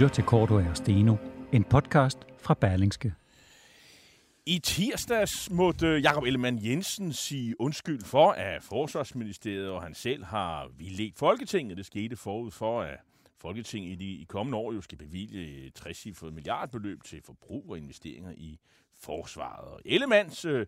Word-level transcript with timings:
Lytter 0.00 0.14
til 0.14 0.24
Korto 0.24 0.54
og 0.54 0.76
Steno, 0.76 1.16
en 1.52 1.64
podcast 1.64 2.18
fra 2.38 2.54
Berlingske. 2.54 3.14
I 4.46 4.58
tirsdags 4.58 5.50
måtte 5.50 5.86
Jakob 5.86 6.24
Ellemann 6.24 6.64
Jensen 6.64 7.12
sige 7.12 7.60
undskyld 7.60 8.04
for, 8.04 8.30
at 8.30 8.62
Forsvarsministeriet 8.62 9.68
og 9.68 9.82
han 9.82 9.94
selv 9.94 10.24
har 10.24 10.68
vildledt 10.78 11.18
Folketinget. 11.18 11.76
Det 11.76 11.86
skete 11.86 12.16
forud 12.16 12.50
for, 12.50 12.82
at 12.82 12.98
Folketinget 13.38 13.92
i 13.92 13.94
de 13.94 14.04
i 14.04 14.24
kommende 14.28 14.58
år 14.58 14.72
jo 14.72 14.80
skal 14.80 14.98
bevilge 14.98 15.70
60 15.70 16.22
milliardbeløb 16.22 17.02
til 17.04 17.22
forbrug 17.24 17.64
og 17.70 17.78
investeringer 17.78 18.32
i 18.36 18.58
forsvaret. 19.00 19.80
Ellemanns, 19.84 20.44
øh, 20.44 20.66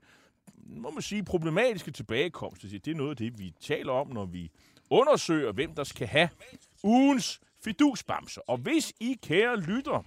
må 0.67 0.91
man 0.91 1.03
sige, 1.03 1.25
problematiske 1.25 1.91
tilbagekomst, 1.91 2.63
det 2.63 2.89
er 2.89 2.95
noget 2.95 3.11
af 3.11 3.17
det, 3.17 3.39
vi 3.39 3.55
taler 3.61 3.93
om, 3.93 4.09
når 4.09 4.27
vi 4.27 4.51
undersøger, 4.91 5.53
hvem 5.53 5.75
der 5.75 5.85
skal 5.85 6.07
have 6.07 6.29
ugens 6.85 7.41
fidusbamser. 7.65 8.41
Og 8.47 8.59
hvis 8.59 8.93
I, 9.01 9.19
kære 9.23 9.61
lytter, 9.61 10.05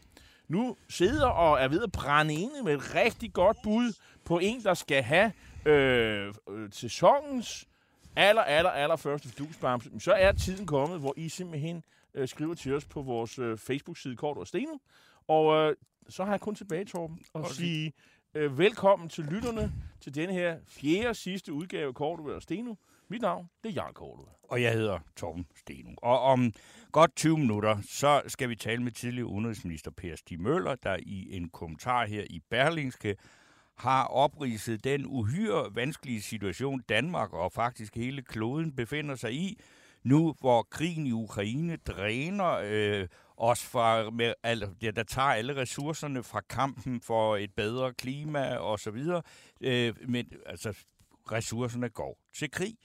nu 0.48 0.78
sidder 0.90 1.28
og 1.28 1.62
er 1.62 1.68
ved 1.68 1.84
at 1.84 1.92
brænde 1.92 2.34
inde 2.34 2.64
med 2.64 2.74
et 2.74 2.96
rigtig 2.96 3.34
godt 3.34 3.58
bud 3.64 3.94
på 4.26 4.40
en, 4.40 4.64
der 4.64 4.74
skal 4.74 5.04
have 5.04 5.32
øh, 5.66 6.34
øh, 6.50 6.70
sæsonens 6.72 7.68
aller, 8.16 8.42
aller, 8.42 8.70
aller 8.70 8.96
første 8.96 9.30
fidusbamse, 9.30 9.90
så 10.00 10.14
er 10.14 10.32
tiden 10.32 10.66
kommet, 10.66 11.00
hvor 11.00 11.14
I 11.18 11.30
simpelthen 11.30 11.84
øh, 12.14 12.28
skriver 12.28 12.54
til 12.54 12.76
os 12.76 12.86
på 12.86 13.02
vores 13.02 13.40
øh, 13.40 13.58
Facebook-side 13.58 14.16
Kort 14.16 14.38
og 14.38 14.48
Steno. 14.48 14.78
Og 15.28 15.56
øh, 15.56 15.76
så 16.10 16.24
har 16.24 16.32
jeg 16.32 16.42
kun 16.42 16.56
tilbage, 16.56 16.86
Torben, 16.86 17.20
og 17.34 17.50
sige 17.50 17.94
øh, 18.34 18.58
velkommen 18.58 19.10
til 19.10 19.24
lytterne 19.24 19.74
til 20.02 20.16
denne 20.16 20.34
her 20.34 20.58
fjerde 20.68 21.14
sidste 21.14 21.54
udgave 21.54 21.94
Kort 21.94 22.20
og 22.20 22.42
Steno. 22.42 22.76
Mit 23.10 23.22
navn, 23.22 23.50
det 23.64 23.70
er 23.70 23.74
Jan 23.74 23.94
Kortova. 23.94 24.30
og 24.44 24.62
jeg 24.62 24.74
hedder 24.74 25.00
Torben 25.16 25.46
Steno. 25.56 25.90
Og 25.98 26.20
om 26.20 26.54
godt 26.92 27.16
20 27.16 27.38
minutter, 27.38 27.78
så 27.82 28.22
skal 28.28 28.50
vi 28.50 28.56
tale 28.56 28.84
med 28.84 28.92
tidligere 28.92 29.28
udenrigsminister 29.28 29.92
Per 29.92 30.16
Stig 30.16 30.42
Møller, 30.42 30.76
der 30.76 30.98
i 31.00 31.38
en 31.38 31.50
kommentar 31.50 32.06
her 32.06 32.24
i 32.30 32.42
Berlingske 32.50 33.16
har 33.78 34.04
opridset 34.04 34.84
den 34.84 35.06
uhyre 35.06 35.76
vanskelige 35.76 36.22
situation, 36.22 36.82
Danmark 36.90 37.34
og 37.34 37.52
faktisk 37.52 37.96
hele 37.96 38.22
kloden 38.22 38.76
befinder 38.76 39.16
sig 39.16 39.34
i, 39.34 39.60
nu 40.04 40.36
hvor 40.40 40.68
krigen 40.72 41.08
i 41.08 41.12
Ukraine 41.12 41.76
dræner 41.76 42.60
øh, 42.64 43.08
os 43.38 43.66
fra, 43.66 44.10
med, 44.10 44.34
al, 44.44 44.70
ja, 44.82 44.92
der 44.92 45.04
tager 45.04 45.28
alle 45.28 45.56
ressourcerne 45.56 46.24
fra 46.24 46.42
kampen 46.50 47.02
for 47.02 47.38
et 47.38 47.54
bedre 47.56 47.94
klima 47.94 48.56
og 48.56 48.80
så 48.80 48.92
videre. 48.92 49.22
Øh, 49.62 49.94
men 50.08 50.32
altså, 50.46 50.74
ressourcerne 51.32 51.90
går 51.90 52.20
til 52.34 52.52
krig. 52.52 52.78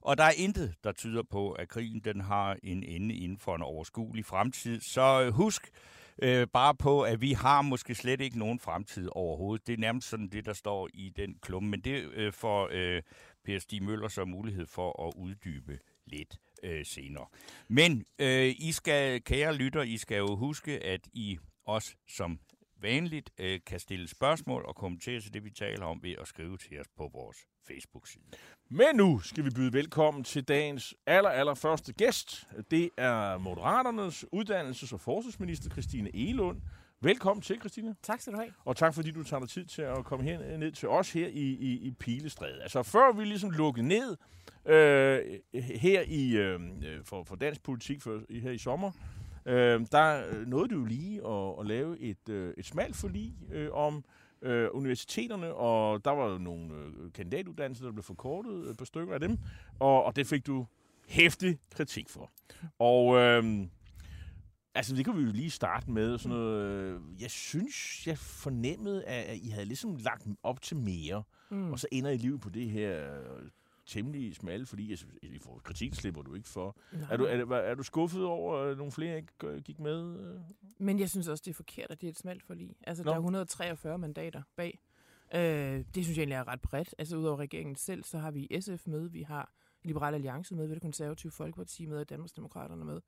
Og 0.00 0.18
der 0.18 0.24
er 0.24 0.32
intet, 0.36 0.74
der 0.84 0.92
tyder 0.92 1.22
på, 1.22 1.52
at 1.52 1.68
krigen 1.68 2.00
den 2.00 2.20
har 2.20 2.56
en 2.62 2.82
ende 2.82 3.14
inden 3.14 3.38
for 3.38 3.54
en 3.54 3.62
overskuelig 3.62 4.24
fremtid. 4.24 4.80
Så 4.80 5.22
øh, 5.22 5.32
husk 5.32 5.70
øh, 6.22 6.46
bare 6.46 6.74
på, 6.74 7.02
at 7.02 7.20
vi 7.20 7.32
har 7.32 7.62
måske 7.62 7.94
slet 7.94 8.20
ikke 8.20 8.38
nogen 8.38 8.58
fremtid 8.58 9.08
overhovedet. 9.12 9.66
Det 9.66 9.72
er 9.72 9.78
nærmest 9.78 10.08
sådan 10.08 10.28
det, 10.28 10.46
der 10.46 10.52
står 10.52 10.88
i 10.94 11.12
den 11.16 11.38
klumme. 11.42 11.68
Men 11.68 11.80
det 11.80 12.10
øh, 12.14 12.32
får 12.32 12.68
øh, 12.72 13.02
Per 13.44 13.58
Stig 13.58 13.82
Møller 13.82 14.08
så 14.08 14.24
mulighed 14.24 14.66
for 14.66 15.06
at 15.06 15.14
uddybe 15.16 15.78
lidt 16.06 16.38
øh, 16.62 16.86
senere. 16.86 17.26
Men 17.68 18.04
øh, 18.18 18.54
I 18.58 18.72
skal, 18.72 19.22
kære 19.24 19.54
lytter, 19.54 19.82
I 19.82 19.96
skal 19.96 20.18
jo 20.18 20.36
huske, 20.36 20.84
at 20.84 21.00
I 21.12 21.38
også 21.64 21.94
som 22.08 22.40
vanligt 22.82 23.30
øh, 23.38 23.60
kan 23.66 23.80
stille 23.80 24.08
spørgsmål 24.08 24.64
og 24.68 24.76
kommentere 24.76 25.20
til 25.20 25.34
det, 25.34 25.44
vi 25.44 25.50
taler 25.50 25.84
om 25.86 26.02
ved 26.02 26.14
at 26.20 26.28
skrive 26.28 26.56
til 26.56 26.80
os 26.80 26.88
på 26.96 27.10
vores 27.12 27.36
Facebook-side. 27.66 28.24
Men 28.70 28.96
nu 28.96 29.18
skal 29.18 29.44
vi 29.44 29.50
byde 29.50 29.72
velkommen 29.72 30.24
til 30.24 30.44
dagens 30.44 30.94
aller, 31.06 31.30
aller 31.30 31.54
første 31.54 31.92
gæst. 31.92 32.48
Det 32.70 32.90
er 32.96 33.38
Moderaternes 33.38 34.24
uddannelses- 34.34 34.94
og 34.94 35.00
forsvarsminister 35.00 35.70
Christine 35.70 36.16
Elund. 36.16 36.60
Velkommen 37.00 37.42
til, 37.42 37.58
Christine. 37.58 37.96
Tak 38.02 38.20
skal 38.20 38.32
du 38.32 38.38
have. 38.38 38.52
Og 38.64 38.76
tak 38.76 38.94
fordi 38.94 39.10
du 39.10 39.22
tager 39.22 39.40
dig 39.40 39.48
tid 39.48 39.64
til 39.64 39.82
at 39.82 40.04
komme 40.04 40.24
her, 40.24 40.58
ned 40.58 40.72
til 40.72 40.88
os 40.88 41.12
her 41.12 41.26
i, 41.26 41.46
i, 41.60 41.78
i 41.86 41.90
Pilestræde. 41.90 42.62
Altså 42.62 42.82
før 42.82 43.12
vi 43.12 43.24
ligesom 43.24 43.50
lukkede 43.50 43.88
ned 43.88 44.16
øh, 44.66 45.20
her 45.54 46.02
i 46.06 46.36
øh, 46.36 46.60
for, 47.04 47.24
for 47.24 47.36
dansk 47.36 47.62
politik 47.62 48.02
for, 48.02 48.20
her 48.30 48.50
i 48.50 48.58
sommer, 48.58 48.92
øh, 49.48 49.86
der 49.92 50.22
nåede 50.46 50.68
du 50.68 50.78
jo 50.78 50.84
lige 50.84 51.26
at, 51.26 51.54
at 51.60 51.66
lave 51.66 51.98
et, 51.98 52.28
øh, 52.28 52.54
et 52.58 52.66
smalt 52.66 52.96
forlig 52.96 53.34
øh, 53.52 53.68
om 53.72 54.04
øh, 54.42 54.68
universiteterne, 54.72 55.54
og 55.54 56.04
der 56.04 56.10
var 56.10 56.38
nogle 56.38 56.74
øh, 56.74 57.12
kandidatuddannelser, 57.12 57.84
der 57.84 57.92
blev 57.92 58.02
forkortet, 58.02 58.70
et 58.70 58.76
par 58.76 58.84
stykker 58.84 59.14
af 59.14 59.20
dem, 59.20 59.38
og, 59.78 60.04
og 60.04 60.16
det 60.16 60.26
fik 60.26 60.46
du 60.46 60.66
hæftig 61.08 61.58
kritik 61.74 62.08
for. 62.08 62.30
Og 62.78 63.16
øh, 63.16 63.66
altså, 64.74 64.96
det 64.96 65.04
kan 65.04 65.16
vi 65.16 65.22
jo 65.22 65.32
lige 65.32 65.50
starte 65.50 65.90
med. 65.90 66.18
Sådan 66.18 66.36
noget, 66.36 66.62
øh, 66.62 67.00
jeg 67.20 67.30
synes, 67.30 68.06
jeg 68.06 68.18
fornemmede, 68.18 69.04
at, 69.04 69.24
at 69.24 69.36
I 69.36 69.48
havde 69.48 69.66
ligesom 69.66 69.96
lagt 69.96 70.26
op 70.42 70.62
til 70.62 70.76
mere, 70.76 71.22
mm. 71.50 71.72
og 71.72 71.78
så 71.78 71.86
ender 71.92 72.10
I 72.10 72.16
livet 72.16 72.40
på 72.40 72.50
det 72.50 72.70
her 72.70 73.20
øh, 73.20 73.48
temmelig 73.88 74.34
smalle, 74.34 74.66
fordi 74.66 74.90
jeg, 74.90 74.98
I 75.22 75.38
får 75.38 75.60
kritik, 75.64 75.94
slipper 75.94 76.22
du 76.22 76.34
ikke 76.34 76.48
for. 76.48 76.76
Er 77.10 77.16
du, 77.16 77.24
er, 77.24 77.56
er 77.56 77.74
du 77.74 77.82
skuffet 77.82 78.24
over, 78.24 78.56
at 78.56 78.76
nogle 78.76 78.92
flere 78.92 79.16
ikke 79.16 79.32
øh, 79.44 79.62
gik 79.62 79.78
med? 79.78 80.20
øh? 80.20 80.40
Men 80.78 80.98
jeg 80.98 81.10
synes 81.10 81.28
også, 81.28 81.42
det 81.44 81.50
er 81.50 81.54
forkert, 81.54 81.90
at 81.90 82.00
det 82.00 82.06
er 82.06 82.10
et 82.10 82.18
smalt 82.18 82.42
forlig. 82.42 82.76
Altså, 82.86 83.04
Nå. 83.04 83.10
der 83.10 83.14
er 83.14 83.20
143 83.20 83.98
mandater 83.98 84.42
bag. 84.56 84.80
Øh, 85.34 85.84
det 85.94 86.04
synes 86.04 86.08
jeg 86.08 86.22
egentlig 86.22 86.34
er 86.34 86.48
ret 86.48 86.60
bredt. 86.60 86.94
Altså, 86.98 87.16
udover 87.16 87.38
regeringen 87.38 87.76
selv, 87.76 88.04
så 88.04 88.18
har 88.18 88.30
vi 88.30 88.60
SF 88.60 88.86
med, 88.86 89.08
vi 89.08 89.22
har 89.22 89.52
Liberale 89.82 90.14
Alliance 90.14 90.54
med, 90.54 90.66
vi 90.66 90.70
har 90.70 90.74
det 90.74 90.82
konservative 90.82 91.32
Folkeparti 91.32 91.86
med, 91.86 91.98
og 91.98 92.10
Danmarksdemokraterne 92.10 92.84
med. 92.84 93.00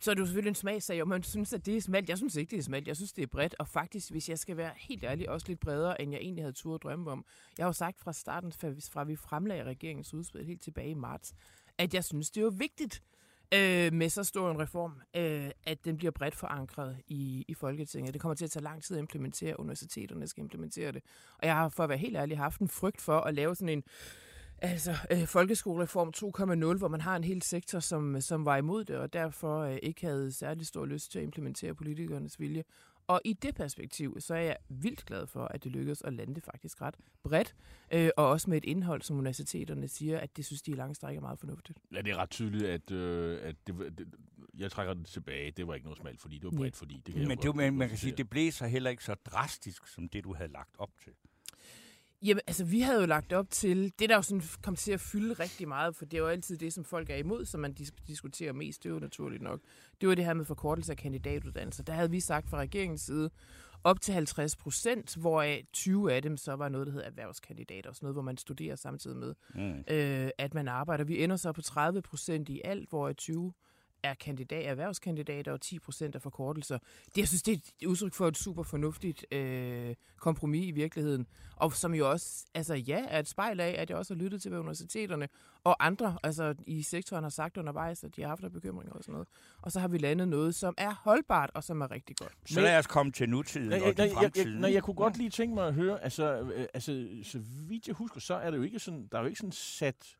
Så 0.00 0.10
er 0.10 0.14
det 0.14 0.20
jo 0.20 0.26
selvfølgelig 0.26 0.50
en 0.50 0.54
smagsag, 0.54 1.02
om 1.02 1.08
man 1.08 1.22
synes, 1.22 1.52
at 1.52 1.66
det 1.66 1.76
er 1.76 1.80
smalt. 1.80 2.08
Jeg 2.08 2.16
synes 2.16 2.36
ikke, 2.36 2.50
det 2.50 2.58
er 2.58 2.62
smalt. 2.62 2.88
Jeg 2.88 2.96
synes, 2.96 3.12
det 3.12 3.22
er 3.22 3.26
bredt. 3.26 3.54
Og 3.58 3.68
faktisk, 3.68 4.10
hvis 4.10 4.28
jeg 4.28 4.38
skal 4.38 4.56
være 4.56 4.72
helt 4.76 5.04
ærlig, 5.04 5.28
også 5.28 5.48
lidt 5.48 5.60
bredere, 5.60 6.02
end 6.02 6.12
jeg 6.12 6.20
egentlig 6.20 6.44
havde 6.44 6.52
tur 6.52 6.74
at 6.74 6.82
drømme 6.82 7.10
om. 7.10 7.24
Jeg 7.58 7.64
har 7.64 7.68
jo 7.68 7.72
sagt 7.72 8.00
fra 8.00 8.12
starten, 8.12 8.52
fra 8.52 8.68
fra 8.92 9.04
vi 9.04 9.16
fremlagde 9.16 9.64
regeringens 9.64 10.14
udspil 10.14 10.44
helt 10.44 10.62
tilbage 10.62 10.90
i 10.90 10.94
marts, 10.94 11.34
at 11.78 11.94
jeg 11.94 12.04
synes, 12.04 12.30
det 12.30 12.40
er 12.40 12.44
jo 12.44 12.52
vigtigt, 12.58 13.02
øh, 13.54 13.92
med 13.92 14.08
så 14.08 14.24
stor 14.24 14.50
en 14.50 14.60
reform, 14.60 15.00
øh, 15.16 15.50
at 15.64 15.84
den 15.84 15.96
bliver 15.96 16.10
bredt 16.10 16.34
forankret 16.34 16.96
i, 17.06 17.44
i 17.48 17.54
Folketinget. 17.54 18.14
Det 18.14 18.20
kommer 18.20 18.34
til 18.34 18.44
at 18.44 18.50
tage 18.50 18.62
lang 18.62 18.82
tid 18.82 18.96
at 18.96 19.00
implementere, 19.00 19.60
universiteterne 19.60 20.26
skal 20.26 20.42
implementere 20.42 20.92
det. 20.92 21.02
Og 21.38 21.46
jeg 21.46 21.54
har 21.54 21.68
for 21.68 21.82
at 21.82 21.88
være 21.88 21.98
helt 21.98 22.16
ærlig 22.16 22.38
haft 22.38 22.60
en 22.60 22.68
frygt 22.68 23.00
for 23.00 23.20
at 23.20 23.34
lave 23.34 23.54
sådan 23.54 23.68
en 23.68 23.84
altså, 24.62 24.96
øh, 25.10 25.26
folkeskolereform 25.26 26.12
2.0, 26.72 26.78
hvor 26.78 26.88
man 26.88 27.00
har 27.00 27.16
en 27.16 27.24
hel 27.24 27.42
sektor, 27.42 27.80
som, 27.80 28.20
som 28.20 28.44
var 28.44 28.56
imod 28.56 28.84
det, 28.84 28.96
og 28.96 29.12
derfor 29.12 29.60
øh, 29.60 29.78
ikke 29.82 30.06
havde 30.06 30.32
særlig 30.32 30.66
stor 30.66 30.86
lyst 30.86 31.12
til 31.12 31.18
at 31.18 31.22
implementere 31.22 31.74
politikernes 31.74 32.40
vilje. 32.40 32.64
Og 33.06 33.20
i 33.24 33.32
det 33.32 33.54
perspektiv, 33.54 34.20
så 34.20 34.34
er 34.34 34.40
jeg 34.40 34.56
vildt 34.68 35.06
glad 35.06 35.26
for, 35.26 35.44
at 35.44 35.64
det 35.64 35.72
lykkedes 35.72 36.02
at 36.02 36.12
lande 36.12 36.34
det 36.34 36.44
faktisk 36.44 36.82
ret 36.82 36.94
bredt, 37.22 37.54
øh, 37.92 38.10
og 38.16 38.28
også 38.28 38.50
med 38.50 38.56
et 38.56 38.64
indhold, 38.64 39.02
som 39.02 39.18
universiteterne 39.18 39.88
siger, 39.88 40.18
at 40.18 40.36
det 40.36 40.44
synes 40.44 40.62
de 40.62 40.70
i 40.70 40.74
lange 40.74 40.94
stræk 40.94 41.16
er 41.16 41.20
meget 41.20 41.38
fornuftigt. 41.38 41.78
Ja, 41.92 42.00
det 42.02 42.10
er 42.10 42.16
ret 42.16 42.30
tydeligt, 42.30 42.64
at, 42.64 42.90
øh, 42.90 43.38
at 43.42 43.56
det, 43.66 43.98
det, 43.98 44.08
jeg 44.58 44.70
trækker 44.70 44.94
det 44.94 45.06
tilbage. 45.06 45.50
Det 45.50 45.66
var 45.66 45.74
ikke 45.74 45.86
noget 45.86 45.98
smalt, 45.98 46.20
fordi 46.20 46.38
det 46.38 46.44
var 46.44 46.58
bredt, 46.58 46.76
fordi 46.76 46.94
det 46.94 47.14
kan 47.14 47.20
jeg 47.20 47.28
Men 47.28 47.38
jo 47.44 47.50
det, 47.50 47.56
man, 47.56 47.74
man 47.74 47.88
kan 47.88 47.98
sige, 47.98 48.16
det 48.16 48.30
blæser 48.30 48.66
heller 48.66 48.90
ikke 48.90 49.04
så 49.04 49.14
drastisk, 49.14 49.86
som 49.86 50.08
det, 50.08 50.24
du 50.24 50.34
havde 50.34 50.52
lagt 50.52 50.74
op 50.78 50.90
til. 51.04 51.12
Jamen, 52.22 52.40
altså, 52.46 52.64
vi 52.64 52.80
havde 52.80 53.00
jo 53.00 53.06
lagt 53.06 53.32
op 53.32 53.50
til, 53.50 53.92
det 53.98 54.08
der 54.08 54.14
jo 54.16 54.22
sådan 54.22 54.42
kom 54.62 54.76
til 54.76 54.92
at 54.92 55.00
fylde 55.00 55.32
rigtig 55.34 55.68
meget, 55.68 55.96
for 55.96 56.04
det 56.04 56.14
er 56.14 56.18
jo 56.22 56.26
altid 56.28 56.56
det, 56.58 56.72
som 56.72 56.84
folk 56.84 57.10
er 57.10 57.16
imod, 57.16 57.44
som 57.44 57.60
man 57.60 57.74
dis- 57.80 58.04
diskuterer 58.06 58.52
mest, 58.52 58.82
det 58.82 58.88
er 58.88 58.94
jo 58.94 59.00
naturligt 59.00 59.42
nok. 59.42 59.60
Det 60.00 60.08
var 60.08 60.14
det 60.14 60.24
her 60.24 60.34
med 60.34 60.44
forkortelse 60.44 60.92
af 60.92 60.98
kandidatuddannelser. 60.98 61.82
Der 61.82 61.92
havde 61.92 62.10
vi 62.10 62.20
sagt 62.20 62.50
fra 62.50 62.58
regeringens 62.58 63.00
side, 63.00 63.30
op 63.84 64.00
til 64.00 64.14
50 64.14 64.56
procent, 64.56 65.16
hvoraf 65.16 65.64
20 65.72 66.12
af 66.12 66.22
dem 66.22 66.36
så 66.36 66.52
var 66.52 66.68
noget, 66.68 66.86
der 66.86 66.92
hedder 66.92 67.06
erhvervskandidater, 67.06 67.92
sådan 67.92 68.04
noget, 68.06 68.14
hvor 68.14 68.22
man 68.22 68.36
studerer 68.36 68.76
samtidig 68.76 69.16
med, 69.16 69.34
Mm. 69.54 69.84
øh, 69.94 70.30
at 70.38 70.54
man 70.54 70.68
arbejder. 70.68 71.04
Vi 71.04 71.24
ender 71.24 71.36
så 71.36 71.52
på 71.52 71.62
30 71.62 72.02
procent 72.02 72.48
i 72.48 72.60
alt, 72.64 72.88
hvor 72.88 73.12
20 73.12 73.52
er 74.02 74.14
kandidat, 74.14 74.66
erhvervskandidater, 74.66 75.52
og 75.52 75.60
10 75.60 75.78
procent 75.78 76.14
er 76.14 76.18
forkortelser. 76.18 76.78
Det, 77.06 77.18
jeg 77.18 77.28
synes, 77.28 77.42
det 77.42 77.54
er 77.54 77.58
et 77.80 77.86
udtryk 77.86 78.14
for 78.14 78.28
et 78.28 78.36
super 78.36 78.62
fornuftigt 78.62 79.26
øh, 79.32 79.94
kompromis 80.16 80.66
i 80.66 80.70
virkeligheden. 80.70 81.26
Og 81.56 81.72
som 81.72 81.94
jo 81.94 82.10
også, 82.10 82.46
altså 82.54 82.74
ja, 82.74 83.04
er 83.08 83.18
et 83.18 83.28
spejl 83.28 83.60
af, 83.60 83.74
at 83.78 83.90
jeg 83.90 83.98
også 83.98 84.14
har 84.14 84.18
lyttet 84.18 84.42
til, 84.42 84.48
hvad 84.48 84.58
universiteterne 84.58 85.28
og 85.64 85.86
andre 85.86 86.18
altså, 86.22 86.54
i 86.66 86.82
sektoren 86.82 87.22
har 87.22 87.30
sagt 87.30 87.56
undervejs, 87.56 88.04
at 88.04 88.16
de 88.16 88.22
har 88.22 88.28
haft 88.28 88.44
af 88.44 88.52
bekymringer 88.52 88.92
og 88.92 89.02
sådan 89.02 89.12
noget. 89.12 89.28
Og 89.62 89.72
så 89.72 89.80
har 89.80 89.88
vi 89.88 89.98
landet 89.98 90.28
noget, 90.28 90.54
som 90.54 90.74
er 90.78 90.94
holdbart 90.94 91.50
og 91.54 91.64
som 91.64 91.80
er 91.80 91.90
rigtig 91.90 92.16
godt. 92.16 92.32
Så 92.46 92.60
lad 92.60 92.78
os 92.78 92.86
komme 92.86 93.12
til 93.12 93.28
nutiden 93.28 93.68
Nej, 93.68 93.80
og 93.80 93.86
jeg, 93.86 93.96
til 93.96 94.02
jeg, 94.02 94.10
jeg, 94.14 94.22
jeg, 94.22 94.32
fremtiden. 94.32 94.60
nej, 94.60 94.72
jeg 94.72 94.82
kunne 94.82 94.94
godt 94.94 95.16
lige 95.16 95.30
tænke 95.30 95.54
mig 95.54 95.66
at 95.66 95.74
høre, 95.74 96.04
altså, 96.04 96.40
øh, 96.40 96.66
altså, 96.74 97.08
så 97.22 97.38
vidt 97.68 97.86
jeg 97.86 97.94
husker, 97.94 98.20
så 98.20 98.34
er 98.34 98.50
det 98.50 98.58
jo 98.58 98.62
ikke 98.62 98.78
sådan, 98.78 99.08
der 99.12 99.18
er 99.18 99.22
jo 99.22 99.28
ikke 99.28 99.38
sådan 99.38 99.52
sat, 99.52 100.16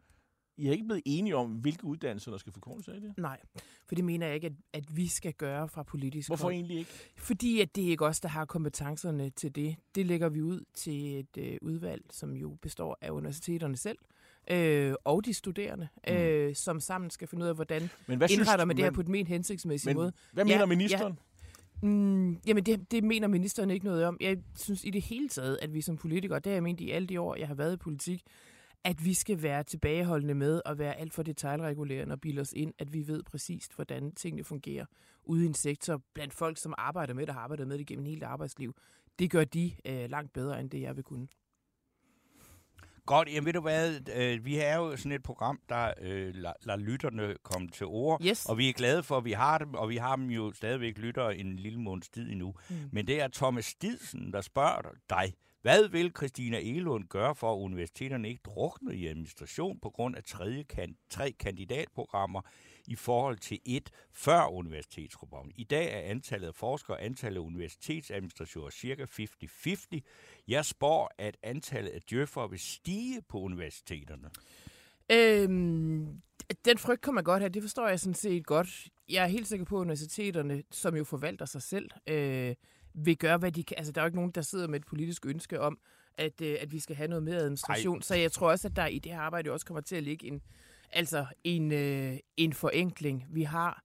I 0.58 0.66
er 0.68 0.72
ikke 0.72 0.84
blevet 0.84 1.02
enige 1.06 1.36
om, 1.36 1.50
hvilke 1.50 1.84
uddannelser, 1.84 2.30
der 2.30 2.38
skal 2.38 2.52
forkortes 2.52 2.88
af 2.88 3.00
det? 3.00 3.14
Nej, 3.18 3.40
for 3.86 3.94
det 3.94 4.04
mener 4.04 4.26
jeg 4.26 4.34
ikke, 4.34 4.46
at, 4.46 4.52
at 4.72 4.96
vi 4.96 5.06
skal 5.08 5.32
gøre 5.32 5.68
fra 5.68 5.82
politisk 5.82 6.28
Hvorfor 6.28 6.42
hold. 6.44 6.54
egentlig 6.54 6.78
ikke? 6.78 6.90
Fordi 7.16 7.60
at 7.60 7.76
det 7.76 7.84
er 7.84 7.88
ikke 7.88 8.06
os, 8.06 8.20
der 8.20 8.28
har 8.28 8.44
kompetencerne 8.44 9.30
til 9.30 9.54
det. 9.54 9.76
Det 9.94 10.06
lægger 10.06 10.28
vi 10.28 10.42
ud 10.42 10.60
til 10.74 11.18
et 11.18 11.36
øh, 11.38 11.56
udvalg, 11.62 12.02
som 12.10 12.32
jo 12.36 12.56
består 12.62 12.98
af 13.00 13.10
universiteterne 13.10 13.76
selv 13.76 13.98
øh, 14.50 14.94
og 15.04 15.24
de 15.24 15.34
studerende, 15.34 15.88
Mm. 16.08 16.14
øh, 16.14 16.54
som 16.54 16.80
sammen 16.80 17.10
skal 17.10 17.28
finde 17.28 17.44
ud 17.44 17.48
af, 17.48 17.54
hvordan 17.54 17.90
Men 18.06 18.18
hvad 18.18 18.30
indretter 18.30 18.64
du- 18.64 18.66
man 18.66 18.76
det 18.76 18.84
her 18.84 18.90
på 18.92 19.02
den 19.02 19.12
mest 19.12 19.28
hensigtsmæssige 19.28 19.88
men, 19.90 19.96
måde. 19.96 20.12
Hvad 20.32 20.44
Ja, 20.44 20.48
mener 20.48 20.60
ja. 20.60 20.66
ministeren? 20.66 21.18
Mm, 21.82 22.36
jamen, 22.46 22.66
det, 22.66 22.90
det 22.90 23.04
mener 23.04 23.28
ministeren 23.28 23.70
ikke 23.70 23.84
noget 23.86 24.04
om. 24.04 24.16
Jeg 24.20 24.38
synes 24.56 24.84
i 24.84 24.90
det 24.90 25.02
hele 25.02 25.28
taget, 25.28 25.58
at 25.62 25.74
vi 25.74 25.80
som 25.80 25.96
politikere, 25.96 26.38
det 26.38 26.46
har 26.46 26.52
jeg 26.52 26.62
ment 26.62 26.80
i 26.80 26.90
alle 26.90 27.08
de 27.08 27.20
år, 27.20 27.36
jeg 27.36 27.48
har 27.48 27.54
været 27.54 27.72
i 27.72 27.76
politik, 27.76 28.22
at 28.84 29.04
vi 29.04 29.14
skal 29.14 29.42
være 29.42 29.62
tilbageholdende 29.64 30.34
med 30.34 30.62
at 30.66 30.78
være 30.78 30.96
alt 30.96 31.14
for 31.14 31.22
detaljregulerende 31.22 32.12
og 32.12 32.20
bilde 32.20 32.40
os 32.40 32.52
ind, 32.52 32.74
at 32.78 32.92
vi 32.92 33.06
ved 33.08 33.22
præcist, 33.22 33.74
hvordan 33.74 34.12
tingene 34.14 34.44
fungerer 34.44 34.86
ude 35.24 35.44
i 35.44 35.46
en 35.46 35.54
sektor 35.54 36.02
blandt 36.14 36.34
folk, 36.34 36.58
som 36.58 36.74
arbejder 36.78 37.14
med 37.14 37.26
det, 37.26 37.34
har 37.34 37.40
arbejdet 37.40 37.68
med 37.68 37.78
det 37.78 37.86
gennem 37.86 38.04
hele 38.06 38.26
arbejdsliv. 38.26 38.76
Det 39.18 39.30
gør 39.30 39.44
de 39.44 39.72
øh, 39.84 40.10
langt 40.10 40.32
bedre, 40.32 40.60
end 40.60 40.70
det 40.70 40.80
jeg 40.80 40.96
vil 40.96 41.04
kunne. 41.04 41.28
Godt, 43.06 43.28
jamen 43.28 43.46
ved 43.46 43.52
du 43.52 43.60
hvad, 43.60 44.00
øh, 44.16 44.44
vi 44.44 44.56
er 44.58 44.76
jo 44.76 44.96
sådan 44.96 45.12
et 45.12 45.22
program, 45.22 45.60
der 45.68 45.92
øh, 46.00 46.34
lader 46.34 46.52
lad 46.62 46.78
lytterne 46.78 47.34
komme 47.42 47.68
til 47.68 47.86
ord, 47.86 48.24
Yes. 48.24 48.46
og 48.46 48.58
vi 48.58 48.68
er 48.68 48.72
glade 48.72 49.02
for, 49.02 49.16
at 49.16 49.24
vi 49.24 49.32
har 49.32 49.58
dem, 49.58 49.74
og 49.74 49.88
vi 49.88 49.96
har 49.96 50.16
dem 50.16 50.30
jo 50.30 50.52
stadigvæk 50.52 50.98
lyttere 50.98 51.36
en 51.36 51.56
lille 51.56 51.80
måneds 51.80 52.08
tid 52.08 52.30
endnu. 52.30 52.54
Mm. 52.70 52.76
Men 52.92 53.06
det 53.06 53.20
er 53.20 53.28
Thomas 53.28 53.64
Stidsen, 53.64 54.32
der 54.32 54.40
spørger 54.40 54.80
dig, 55.10 55.32
hvad 55.62 55.88
vil 55.88 56.12
Christina 56.16 56.58
Elund 56.58 57.04
gøre 57.04 57.34
for, 57.34 57.52
at 57.52 57.58
universiteterne 57.58 58.28
ikke 58.28 58.42
drukner 58.44 58.92
i 58.92 59.06
administration 59.06 59.78
på 59.80 59.90
grund 59.90 60.16
af 60.16 60.24
tredje 60.24 60.62
kan, 60.62 60.96
tre 61.10 61.32
kandidatprogrammer 61.32 62.40
i 62.86 62.94
forhold 62.94 63.38
til 63.38 63.58
et 63.64 63.90
før 64.12 64.46
universitetsreformen? 64.46 65.52
I 65.56 65.64
dag 65.64 65.92
er 65.92 66.10
antallet 66.10 66.48
af 66.48 66.54
forskere 66.54 66.96
og 66.96 67.04
antallet 67.04 67.40
af 67.40 67.44
universitetsadministratorer 67.44 68.70
cirka 68.70 69.04
50-50. 69.04 70.00
Jeg 70.48 70.64
spår, 70.64 71.14
at 71.18 71.36
antallet 71.42 71.90
af 71.90 72.02
djøffere 72.02 72.50
vil 72.50 72.60
stige 72.60 73.22
på 73.28 73.38
universiteterne. 73.38 74.30
Øhm, 75.12 76.22
den 76.64 76.78
frygt 76.78 77.00
kan 77.00 77.14
man 77.14 77.24
godt 77.24 77.42
have, 77.42 77.50
det 77.50 77.62
forstår 77.62 77.88
jeg 77.88 78.00
sådan 78.00 78.14
set 78.14 78.46
godt. 78.46 78.88
Jeg 79.08 79.24
er 79.24 79.28
helt 79.28 79.46
sikker 79.46 79.64
på, 79.64 79.76
at 79.76 79.80
universiteterne, 79.80 80.62
som 80.70 80.96
jo 80.96 81.04
forvalter 81.04 81.46
sig 81.46 81.62
selv, 81.62 81.90
øh, 82.06 82.54
vil 83.04 83.18
gøre, 83.18 83.38
hvad 83.38 83.52
de 83.52 83.64
kan. 83.64 83.76
Altså, 83.78 83.92
der 83.92 84.00
er 84.00 84.04
jo 84.04 84.06
ikke 84.06 84.16
nogen, 84.16 84.30
der 84.30 84.42
sidder 84.42 84.68
med 84.68 84.80
et 84.80 84.86
politisk 84.86 85.26
ønske 85.26 85.60
om, 85.60 85.78
at, 86.18 86.40
øh, 86.40 86.56
at 86.60 86.72
vi 86.72 86.78
skal 86.78 86.96
have 86.96 87.08
noget 87.08 87.22
mere 87.22 87.36
administration. 87.36 87.96
Ej. 87.96 88.02
Så 88.02 88.14
jeg 88.14 88.32
tror 88.32 88.50
også, 88.50 88.68
at 88.68 88.76
der 88.76 88.86
i 88.86 88.98
det 88.98 89.12
her 89.12 89.20
arbejde 89.20 89.50
også 89.50 89.66
kommer 89.66 89.80
til 89.80 89.96
at 89.96 90.02
ligge 90.02 90.26
en, 90.26 90.42
altså 90.92 91.26
en, 91.44 91.72
øh, 91.72 92.16
en 92.36 92.52
forenkling. 92.52 93.26
Vi 93.30 93.42
har, 93.42 93.84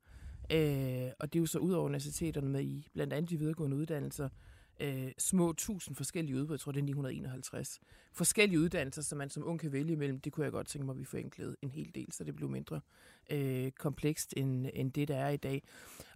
øh, 0.51 1.09
og 1.19 1.33
det 1.33 1.39
er 1.39 1.41
jo 1.41 1.45
så 1.45 1.59
ud 1.59 1.73
over 1.73 1.85
universiteterne 1.85 2.49
med 2.49 2.63
i 2.63 2.87
blandt 2.93 3.13
andet 3.13 3.29
de 3.29 3.37
videregående 3.37 3.77
uddannelser, 3.77 4.29
øh, 4.79 5.11
små 5.17 5.53
tusind 5.53 5.95
forskellige 5.95 6.37
udbud, 6.37 6.55
jeg 6.55 6.59
tror 6.59 6.71
det 6.71 6.79
er 6.79 6.83
951, 6.85 7.79
forskellige 8.13 8.59
uddannelser, 8.59 9.01
som 9.01 9.17
man 9.17 9.29
som 9.29 9.43
ung 9.47 9.59
kan 9.59 9.71
vælge 9.71 9.93
imellem, 9.93 10.19
det 10.19 10.33
kunne 10.33 10.43
jeg 10.43 10.51
godt 10.51 10.67
tænke 10.67 10.85
mig, 10.85 10.93
at 10.93 10.99
vi 10.99 11.05
forenklede 11.05 11.55
en 11.61 11.71
hel 11.71 11.91
del, 11.95 12.11
så 12.11 12.23
det 12.23 12.35
blev 12.35 12.49
mindre 12.49 12.81
øh, 13.29 13.71
komplekst 13.71 14.33
end, 14.37 14.67
end 14.73 14.91
det, 14.91 15.07
der 15.07 15.15
er 15.15 15.29
i 15.29 15.37
dag. 15.37 15.63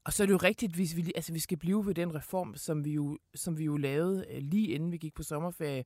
Og 0.04 0.14
så 0.14 0.24
er 0.24 0.28
det 0.28 0.34
jo 0.34 0.38
rigtigt, 0.38 0.76
hvis 0.76 0.96
vi, 0.96 1.12
altså, 1.16 1.34
vi 1.34 1.40
skal 1.40 1.58
blive 1.58 1.86
ved 1.86 1.94
den 1.94 2.16
reform, 2.16 2.56
som 2.56 2.86
vi 2.86 2.92
jo, 2.92 3.20
som 3.36 3.58
vi 3.58 3.64
jo 3.64 3.78
lavede 3.78 4.26
øh, 4.30 4.42
lige 4.42 4.68
inden 4.68 4.92
vi 4.92 4.98
gik 4.98 5.14
på 5.14 5.24
sommerferie, 5.24 5.84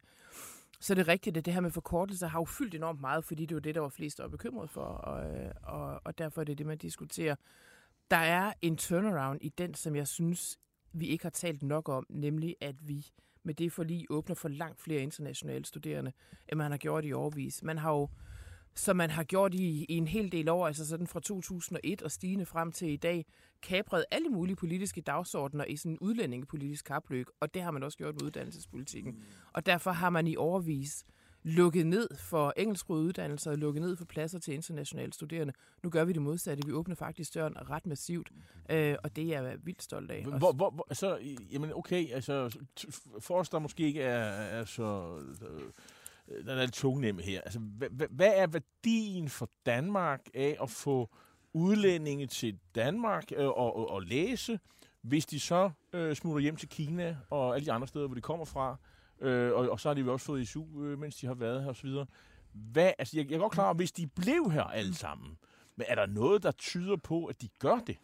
så 0.80 0.94
er 0.94 0.96
det 0.96 1.08
rigtigt, 1.08 1.38
at 1.38 1.46
det 1.46 1.54
her 1.54 1.62
med 1.62 1.72
forkortelser 1.72 2.28
har 2.28 2.40
jo 2.40 2.46
fyldt 2.46 2.76
enormt 2.76 3.02
meget, 3.02 3.26
fordi 3.26 3.46
det 3.46 3.56
var 3.56 3.62
det, 3.62 3.76
der 3.76 3.82
var 3.82 3.90
flest, 3.90 4.18
der 4.18 4.24
var 4.24 4.30
bekymret 4.30 4.70
for, 4.70 4.82
og, 4.82 5.36
øh, 5.36 5.52
og, 5.64 6.02
og 6.04 6.18
derfor 6.18 6.42
er 6.42 6.46
det 6.46 6.58
det, 6.58 6.66
man 6.66 6.78
diskuterer. 6.78 7.36
Der 8.12 8.18
er 8.18 8.54
en 8.62 8.78
turnaround 8.78 9.40
i 9.42 9.50
den, 9.50 9.74
som 9.74 9.96
jeg 9.96 10.08
synes, 10.08 10.60
vi 10.94 11.08
ikke 11.08 11.26
har 11.26 11.30
talt 11.30 11.64
nok 11.64 11.90
om, 11.90 12.06
nemlig 12.10 12.56
at 12.62 12.88
vi 12.88 13.06
med 13.44 13.54
det 13.54 13.72
forlig 13.72 14.06
åbner 14.10 14.36
for 14.36 14.50
langt 14.50 14.82
flere 14.82 15.02
internationale 15.02 15.66
studerende, 15.66 16.12
end 16.50 16.58
man 16.58 16.72
har 16.72 16.78
gjort 16.78 17.06
i 17.06 17.12
årvis. 17.12 17.64
Man 17.64 17.78
har 17.78 17.92
jo, 17.92 18.10
som 18.76 18.96
man 18.96 19.10
har 19.10 19.24
gjort 19.24 19.54
i, 19.54 19.86
i 19.90 19.98
en 19.98 20.08
hel 20.08 20.32
del 20.32 20.50
år, 20.50 20.68
altså 20.68 20.88
sådan 20.88 21.08
fra 21.08 21.20
2001 21.20 22.02
og 22.02 22.12
stigende 22.12 22.46
frem 22.46 22.72
til 22.72 22.88
i 22.88 22.98
dag, 22.98 23.26
kapret 23.62 24.06
alle 24.12 24.30
mulige 24.30 24.56
politiske 24.56 25.02
dagsordner 25.02 25.66
i 25.66 25.76
sådan 25.76 25.92
en 25.92 26.00
udlændingepolitisk 26.00 26.86
kapløb, 26.86 27.28
og 27.40 27.54
det 27.54 27.62
har 27.62 27.72
man 27.72 27.84
også 27.84 27.98
gjort 27.98 28.16
med 28.16 28.24
uddannelsespolitikken. 28.24 29.24
Og 29.54 29.66
derfor 29.66 29.92
har 29.92 30.10
man 30.10 30.28
i 30.28 30.36
årvis 30.36 31.06
lukket 31.44 31.88
ned 31.88 32.08
for 32.18 32.54
engelsksprogede 32.58 33.06
uddannelser 33.06 33.52
og 33.52 33.58
lukket 33.58 33.82
ned 33.82 33.96
for 33.96 34.06
pladser 34.06 34.40
til 34.40 34.54
internationale 34.54 35.14
studerende. 35.14 35.54
Nu 35.84 35.90
gør 35.90 36.06
vi 36.06 36.14
det 36.14 36.22
modsatte. 36.22 36.64
Vi 36.66 36.72
åbner 36.72 36.96
faktisk 36.96 37.34
døren 37.34 37.70
ret 37.70 37.86
massivt, 37.86 38.32
øh, 38.70 38.96
og 39.04 39.16
det 39.16 39.34
er 39.34 39.42
jeg 39.42 39.58
vildt 39.64 39.84
stolt 39.84 40.12
af. 40.12 40.24
Hvor, 40.24 40.52
hvor, 40.52 40.70
hvor, 40.70 40.86
altså, 40.90 41.18
jamen 41.52 41.74
okay, 41.74 42.12
altså, 42.12 42.60
t- 42.80 43.20
for 43.20 43.40
os, 43.40 43.50
der 43.50 43.60
måske 43.60 43.84
ikke 43.84 44.02
er, 44.02 44.24
er 44.32 44.66
så... 44.66 45.18
Øh, 45.42 45.72
der 46.46 46.54
er 46.54 46.62
lidt 46.62 46.74
tungnem 46.74 47.20
her. 47.20 47.42
Altså, 47.42 47.60
hvad, 47.60 47.90
hvad, 47.92 48.08
hvad 48.10 48.32
er 48.36 48.48
værdien 48.48 49.30
for 49.30 49.50
Danmark 49.66 50.22
af 50.34 50.58
at 50.62 50.70
få 50.70 51.10
udlændinge 51.54 52.28
til 52.28 52.60
Danmark 52.76 53.32
øh, 53.36 53.48
og, 53.48 53.76
og, 53.76 53.90
og 53.90 54.02
læse, 54.02 54.60
hvis 55.02 55.26
de 55.26 55.40
så 55.40 55.72
øh, 55.94 56.16
smutter 56.16 56.42
hjem 56.42 56.56
til 56.56 56.70
Kina 56.70 57.18
og 57.30 57.56
alle 57.56 57.66
de 57.66 57.72
andre 57.72 57.88
steder, 57.88 58.08
hvor 58.08 58.16
de 58.16 58.22
kommer 58.22 58.46
fra, 58.46 58.78
øh, 59.22 59.54
og, 59.54 59.70
og 59.70 59.80
så 59.80 59.90
har 59.90 59.94
de 59.94 60.02
jo 60.02 60.14
også 60.14 60.26
fået 60.26 60.48
SU, 60.48 60.84
øh, 60.84 61.00
mens 61.00 61.16
de 61.16 61.28
har 61.28 61.34
været 61.34 61.64
her 61.64 61.70
osv. 61.70 61.90
Hvad, 62.54 62.92
altså, 63.00 63.18
jeg, 63.18 63.30
jeg 63.30 63.36
er 63.36 63.40
godt 63.40 63.54
klar 63.54 63.66
over, 63.66 63.74
hvis 63.74 63.92
de 63.92 64.08
blev 64.08 64.52
her 64.52 64.64
alle 64.64 64.96
sammen, 64.96 65.38
men 65.76 65.86
er 65.90 65.96
der 65.96 66.06
noget, 66.06 66.44
der 66.44 66.52
tyder 66.52 66.96
på, 66.96 67.26
at 67.26 67.42
de 67.42 67.50
gør 67.60 67.80
det? 67.88 67.98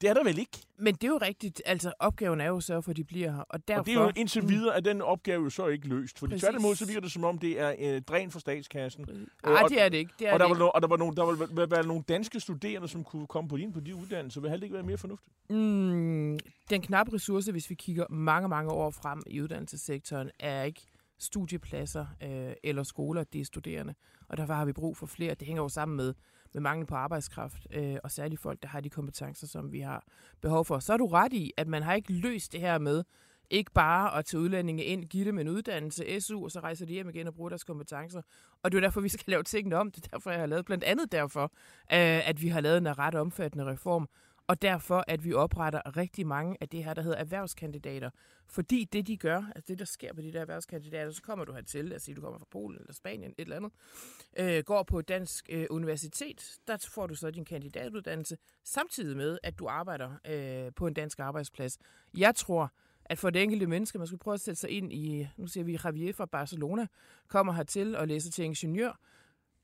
Det 0.00 0.10
er 0.10 0.14
der 0.14 0.24
vel 0.24 0.38
ikke? 0.38 0.58
Men 0.78 0.94
det 0.94 1.04
er 1.04 1.08
jo 1.08 1.18
rigtigt. 1.22 1.62
Altså, 1.66 1.92
opgaven 1.98 2.40
er 2.40 2.46
jo 2.46 2.60
så, 2.60 2.80
for 2.80 2.90
at 2.90 2.96
de 2.96 3.04
bliver 3.04 3.32
her. 3.32 3.40
Og, 3.40 3.68
derfor, 3.68 3.78
Og 3.80 3.86
det 3.86 3.94
er 3.94 4.02
jo 4.02 4.12
indtil 4.16 4.48
videre, 4.48 4.76
at 4.76 4.84
den 4.84 5.02
opgave 5.02 5.44
jo 5.44 5.50
så 5.50 5.66
ikke 5.66 5.88
løst. 5.88 6.20
Præcis. 6.20 6.40
tværtimod, 6.40 6.74
så 6.74 6.86
virker 6.86 7.00
det 7.00 7.12
som 7.12 7.24
om, 7.24 7.38
det 7.38 7.60
er 7.60 7.74
øh, 7.78 8.02
dræn 8.02 8.30
for 8.30 8.38
statskassen. 8.38 9.06
Nej, 9.44 9.62
og- 9.62 9.70
det 9.70 9.82
er 9.82 9.88
det 9.88 9.96
ikke. 9.98 10.12
Det 10.18 10.28
er 10.28 10.32
og 10.32 10.38
der, 10.38 10.46
det 10.46 10.50
var 10.58 10.66
ikke. 10.66 10.72
og 10.74 10.82
der 10.82 10.88
var 10.88 10.96
nogle, 10.96 11.16
der 11.16 11.22
var, 11.22 11.48
være, 11.54 11.70
være 11.70 11.86
nogle 11.86 12.02
danske 12.08 12.40
studerende, 12.40 12.88
som 12.88 13.04
kunne 13.04 13.26
komme 13.26 13.48
på 13.48 13.56
din 13.56 13.72
på 13.72 13.80
de 13.80 13.94
uddannelser. 13.94 14.40
Vil 14.40 14.50
det 14.50 14.62
ikke 14.62 14.74
være 14.74 14.82
mere 14.82 14.98
fornuftigt? 14.98 15.34
Mm, 15.50 16.38
den 16.70 16.82
knappe 16.82 17.12
ressource, 17.14 17.52
hvis 17.52 17.70
vi 17.70 17.74
kigger 17.74 18.06
mange, 18.10 18.48
mange 18.48 18.70
år 18.70 18.90
frem 18.90 19.22
i 19.26 19.40
uddannelsessektoren, 19.40 20.30
er 20.40 20.62
ikke 20.62 20.80
studiepladser 21.18 22.06
øh, 22.22 22.52
eller 22.64 22.82
skoler, 22.82 23.24
det 23.24 23.40
er 23.40 23.44
studerende. 23.44 23.94
Og 24.28 24.36
derfor 24.36 24.54
har 24.54 24.64
vi 24.64 24.72
brug 24.72 24.96
for 24.96 25.06
flere. 25.06 25.34
Det 25.34 25.46
hænger 25.46 25.62
jo 25.62 25.68
sammen 25.68 25.96
med, 25.96 26.14
med 26.54 26.62
mangel 26.62 26.86
på 26.86 26.94
arbejdskraft, 26.94 27.66
øh, 27.70 27.96
og 28.04 28.10
særligt 28.10 28.40
folk, 28.40 28.62
der 28.62 28.68
har 28.68 28.80
de 28.80 28.90
kompetencer, 28.90 29.46
som 29.46 29.72
vi 29.72 29.80
har 29.80 30.04
behov 30.40 30.64
for. 30.64 30.78
Så 30.78 30.92
er 30.92 30.96
du 30.96 31.06
ret 31.06 31.32
i, 31.32 31.52
at 31.56 31.68
man 31.68 31.82
har 31.82 31.94
ikke 31.94 32.12
løst 32.12 32.52
det 32.52 32.60
her 32.60 32.78
med 32.78 33.04
ikke 33.50 33.72
bare 33.72 34.18
at 34.18 34.24
tage 34.24 34.40
udlændinge 34.40 34.84
ind, 34.84 35.04
give 35.04 35.24
dem 35.24 35.38
en 35.38 35.48
uddannelse, 35.48 36.20
SU, 36.20 36.44
og 36.44 36.50
så 36.50 36.60
rejser 36.60 36.86
de 36.86 36.92
hjem 36.92 37.08
igen 37.08 37.26
og 37.26 37.34
bruger 37.34 37.48
deres 37.48 37.64
kompetencer. 37.64 38.22
Og 38.62 38.72
det 38.72 38.78
er 38.78 38.80
derfor, 38.80 39.00
vi 39.00 39.08
skal 39.08 39.24
lave 39.32 39.42
tingene 39.42 39.76
om. 39.76 39.90
Det 39.90 40.04
er 40.04 40.08
derfor, 40.08 40.30
jeg 40.30 40.40
har 40.40 40.46
lavet, 40.46 40.64
blandt 40.64 40.84
andet 40.84 41.12
derfor, 41.12 41.42
øh, 41.92 42.28
at 42.28 42.42
vi 42.42 42.48
har 42.48 42.60
lavet 42.60 42.78
en 42.78 42.98
ret 42.98 43.14
omfattende 43.14 43.66
reform, 43.66 44.08
og 44.46 44.62
derfor, 44.62 45.04
at 45.08 45.24
vi 45.24 45.32
opretter 45.32 45.96
rigtig 45.96 46.26
mange 46.26 46.56
af 46.60 46.68
det 46.68 46.84
her, 46.84 46.94
der 46.94 47.02
hedder 47.02 47.16
erhvervskandidater. 47.16 48.10
Fordi 48.46 48.84
det, 48.92 49.06
de 49.06 49.16
gør, 49.16 49.42
altså 49.54 49.64
det, 49.68 49.78
der 49.78 49.84
sker 49.84 50.12
på 50.12 50.20
de 50.20 50.32
der 50.32 50.40
erhvervskandidater, 50.40 51.10
så 51.10 51.22
kommer 51.22 51.44
du 51.44 51.52
hertil, 51.52 51.84
lad 51.84 51.96
os 51.96 52.02
sige, 52.02 52.14
du 52.14 52.20
kommer 52.20 52.38
fra 52.38 52.46
Polen 52.50 52.80
eller 52.80 52.92
Spanien, 52.92 53.30
et 53.30 53.34
eller 53.38 53.56
andet, 53.56 53.72
øh, 54.36 54.64
går 54.64 54.82
på 54.82 54.98
et 54.98 55.08
dansk 55.08 55.46
øh, 55.48 55.66
universitet, 55.70 56.58
der 56.66 56.86
får 56.90 57.06
du 57.06 57.14
så 57.14 57.30
din 57.30 57.44
kandidatuddannelse, 57.44 58.36
samtidig 58.64 59.16
med, 59.16 59.38
at 59.42 59.58
du 59.58 59.66
arbejder 59.68 60.10
øh, 60.26 60.72
på 60.76 60.86
en 60.86 60.94
dansk 60.94 61.20
arbejdsplads. 61.20 61.78
Jeg 62.16 62.34
tror, 62.34 62.72
at 63.04 63.18
for 63.18 63.30
det 63.30 63.42
enkelte 63.42 63.66
menneske, 63.66 63.98
man 63.98 64.06
skal 64.06 64.18
prøve 64.18 64.34
at 64.34 64.40
sætte 64.40 64.60
sig 64.60 64.70
ind 64.70 64.92
i, 64.92 65.28
nu 65.36 65.46
siger 65.46 65.64
vi 65.64 65.78
Javier 65.84 66.12
fra 66.12 66.26
Barcelona, 66.26 66.86
kommer 67.28 67.52
hertil 67.52 67.96
og 67.96 68.08
læser 68.08 68.30
til 68.30 68.44
ingeniør, 68.44 68.98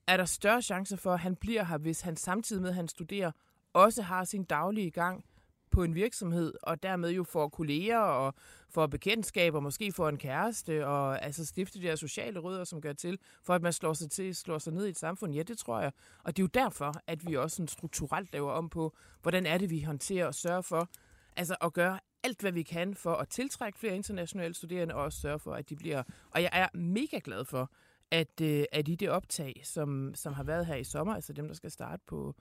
er 0.07 0.17
der 0.17 0.25
større 0.25 0.63
chance 0.63 0.97
for, 0.97 1.13
at 1.13 1.21
han 1.21 1.37
bliver 1.37 1.65
her, 1.65 1.79
hvis 1.79 2.01
han 2.01 2.17
samtidig 2.17 2.63
med, 2.63 2.71
at 2.71 2.75
han 2.75 2.89
studerer, 2.89 3.31
også 3.73 4.03
har 4.03 4.25
sin 4.25 4.45
daglige 4.45 4.91
gang 4.91 5.25
på 5.71 5.83
en 5.83 5.95
virksomhed, 5.95 6.55
og 6.63 6.83
dermed 6.83 7.11
jo 7.11 7.25
får 7.25 7.49
kolleger 7.49 7.99
og 7.99 8.35
får 8.71 8.87
bekendtskaber, 8.87 9.61
måske 9.61 9.93
får 9.93 10.09
en 10.09 10.19
kæreste, 10.19 10.87
og 10.87 11.25
altså 11.25 11.47
stifte 11.47 11.79
de 11.79 11.85
her 11.85 11.97
sociale 11.97 12.41
rødder, 12.41 12.65
som 12.65 12.81
gør 12.81 12.93
til, 12.93 13.19
for 13.43 13.55
at 13.55 13.63
man 13.63 13.73
slår 13.73 13.93
sig 13.93 14.11
til, 14.11 14.35
slår 14.35 14.59
sig 14.59 14.73
ned 14.73 14.87
i 14.87 14.89
et 14.89 14.99
samfund. 14.99 15.35
Ja, 15.35 15.43
det 15.43 15.59
tror 15.59 15.81
jeg. 15.81 15.93
Og 16.25 16.37
det 16.37 16.43
er 16.43 16.45
jo 16.45 16.65
derfor, 16.65 16.95
at 17.07 17.27
vi 17.27 17.37
også 17.37 17.57
sådan 17.57 17.69
strukturelt 17.69 18.33
laver 18.33 18.53
om 18.53 18.69
på, 18.69 18.97
hvordan 19.23 19.47
er 19.47 19.59
det, 19.59 19.71
vi 19.71 19.81
håndterer 19.83 20.27
og 20.27 20.35
sørger 20.35 20.63
for, 20.63 20.89
altså 21.37 21.57
at 21.61 21.73
gøre 21.73 22.01
alt, 22.23 22.41
hvad 22.41 22.53
vi 22.53 22.63
kan 22.63 22.95
for 22.95 23.15
at 23.15 23.29
tiltrække 23.29 23.79
flere 23.79 23.97
internationale 23.97 24.55
studerende, 24.55 24.95
og 24.95 25.03
også 25.03 25.21
sørge 25.21 25.39
for, 25.39 25.55
at 25.55 25.71
de 25.71 25.77
bliver... 25.77 26.03
Og 26.31 26.43
jeg 26.43 26.51
er 26.53 26.79
mega 26.79 27.21
glad 27.25 27.45
for, 27.45 27.71
at, 28.11 28.41
øh, 28.43 28.65
at 28.73 28.89
i 28.89 28.95
det 28.95 29.11
optag, 29.11 29.61
som, 29.65 30.15
som 30.15 30.33
har 30.33 30.43
været 30.43 30.67
her 30.67 30.75
i 30.75 30.85
sommer, 30.85 31.15
altså 31.15 31.33
dem, 31.33 31.47
der 31.47 31.55
skal 31.55 31.71
starte 31.71 32.03
på, 32.07 32.35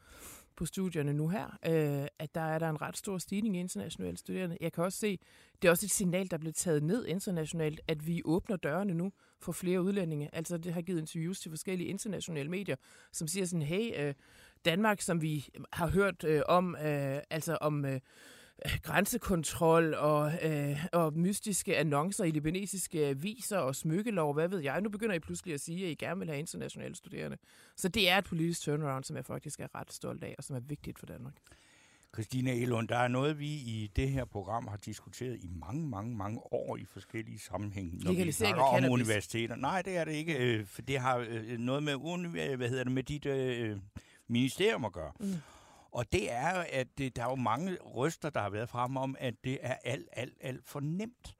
på 0.60 0.66
studierne 0.66 1.14
nu 1.14 1.28
her, 1.28 1.46
øh, 1.66 2.08
at 2.20 2.36
der 2.36 2.42
er 2.42 2.60
der 2.60 2.70
en 2.70 2.82
ret 2.82 2.98
stor 2.98 3.18
stigning 3.18 3.58
i 3.58 3.60
internationale 3.60 4.18
studerende. 4.18 4.58
Jeg 4.62 4.74
kan 4.74 4.84
også 4.84 5.00
se, 5.00 5.20
det 5.62 5.68
er 5.68 5.72
også 5.72 5.86
et 5.86 5.92
signal, 5.92 6.32
der 6.32 6.38
blev 6.38 6.54
taget 6.54 6.84
ned 6.84 7.06
internationalt, 7.06 7.82
at 7.88 8.08
vi 8.08 8.22
åbner 8.26 8.58
dørene 8.58 8.94
nu 8.94 9.12
for 9.40 9.52
flere 9.52 9.82
udlændinge. 9.82 10.30
Altså 10.34 10.58
det 10.58 10.74
har 10.74 10.82
givet 10.82 11.00
interviews 11.00 11.40
til 11.40 11.52
forskellige 11.52 11.90
internationale 11.90 12.50
medier, 12.50 12.76
som 13.12 13.28
siger 13.28 13.46
sådan, 13.46 13.62
hey, 13.62 14.08
øh, 14.08 14.14
Danmark, 14.66 15.02
som 15.02 15.22
vi 15.22 15.50
har 15.74 15.88
hørt 15.88 16.24
øh, 16.24 16.42
om, 16.48 16.76
øh, 16.76 17.20
altså 17.30 17.58
om... 17.62 17.86
Øh, 17.86 18.00
grænsekontrol 18.84 19.94
og, 19.94 20.34
øh, 20.44 20.86
og 20.94 21.14
mystiske 21.18 21.78
annoncer 21.78 22.24
i 22.24 22.32
libanesiske 22.32 23.06
aviser 23.06 23.58
og 23.58 23.76
smykkelov, 23.76 24.34
hvad 24.34 24.48
ved 24.48 24.60
jeg. 24.60 24.82
Nu 24.82 24.90
begynder 24.90 25.16
I 25.16 25.20
pludselig 25.20 25.54
at 25.54 25.62
sige, 25.62 25.86
at 25.86 25.92
I 25.92 25.96
gerne 25.96 26.20
vil 26.20 26.28
have 26.28 26.40
internationale 26.40 26.96
studerende. 26.96 27.38
Så 27.76 27.88
det 27.88 28.10
er 28.10 28.18
et 28.18 28.26
politisk 28.26 28.62
turnaround, 28.62 29.04
som 29.04 29.16
jeg 29.16 29.26
faktisk 29.26 29.60
er 29.60 29.68
ret 29.76 29.94
stolt 29.94 30.24
af, 30.24 30.36
og 30.38 30.44
som 30.44 30.56
er 30.56 30.60
vigtigt 30.60 31.00
for 31.00 31.06
Danmark. 31.06 31.34
Christina 32.14 32.54
Elund, 32.54 32.88
der 32.88 32.98
er 32.98 33.08
noget, 33.08 33.40
vi 33.40 33.48
i 33.48 33.92
det 33.96 34.10
her 34.10 34.26
program 34.26 34.68
har 34.68 34.78
diskuteret 34.78 35.38
i 35.44 35.48
mange, 35.48 35.88
mange, 35.88 36.16
mange 36.16 36.54
år 36.54 36.78
i 36.78 36.86
forskellige 36.86 37.40
sammenhænge. 37.40 38.04
Når 38.04 38.14
vi 38.14 38.32
snakker 38.32 38.62
om 38.62 38.76
cannabis. 38.76 38.94
universiteter. 38.94 39.56
Nej, 39.56 39.82
det 39.82 39.98
er 39.98 40.06
det 40.06 40.12
ikke. 40.12 40.38
Øh, 40.38 40.66
for 40.66 40.82
det 40.82 41.00
har 41.00 41.26
øh, 41.30 41.58
noget 41.58 41.84
med, 41.84 42.56
hvad 42.56 42.70
hedder 42.70 42.84
det, 42.84 42.94
med 42.94 43.04
dit 43.04 43.26
øh, 43.26 43.78
ministerium 44.28 44.86
at 44.86 44.94
gøre. 44.94 45.12
Mm. 45.20 45.34
Og 45.92 46.14
det 46.14 46.32
er 46.32 46.58
jo, 46.58 46.64
at 46.72 46.88
det, 46.98 47.16
der 47.16 47.26
er 47.26 47.30
jo 47.30 47.36
mange 47.36 47.78
røster, 47.82 48.30
der 48.30 48.40
har 48.42 48.50
været 48.50 48.70
frem 48.70 48.98
om, 48.98 49.16
at 49.20 49.34
det 49.44 49.58
er 49.62 49.76
alt, 49.84 50.08
alt, 50.12 50.38
alt 50.42 50.66
for 50.66 50.80
nemt 50.80 51.36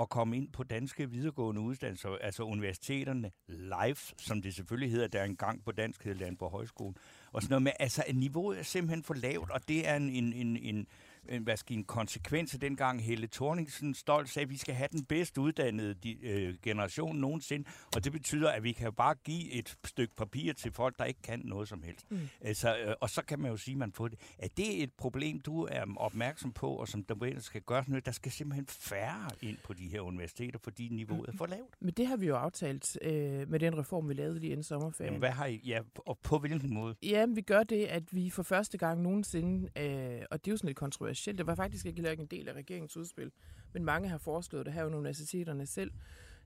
at 0.00 0.08
komme 0.08 0.36
ind 0.36 0.52
på 0.52 0.62
danske 0.62 1.10
videregående 1.10 1.60
uddannelser, 1.60 2.16
altså 2.20 2.42
universiteterne 2.42 3.30
live, 3.48 3.96
som 4.18 4.42
det 4.42 4.54
selvfølgelig 4.54 4.90
hedder, 4.90 5.08
der 5.08 5.20
er 5.20 5.24
en 5.24 5.36
gang 5.36 5.64
på 5.64 5.72
dansk 5.72 6.04
hedder 6.04 6.36
på 6.38 6.48
højskolen, 6.48 6.96
og 7.32 7.42
sådan 7.42 7.52
noget 7.52 7.62
med, 7.62 7.72
altså 7.80 8.04
niveauet 8.14 8.58
er 8.58 8.62
simpelthen 8.62 9.04
for 9.04 9.14
lavt, 9.14 9.50
og 9.50 9.68
det 9.68 9.88
er 9.88 9.96
en, 9.96 10.10
en, 10.10 10.32
en, 10.32 10.56
en 10.56 10.86
en, 11.30 11.42
hvad 11.42 11.56
skal 11.56 11.76
en 11.76 11.84
konsekvens 11.84 12.54
af 12.54 12.60
dengang 12.60 13.04
Helle 13.04 13.26
Thorningsen 13.26 13.94
stolt 13.94 14.28
sagde, 14.28 14.44
at 14.44 14.50
vi 14.50 14.56
skal 14.56 14.74
have 14.74 14.88
den 14.92 15.04
bedst 15.04 15.38
uddannede 15.38 15.94
de, 15.94 16.26
øh, 16.26 16.54
generation 16.62 17.16
nogensinde, 17.16 17.68
og 17.96 18.04
det 18.04 18.12
betyder, 18.12 18.50
at 18.50 18.62
vi 18.62 18.72
kan 18.72 18.92
bare 18.92 19.14
give 19.24 19.52
et 19.52 19.78
stykke 19.84 20.14
papir 20.16 20.52
til 20.52 20.72
folk, 20.72 20.98
der 20.98 21.04
ikke 21.04 21.22
kan 21.22 21.40
noget 21.44 21.68
som 21.68 21.82
helst. 21.82 22.10
Mm. 22.10 22.18
Altså, 22.40 22.76
øh, 22.76 22.94
og 23.00 23.10
så 23.10 23.22
kan 23.22 23.40
man 23.40 23.50
jo 23.50 23.56
sige, 23.56 23.74
at 23.74 23.78
man 23.78 23.92
får 23.92 24.08
det. 24.08 24.18
Er 24.38 24.48
det 24.56 24.82
et 24.82 24.92
problem, 24.92 25.40
du 25.40 25.62
er 25.70 25.84
opmærksom 25.96 26.52
på, 26.52 26.70
og 26.70 26.88
som 26.88 27.04
der 27.04 27.36
skal 27.38 27.60
gøres 27.60 27.88
noget? 27.88 28.06
Der 28.06 28.12
skal 28.12 28.32
simpelthen 28.32 28.66
færre 28.66 29.30
ind 29.42 29.58
på 29.64 29.72
de 29.72 29.88
her 29.88 30.00
universiteter, 30.00 30.58
fordi 30.58 30.88
niveauet 30.88 31.28
er 31.28 31.32
for 31.36 31.46
lavt. 31.46 31.74
Men 31.80 31.94
det 31.94 32.06
har 32.06 32.16
vi 32.16 32.26
jo 32.26 32.36
aftalt 32.36 32.98
øh, 33.02 33.48
med 33.48 33.58
den 33.58 33.78
reform, 33.78 34.08
vi 34.08 34.14
lavede 34.14 34.40
lige 34.40 34.50
inden 34.50 34.64
sommerferien. 34.64 35.08
Jamen, 35.08 35.18
hvad 35.18 35.30
har 35.30 35.46
I, 35.46 35.60
ja, 35.66 35.80
og 35.96 36.18
på 36.18 36.38
hvilken 36.38 36.74
måde? 36.74 36.94
Jamen, 37.02 37.36
vi 37.36 37.40
gør 37.40 37.62
det, 37.62 37.84
at 37.84 38.14
vi 38.14 38.30
for 38.30 38.42
første 38.42 38.78
gang 38.78 39.02
nogensinde, 39.02 39.68
øh, 39.82 40.22
og 40.30 40.44
det 40.44 40.50
er 40.50 40.52
jo 40.52 40.56
sådan 40.56 40.68
lidt 40.68 40.78
kontroversielt, 40.78 41.19
kontroversielt. 41.20 41.38
Det 41.38 41.46
var 41.46 41.54
faktisk 41.54 41.86
ikke 41.86 42.12
en 42.12 42.26
del 42.26 42.48
af 42.48 42.52
regeringens 42.52 42.96
udspil, 42.96 43.32
men 43.72 43.84
mange 43.84 44.08
har 44.08 44.18
foreslået 44.18 44.66
det 44.66 44.74
her 44.74 44.84
under 44.84 44.98
universiteterne 44.98 45.66
selv, 45.66 45.90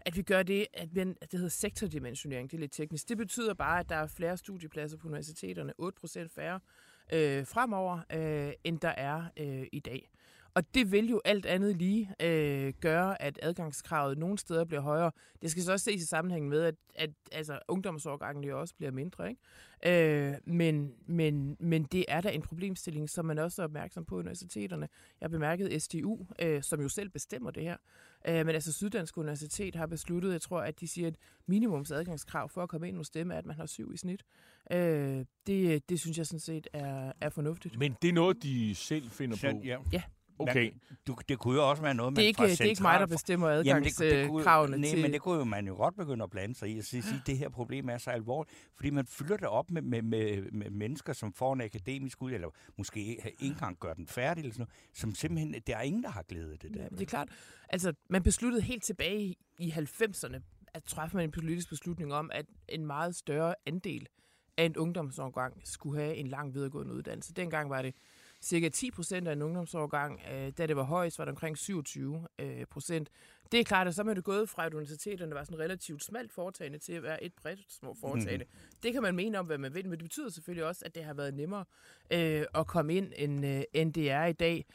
at 0.01 0.17
vi 0.17 0.23
gør 0.23 0.43
det, 0.43 0.67
at, 0.75 0.95
vi, 0.95 1.01
at 1.01 1.17
det 1.21 1.33
hedder 1.33 1.49
sektordimensionering, 1.49 2.51
det 2.51 2.57
er 2.57 2.61
lidt 2.61 2.73
teknisk. 2.73 3.09
Det 3.09 3.17
betyder 3.17 3.55
bare, 3.55 3.81
at 3.81 3.89
der 3.89 3.97
er 3.97 4.07
flere 4.07 4.37
studiepladser 4.37 4.99
på 4.99 5.09
universiteterne, 5.09 5.73
8% 5.81 6.29
færre 6.29 6.61
øh, 7.13 7.47
fremover, 7.47 8.01
øh, 8.13 8.53
end 8.65 8.81
der 8.81 8.95
er 8.97 9.25
øh, 9.37 9.67
i 9.73 9.81
dag. 9.81 10.11
Og 10.55 10.75
det 10.75 10.93
vil 10.93 11.09
jo 11.09 11.21
alt 11.25 11.47
andet 11.47 11.77
lige 11.77 12.11
øh, 12.21 12.73
gøre, 12.81 13.23
at 13.23 13.39
adgangskravet 13.43 14.19
nogle 14.19 14.39
steder 14.39 14.65
bliver 14.65 14.81
højere. 14.81 15.11
Det 15.43 15.51
skal 15.51 15.63
så 15.63 15.73
også 15.73 15.85
ses 15.85 16.03
i 16.03 16.07
sammenhæng 16.07 16.49
med, 16.49 16.63
at, 16.63 16.75
at 16.95 17.11
altså, 17.33 17.59
ungdomsårgangen 17.69 18.45
jo 18.45 18.61
også 18.61 18.75
bliver 18.75 18.91
mindre. 18.91 19.29
Ikke? 19.29 20.33
Øh, 20.33 20.35
men, 20.45 20.93
men, 21.07 21.57
men 21.61 21.85
det 21.85 22.05
er 22.09 22.21
da 22.21 22.29
en 22.29 22.43
problemstilling, 22.43 23.11
som 23.11 23.25
man 23.25 23.39
også 23.39 23.63
er 23.63 23.65
opmærksom 23.65 24.05
på 24.05 24.17
i 24.17 24.19
universiteterne. 24.19 24.89
Jeg 25.21 25.27
har 25.27 25.29
bemærket 25.29 25.83
SDU, 25.83 26.19
øh, 26.39 26.63
som 26.63 26.81
jo 26.81 26.89
selv 26.89 27.09
bestemmer 27.09 27.51
det 27.51 27.63
her. 27.63 27.77
Øh, 28.29 28.47
men 28.47 28.55
altså 28.55 28.73
Syddansk 28.73 29.19
Universitet 29.19 29.75
har 29.75 29.87
besluttet, 29.87 30.33
jeg 30.33 30.41
tror, 30.41 30.61
at 30.61 30.81
de 30.81 30.89
siger, 30.89 31.09
at 31.09 31.17
minimums 31.47 31.91
adgangskrav 31.91 32.49
for 32.49 32.63
at 32.63 32.69
komme 32.69 32.89
ind 32.89 32.97
hos 32.97 33.11
dem 33.11 33.31
er, 33.31 33.37
at 33.37 33.47
man 33.47 33.57
har 33.57 33.67
syv 33.67 33.93
i 33.93 33.97
snit. 33.97 34.23
Øh, 34.71 35.25
det, 35.47 35.89
det 35.89 36.01
synes 36.01 36.19
jeg 36.19 36.27
sådan 36.27 36.41
set 36.41 36.69
er, 36.73 37.13
er 37.21 37.29
fornuftigt. 37.29 37.79
Men 37.79 37.97
det 38.03 38.09
er 38.09 38.13
noget, 38.13 38.43
de 38.43 38.75
selv 38.75 39.11
finder 39.11 39.37
på? 39.37 39.61
Ja. 39.65 39.79
ja. 39.93 40.03
Okay. 40.39 40.63
Man, 40.63 40.81
du, 41.07 41.17
det 41.29 41.39
kunne 41.39 41.55
jo 41.55 41.71
også 41.71 41.83
være 41.83 41.95
noget, 41.95 42.13
man 42.13 42.17
det 42.17 42.25
er 42.25 42.27
ikke, 42.27 42.37
fra 42.37 42.47
Det 42.47 42.61
er 42.61 42.65
ikke 42.65 42.83
mig, 42.83 43.01
der 43.01 43.07
bestemmer 43.07 43.49
adgangskravene 43.49 44.77
nej, 44.79 44.91
til... 44.91 45.03
men 45.03 45.13
det 45.13 45.21
kunne 45.21 45.39
jo 45.39 45.45
man 45.45 45.67
jo 45.67 45.75
godt 45.75 45.97
begynde 45.97 46.25
at 46.25 46.31
blande 46.31 46.55
sig 46.55 46.71
i 46.71 46.79
og 46.79 46.85
sige, 46.85 47.03
at 47.15 47.27
det 47.27 47.39
her 47.39 47.49
problem 47.49 47.89
er 47.89 47.99
så 47.99 48.11
alvorligt, 48.11 48.57
fordi 48.77 48.91
man 48.91 49.07
fylder 49.07 49.37
det 49.37 49.49
op 49.49 49.71
med, 49.71 49.83
med, 49.83 50.03
med, 50.03 50.43
med 50.53 50.71
mennesker, 50.71 51.13
som 51.13 51.33
får 51.33 51.53
en 51.53 51.61
akademisk 51.61 52.23
ud, 52.23 52.33
eller 52.33 52.49
måske 52.79 53.01
ikke 53.01 53.37
engang 53.41 53.79
gør 53.81 53.95
den 53.95 54.07
færdig, 54.07 54.43
eller 54.43 54.55
sådan 54.55 54.63
noget, 54.63 54.99
som 54.99 55.15
simpelthen, 55.15 55.55
der 55.67 55.77
er 55.77 55.83
ingen, 55.83 56.03
der 56.03 56.11
har 56.11 56.23
glædet 56.23 56.63
det 56.63 56.75
der. 56.75 56.83
Ja, 56.83 56.89
det 56.89 57.01
er 57.01 57.07
klart. 57.07 57.29
Altså, 57.69 57.93
man 58.09 58.23
besluttede 58.23 58.63
helt 58.63 58.85
tilbage 58.85 59.35
i 59.59 59.71
90'erne, 59.71 60.41
at 60.75 60.85
træffe 60.85 61.17
man 61.17 61.25
en 61.25 61.31
politisk 61.31 61.69
beslutning 61.69 62.15
om, 62.15 62.31
at 62.35 62.47
en 62.69 62.87
meget 62.87 63.17
større 63.17 63.55
andel 63.67 64.09
af 64.57 64.65
en 64.65 64.77
ungdomsårgang 64.77 65.61
skulle 65.65 66.01
have 66.01 66.17
en 66.17 66.27
lang 66.27 66.55
videregående 66.55 66.95
uddannelse. 66.95 67.33
Dengang 67.33 67.71
var 67.71 67.83
det 67.83 67.95
cirka 68.45 68.69
10 68.69 68.91
procent 68.91 69.29
af 69.29 69.33
en 69.33 69.43
ungdomsårgang. 69.43 70.21
Øh, 70.33 70.53
da 70.59 70.67
det 70.67 70.77
var 70.77 70.83
højst, 70.83 71.19
var 71.19 71.25
det 71.25 71.31
omkring 71.31 71.59
27 71.59 72.27
øh, 72.39 72.67
procent. 72.71 73.11
Det 73.53 73.61
er 73.61 73.65
klart, 73.65 73.89
at 73.89 73.95
så 73.95 74.03
er 74.03 74.15
det 74.15 74.25
gået 74.25 74.49
fra, 74.49 74.67
at 74.67 74.75
universiteterne 74.75 75.35
var 75.35 75.45
sådan 75.45 75.59
relativt 75.59 76.05
smalt 76.05 76.33
foretagende 76.33 76.79
til 76.79 76.93
at 76.93 77.03
være 77.03 77.25
et 77.25 77.33
bredt 77.35 77.73
små 77.73 77.97
foretagende. 78.01 78.45
Mm. 78.45 78.59
Det 78.83 78.93
kan 78.93 79.03
man 79.03 79.15
mene 79.15 79.39
om, 79.39 79.47
hvad 79.47 79.59
man 79.59 79.75
vil, 79.75 79.89
men 79.89 79.93
det 79.93 80.05
betyder 80.05 80.31
selvfølgelig 80.31 80.65
også, 80.65 80.83
at 80.85 80.95
det 80.95 81.05
har 81.05 81.15
været 81.15 81.35
nemmere 81.35 81.65
øh, 82.11 82.45
at 82.55 82.67
komme 82.67 82.95
ind, 82.95 83.13
end, 83.17 83.47
øh, 83.47 83.63
end 83.73 83.95
det 83.95 84.11
er 84.11 84.25
i 84.25 84.33
dag. 84.33 84.67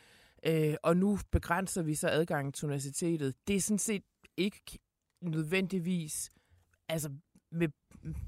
Øh, 0.45 0.75
og 0.83 0.97
nu 0.97 1.19
begrænser 1.31 1.81
vi 1.81 1.95
så 1.95 2.09
adgangen 2.09 2.51
til 2.51 2.65
universitetet. 2.65 3.35
Det 3.47 3.55
er 3.55 3.61
sådan 3.61 3.79
set 3.79 4.03
ikke 4.37 4.79
nødvendigvis 5.21 6.31
altså 6.89 7.11
med, 7.51 7.67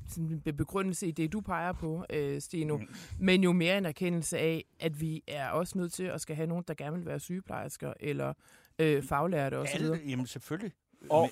sådan 0.08 0.42
med 0.46 0.54
begrundelse 0.54 1.08
i 1.08 1.12
det, 1.12 1.34
du 1.34 1.42
peger 1.42 1.72
på, 1.72 2.06
øh, 2.10 2.42
Steno, 2.42 2.78
mm. 2.78 2.88
men 3.20 3.44
jo 3.44 3.52
mere 3.52 3.78
en 3.78 3.86
erkendelse 3.86 4.38
af, 4.38 4.66
at 4.80 5.02
vi 5.02 5.24
er 5.28 5.50
også 5.50 5.78
nødt 5.78 5.94
til 5.94 6.04
at 6.04 6.22
skal 6.22 6.36
have 6.36 6.48
nogen, 6.48 6.64
der 6.68 6.74
gerne 6.74 6.98
vil 6.98 7.06
være 7.06 7.20
sygeplejersker 7.20 7.94
eller 8.00 8.34
øh, 8.80 9.04
faglærte 9.04 9.58
osv. 9.58 9.70
Alle, 9.74 10.00
jamen 10.08 10.28
selvfølgelig. 10.28 10.72
Og, 11.10 11.30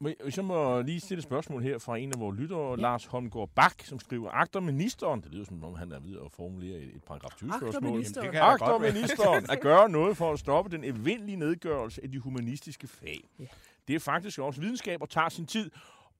men, 0.00 0.14
jeg 0.36 0.44
må 0.44 0.82
lige 0.82 1.00
stille 1.00 1.18
et 1.18 1.24
spørgsmål 1.24 1.62
her 1.62 1.78
fra 1.78 1.96
en 1.96 2.12
af 2.12 2.20
vores 2.20 2.38
lyttere, 2.38 2.70
ja. 2.70 2.76
Lars 2.76 3.04
Holmgaard 3.04 3.50
Bak, 3.54 3.82
som 3.84 3.98
skriver, 3.98 4.30
agter 4.30 4.60
ministeren, 4.60 5.20
det 5.20 5.32
lyder 5.32 5.44
som 5.44 5.64
om 5.64 5.74
han 5.74 5.92
er 5.92 6.00
ved 6.00 6.16
at 6.24 6.32
formulere 6.32 6.78
et, 6.78 6.96
et 6.96 7.04
paragraf 7.04 7.30
20 7.36 7.52
spørgsmål, 7.60 7.92
ministeren, 7.92 8.26
Jamen, 8.26 8.40
agter 8.40 8.78
ministeren 8.78 9.46
at 9.52 9.60
gøre 9.60 9.88
noget 9.88 10.16
for 10.16 10.32
at 10.32 10.38
stoppe 10.38 10.76
den 10.76 10.84
evindelige 10.84 11.36
nedgørelse 11.36 12.02
af 12.04 12.10
de 12.10 12.18
humanistiske 12.18 12.86
fag. 12.86 13.20
Ja. 13.38 13.44
Det 13.88 13.94
er 13.94 14.00
faktisk 14.00 14.38
også 14.38 14.60
videnskab 14.60 15.02
og 15.02 15.10
tager 15.10 15.28
sin 15.28 15.46
tid, 15.46 15.70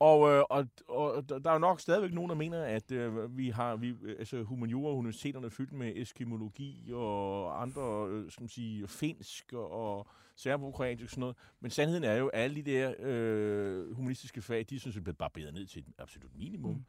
og, 0.01 0.31
øh, 0.31 0.45
og, 0.51 0.67
og 0.89 1.29
der 1.29 1.51
er 1.51 1.53
jo 1.53 1.59
nok 1.59 1.81
stadigvæk 1.81 2.13
nogen, 2.13 2.29
der 2.29 2.37
mener, 2.37 2.65
at 2.65 2.93
øh, 2.93 3.37
vi 3.37 3.49
har 3.49 3.77
vi, 3.77 3.95
altså 4.19 4.43
humaniora 4.43 4.95
universiteterne 4.95 5.51
fyldt 5.51 5.73
med 5.73 5.93
eskimologi 5.97 6.91
og 6.93 7.63
andre, 7.63 8.09
øh, 8.09 8.31
skal 8.31 8.43
man 8.43 8.49
sige, 8.49 8.89
finsk 8.89 9.53
og 9.53 10.07
serbokroatisk 10.37 11.05
og 11.05 11.11
sådan 11.11 11.21
noget. 11.21 11.37
Men 11.61 11.71
sandheden 11.71 12.05
er 12.05 12.15
jo, 12.15 12.29
at 12.29 12.41
alle 12.43 12.57
de 12.57 12.63
der 12.63 12.95
øh, 12.99 13.95
humanistiske 13.95 14.43
fag, 14.43 14.67
de 14.71 14.81
synes, 14.81 15.01
blevet 15.01 15.19
barberet 15.19 15.55
ned 15.55 15.67
til 15.67 15.81
et 15.81 15.95
absolut 15.99 16.37
minimum. 16.37 16.75
Mm. 16.75 16.85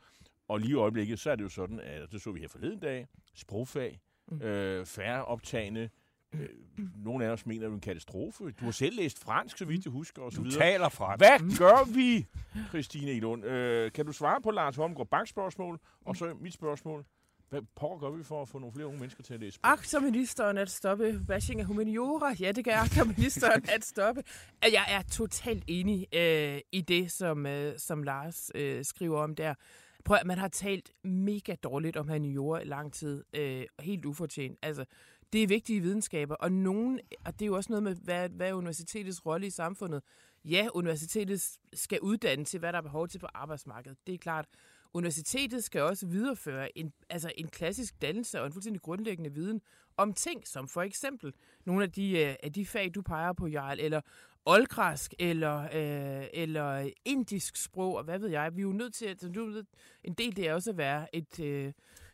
Og 0.48 0.60
lige 0.60 0.72
i 0.72 0.75
øjeblikket, 0.75 1.20
så 1.20 1.32
er 1.32 1.36
det 1.36 1.44
jo 1.44 1.50
sådan, 1.50 1.80
at 1.80 2.12
det 2.12 2.22
så 2.22 2.32
vi 2.32 2.39
her 2.39 2.48
forleden 2.48 2.80
dag, 2.80 3.08
sprogfag, 3.34 4.00
mm. 4.32 4.41
øh, 4.41 4.86
færre 4.86 5.25
optagende, 5.25 5.89
øh, 6.34 6.50
nogle 6.96 7.26
af 7.26 7.30
os 7.30 7.46
mener, 7.46 7.62
det 7.62 7.70
er 7.70 7.74
en 7.74 7.80
katastrofe. 7.80 8.44
Du 8.52 8.66
har 8.66 8.72
selv 8.72 8.96
læst 8.96 9.20
fransk, 9.20 9.58
så 9.58 9.66
vidt 9.66 9.86
jeg 9.86 9.92
husker, 9.92 10.22
og 10.22 10.32
så 10.32 10.38
du 10.38 10.44
videre. 10.44 10.62
taler 10.62 10.90
fransk. 10.90 11.26
Hvad 11.26 11.58
gør 11.58 11.94
vi, 11.94 12.26
Christine 12.70 13.12
Elund? 13.12 13.46
Øh, 13.46 13.92
kan 13.92 14.06
du 14.06 14.12
svare 14.12 14.42
på 14.42 14.52
Lars 14.52 14.76
Holmgaard 14.76 15.08
Banks 15.10 15.30
spørgsmål, 15.30 15.80
og 16.06 16.16
så 16.16 16.34
mit 16.42 16.54
spørgsmål? 16.54 17.06
Hvad 17.50 17.62
pokker 17.76 18.10
gør 18.10 18.18
vi 18.18 18.24
for 18.24 18.42
at 18.42 18.50
få 18.50 18.60
nogle 18.60 18.74
flere 18.74 18.88
unge 18.88 19.00
mennesker 19.00 19.24
til 19.24 19.34
at 19.34 19.40
læse? 19.40 19.60
Akter 19.64 20.00
ministeren 20.00 20.58
at 20.58 20.70
stoppe 20.70 21.22
bashing 21.28 21.60
af 21.60 21.66
humaniora? 21.66 22.36
Ja, 22.40 22.52
det 22.52 22.64
kan 22.64 22.74
akter 22.74 23.04
ministeren 23.04 23.64
at 23.70 23.86
stoppe. 23.86 24.24
Jeg 24.64 24.86
er 24.90 25.02
totalt 25.12 25.64
enig 25.68 26.08
øh, 26.16 26.60
i 26.72 26.82
det, 26.82 27.12
som, 27.12 27.46
øh, 27.46 27.74
som 27.78 28.04
Lars 28.04 28.52
øh, 28.56 28.86
skriver 28.86 29.20
om 29.24 29.36
der. 29.36 29.54
Prøv 30.06 30.18
at 30.22 30.26
man 30.26 30.38
har 30.38 30.48
talt 30.48 30.92
mega 31.04 31.56
dårligt 31.64 31.98
om 31.98 32.08
humaniora 32.08 32.60
i 32.60 32.66
lang 32.66 32.94
tid. 32.94 33.24
Øh, 33.34 33.64
helt 33.80 34.06
ufortjent. 34.06 34.58
Altså, 34.62 34.86
det 35.34 35.44
er 35.44 35.48
vigtige 35.48 35.82
videnskaber, 35.82 36.36
og 36.36 36.52
nogen, 36.52 37.00
og 37.26 37.34
det 37.34 37.42
er 37.42 37.48
jo 37.48 37.56
også 37.56 37.72
noget 37.72 37.84
med, 37.84 37.96
hvad, 37.96 38.30
hvad 38.30 38.50
er 38.50 38.54
universitetets 38.54 39.26
rolle 39.26 39.48
i 39.48 39.50
samfundet. 39.50 40.04
Ja, 40.46 40.68
universitetet 40.74 41.42
skal 41.74 42.00
uddanne 42.02 42.46
til, 42.46 42.60
hvad 42.60 42.74
der 42.74 42.78
er 42.78 42.84
behov 42.84 43.08
til 43.08 43.20
på 43.20 43.28
arbejdsmarkedet. 43.34 43.98
Det 44.08 44.16
er 44.16 44.20
klart. 44.20 44.46
Universitetet 44.94 45.64
skal 45.64 45.82
også 45.82 46.08
videreføre 46.08 46.78
en, 46.78 46.94
altså 47.10 47.32
en 47.38 47.48
klassisk 47.48 48.02
dannelse 48.02 48.40
og 48.40 48.46
en 48.46 48.54
fuldstændig 48.54 48.82
grundlæggende 48.82 49.34
viden 49.34 49.62
om 49.98 50.14
ting, 50.14 50.48
som 50.48 50.68
for 50.68 50.82
eksempel 50.82 51.34
nogle 51.66 51.84
af 51.84 51.92
de, 51.92 52.20
øh, 52.20 52.36
af 52.44 52.54
de 52.54 52.66
fag, 52.66 52.92
du 52.96 53.02
peger 53.02 53.34
på, 53.34 53.48
Jarl, 53.48 53.80
eller 53.80 54.02
oldgræsk, 54.46 55.14
eller, 55.20 55.62
øh, 55.62 56.28
eller 56.34 56.90
indisk 57.06 57.56
sprog, 57.56 57.98
og 57.98 58.04
hvad 58.04 58.20
ved 58.20 58.30
jeg. 58.30 58.56
Vi 58.56 58.62
er 58.62 58.64
jo 58.64 58.72
nødt 58.72 58.94
til, 58.94 59.06
altså, 59.06 59.28
at 59.28 59.66
en 60.04 60.14
del 60.14 60.36
det 60.36 60.48
er 60.48 60.54
også 60.54 60.70
at 60.70 60.78
være 60.78 61.16
et, 61.16 61.40
øh, 61.40 61.74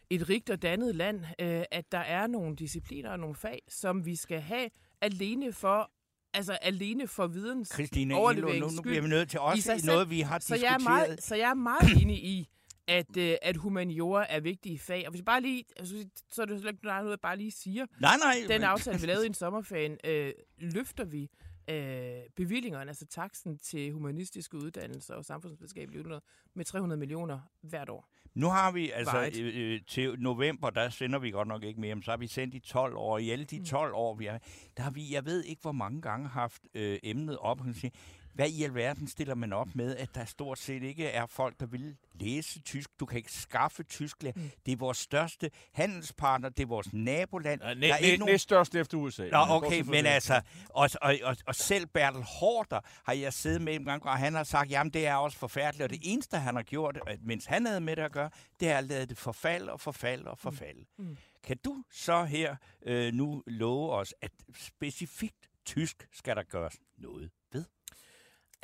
et 0.09 0.29
rigt 0.29 0.49
og 0.49 0.61
dannet 0.61 0.95
land, 0.95 1.25
øh, 1.39 1.63
at 1.71 1.91
der 1.91 1.97
er 1.97 2.27
nogle 2.27 2.55
discipliner 2.55 3.09
og 3.09 3.19
nogle 3.19 3.35
fag, 3.35 3.61
som 3.69 4.05
vi 4.05 4.15
skal 4.15 4.39
have 4.41 4.69
alene 5.01 5.53
for 5.53 5.91
altså 6.33 6.53
alene 6.53 7.07
for 7.07 7.27
videns 7.27 7.69
Christine, 7.73 8.15
overlevering 8.15 8.59
nu, 8.59 8.69
nu 8.69 8.81
bliver 8.81 9.01
vi 9.01 9.07
nødt 9.07 9.29
til 9.29 9.39
også 9.39 9.73
i 9.73 9.77
i 9.77 9.85
noget, 9.85 10.09
vi 10.09 10.21
har 10.21 10.39
så 10.39 10.53
diskuteret. 10.53 10.61
jeg 10.63 10.73
er 10.73 10.79
meget, 10.89 11.23
så 11.23 11.35
jeg 11.35 11.49
er 11.49 11.53
meget 11.53 12.01
enig 12.01 12.23
i, 12.23 12.49
at, 12.87 13.17
øh, 13.17 13.35
at 13.41 13.57
humaniora 13.57 14.25
er 14.29 14.39
vigtige 14.39 14.79
fag. 14.79 15.03
Og 15.05 15.11
hvis 15.11 15.19
jeg 15.19 15.25
bare 15.25 15.41
lige, 15.41 15.63
altså, 15.77 16.07
så 16.29 16.41
er 16.41 16.45
det 16.45 16.59
slet 16.61 16.71
ikke 16.71 16.85
noget, 16.85 17.09
jeg 17.09 17.19
bare 17.19 17.37
lige 17.37 17.51
siger. 17.51 17.85
Nej, 17.99 18.17
nej. 18.23 18.35
Den 18.47 18.61
men- 18.61 18.63
aftale, 18.63 18.99
vi 18.99 19.05
lavede 19.05 19.25
i 19.25 19.27
en 19.27 19.33
sommerferien, 19.33 19.97
øh, 20.03 20.33
løfter 20.57 21.05
vi 21.05 21.29
øh, 21.69 22.19
bevillingerne, 22.35 22.89
altså 22.89 23.05
taksen 23.05 23.57
til 23.57 23.91
humanistiske 23.91 24.57
uddannelser 24.57 25.13
og 25.13 25.25
samfundsvidenskabelige 25.25 25.99
uddannelser, 25.99 26.27
med 26.53 26.65
300 26.65 26.99
millioner 26.99 27.39
hvert 27.61 27.89
år. 27.89 28.09
Nu 28.37 28.47
har 28.47 28.71
vi, 28.71 28.89
altså 28.91 29.31
øh, 29.41 29.51
øh, 29.73 29.79
til 29.87 30.15
november, 30.19 30.69
der 30.69 30.89
sender 30.89 31.19
vi 31.19 31.31
godt 31.31 31.47
nok 31.47 31.63
ikke 31.63 31.81
mere, 31.81 31.95
men 31.95 32.03
så 32.03 32.11
har 32.11 32.17
vi 32.17 32.27
sendt 32.27 32.55
i 32.55 32.59
12 32.59 32.95
år. 32.95 33.17
I 33.17 33.29
alle 33.29 33.43
Mm. 33.51 33.63
de 33.63 33.65
12 33.69 33.93
år, 33.93 34.15
vi 34.15 34.25
har, 34.25 34.39
der 34.77 34.83
har 34.83 34.91
vi, 34.91 35.13
jeg 35.13 35.25
ved 35.25 35.43
ikke, 35.43 35.61
hvor 35.61 35.71
mange 35.71 36.01
gange 36.01 36.27
haft 36.29 36.61
øh, 36.75 36.99
emnet 37.03 37.37
op. 37.37 37.59
og 37.61 37.75
sige, 37.75 37.91
Hvad 38.37 38.49
i 38.49 38.63
alverden 38.63 39.07
stiller 39.07 39.35
man 39.35 39.53
op 39.53 39.67
med, 39.75 39.95
at 39.95 40.09
der 40.15 40.25
stort 40.25 40.59
set 40.59 40.83
ikke 40.83 41.07
er 41.07 41.25
folk, 41.25 41.59
der 41.59 41.65
vil 41.65 41.97
læse 42.13 42.61
tysk? 42.61 42.89
Du 42.99 43.05
kan 43.05 43.17
ikke 43.17 43.31
skaffe 43.33 43.83
tyskland. 43.83 44.35
Mm. 44.35 44.51
Det 44.65 44.71
er 44.71 44.75
vores 44.77 44.97
største 44.97 45.51
handelspartner, 45.73 46.49
det 46.49 46.63
er 46.63 46.67
vores 46.67 46.93
naboland. 46.93 47.61
Ja, 47.61 47.69
Der 47.69 47.75
næ, 47.75 47.89
er 47.89 47.95
ikke 47.97 48.11
næ, 48.11 48.17
nogen- 48.17 48.31
Næststørst 48.31 48.75
efter 48.75 48.97
USA. 48.97 49.27
Nå, 49.29 49.37
okay, 49.49 49.81
men 49.81 50.03
det. 50.05 50.09
altså, 50.09 50.41
og, 50.69 50.89
og, 51.01 51.15
og, 51.23 51.35
og 51.47 51.55
selv 51.55 51.85
Bertel 51.85 52.21
Hårder 52.23 52.79
har 53.05 53.13
jeg 53.13 53.33
siddet 53.33 53.61
med 53.61 53.75
en 53.75 53.85
gang, 53.85 54.03
og 54.05 54.17
han 54.17 54.33
har 54.33 54.43
sagt, 54.43 54.71
jamen 54.71 54.93
det 54.93 55.07
er 55.07 55.15
også 55.15 55.37
forfærdeligt, 55.37 55.83
og 55.83 55.89
det 55.89 55.99
eneste, 56.01 56.37
han 56.37 56.55
har 56.55 56.63
gjort, 56.63 56.99
mens 57.21 57.45
han 57.45 57.65
havde 57.65 57.81
med 57.81 57.95
det 57.95 58.01
at 58.01 58.11
gøre, 58.11 58.29
det 58.59 58.69
er 58.69 58.77
at 58.77 58.83
lade 58.83 59.05
det 59.05 59.17
forfalde 59.17 59.71
og 59.71 59.79
forfalde 59.79 60.31
og 60.31 60.37
forfalde. 60.39 60.85
Mm. 60.97 61.05
Mm. 61.05 61.17
Kan 61.43 61.57
du 61.65 61.83
så 61.91 62.23
her 62.23 62.55
øh, 62.85 63.13
nu 63.13 63.43
love 63.47 63.93
os, 63.93 64.13
at 64.21 64.31
specifikt 64.55 65.49
tysk 65.65 66.07
skal 66.13 66.35
der 66.35 66.43
gøres 66.43 66.75
noget? 66.97 67.29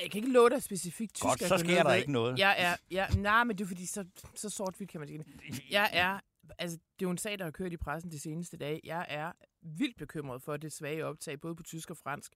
Jeg 0.01 0.11
kan 0.11 0.19
ikke 0.23 0.31
love 0.33 0.49
dig 0.49 0.63
specifikt 0.63 1.13
tysk. 1.13 1.23
Godt, 1.23 1.41
jeg 1.41 1.49
så 1.49 1.57
sker 1.57 1.83
der 1.83 1.89
ved. 1.89 1.97
ikke 1.97 2.11
noget. 2.11 2.39
Jeg 2.39 2.55
er, 2.57 2.75
ja, 2.91 3.07
nej, 3.07 3.43
men 3.43 3.57
det 3.57 3.63
er 3.63 3.67
fordi, 3.67 3.85
så, 3.85 4.05
så 4.35 4.49
sort-hvidt 4.49 4.89
kan 4.89 4.99
man 4.99 5.07
sige 5.07 5.17
det. 5.17 5.63
Jeg 5.69 5.89
er, 5.93 6.19
altså, 6.57 6.77
det 6.77 7.05
er 7.05 7.07
jo 7.07 7.11
en 7.11 7.17
sag, 7.17 7.39
der 7.39 7.43
har 7.43 7.51
kørt 7.51 7.73
i 7.73 7.77
pressen 7.77 8.11
de 8.11 8.19
seneste 8.19 8.57
dage. 8.57 8.79
Jeg 8.83 9.05
er 9.09 9.31
vildt 9.61 9.97
bekymret 9.97 10.41
for 10.41 10.57
det 10.57 10.73
svage 10.73 11.05
optag, 11.05 11.41
både 11.41 11.55
på 11.55 11.63
tysk 11.63 11.89
og 11.89 11.97
fransk. 11.97 12.33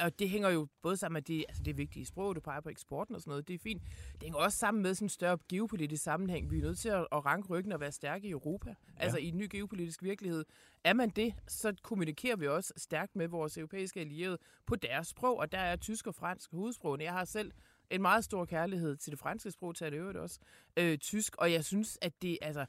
Og 0.00 0.18
det 0.18 0.30
hænger 0.30 0.50
jo 0.50 0.68
både 0.82 0.96
sammen 0.96 1.14
med, 1.14 1.22
det, 1.22 1.44
altså 1.48 1.62
det 1.62 1.76
vigtige 1.76 2.06
sprog, 2.06 2.34
du 2.34 2.40
peger 2.40 2.60
på 2.60 2.68
eksporten 2.68 3.14
og 3.14 3.20
sådan 3.20 3.30
noget, 3.30 3.48
det 3.48 3.54
er 3.54 3.58
fint. 3.58 3.82
Det 4.12 4.22
hænger 4.22 4.38
også 4.38 4.58
sammen 4.58 4.82
med 4.82 4.94
sådan 4.94 5.06
en 5.06 5.10
større 5.10 5.38
geopolitisk 5.48 6.02
sammenhæng. 6.02 6.50
Vi 6.50 6.58
er 6.58 6.62
nødt 6.62 6.78
til 6.78 6.88
at, 6.88 7.06
at 7.12 7.24
ranke 7.24 7.48
ryggen 7.48 7.72
og 7.72 7.80
være 7.80 7.92
stærke 7.92 8.26
i 8.26 8.30
Europa, 8.30 8.68
ja. 8.68 9.02
altså 9.02 9.18
i 9.18 9.28
en 9.28 9.38
ny 9.38 9.48
geopolitisk 9.50 10.02
virkelighed. 10.02 10.44
Er 10.84 10.92
man 10.92 11.10
det, 11.10 11.34
så 11.46 11.74
kommunikerer 11.82 12.36
vi 12.36 12.48
også 12.48 12.72
stærkt 12.76 13.16
med 13.16 13.28
vores 13.28 13.58
europæiske 13.58 14.00
allierede 14.00 14.38
på 14.66 14.76
deres 14.76 15.06
sprog, 15.06 15.36
og 15.36 15.52
der 15.52 15.58
er 15.58 15.76
tysk 15.76 16.06
og 16.06 16.14
fransk 16.14 16.50
hovedsprogene. 16.50 17.04
Jeg 17.04 17.12
har 17.12 17.24
selv 17.24 17.52
en 17.90 18.02
meget 18.02 18.24
stor 18.24 18.44
kærlighed 18.44 18.96
til 18.96 19.10
det 19.10 19.18
franske 19.18 19.50
sprog, 19.50 19.76
til 19.76 19.92
det 19.92 19.98
øvrigt 19.98 20.18
også 20.18 20.40
øh, 20.76 20.98
tysk, 20.98 21.36
og 21.36 21.52
jeg 21.52 21.64
synes, 21.64 21.98
at 22.02 22.22
det, 22.22 22.38
altså, 22.42 22.66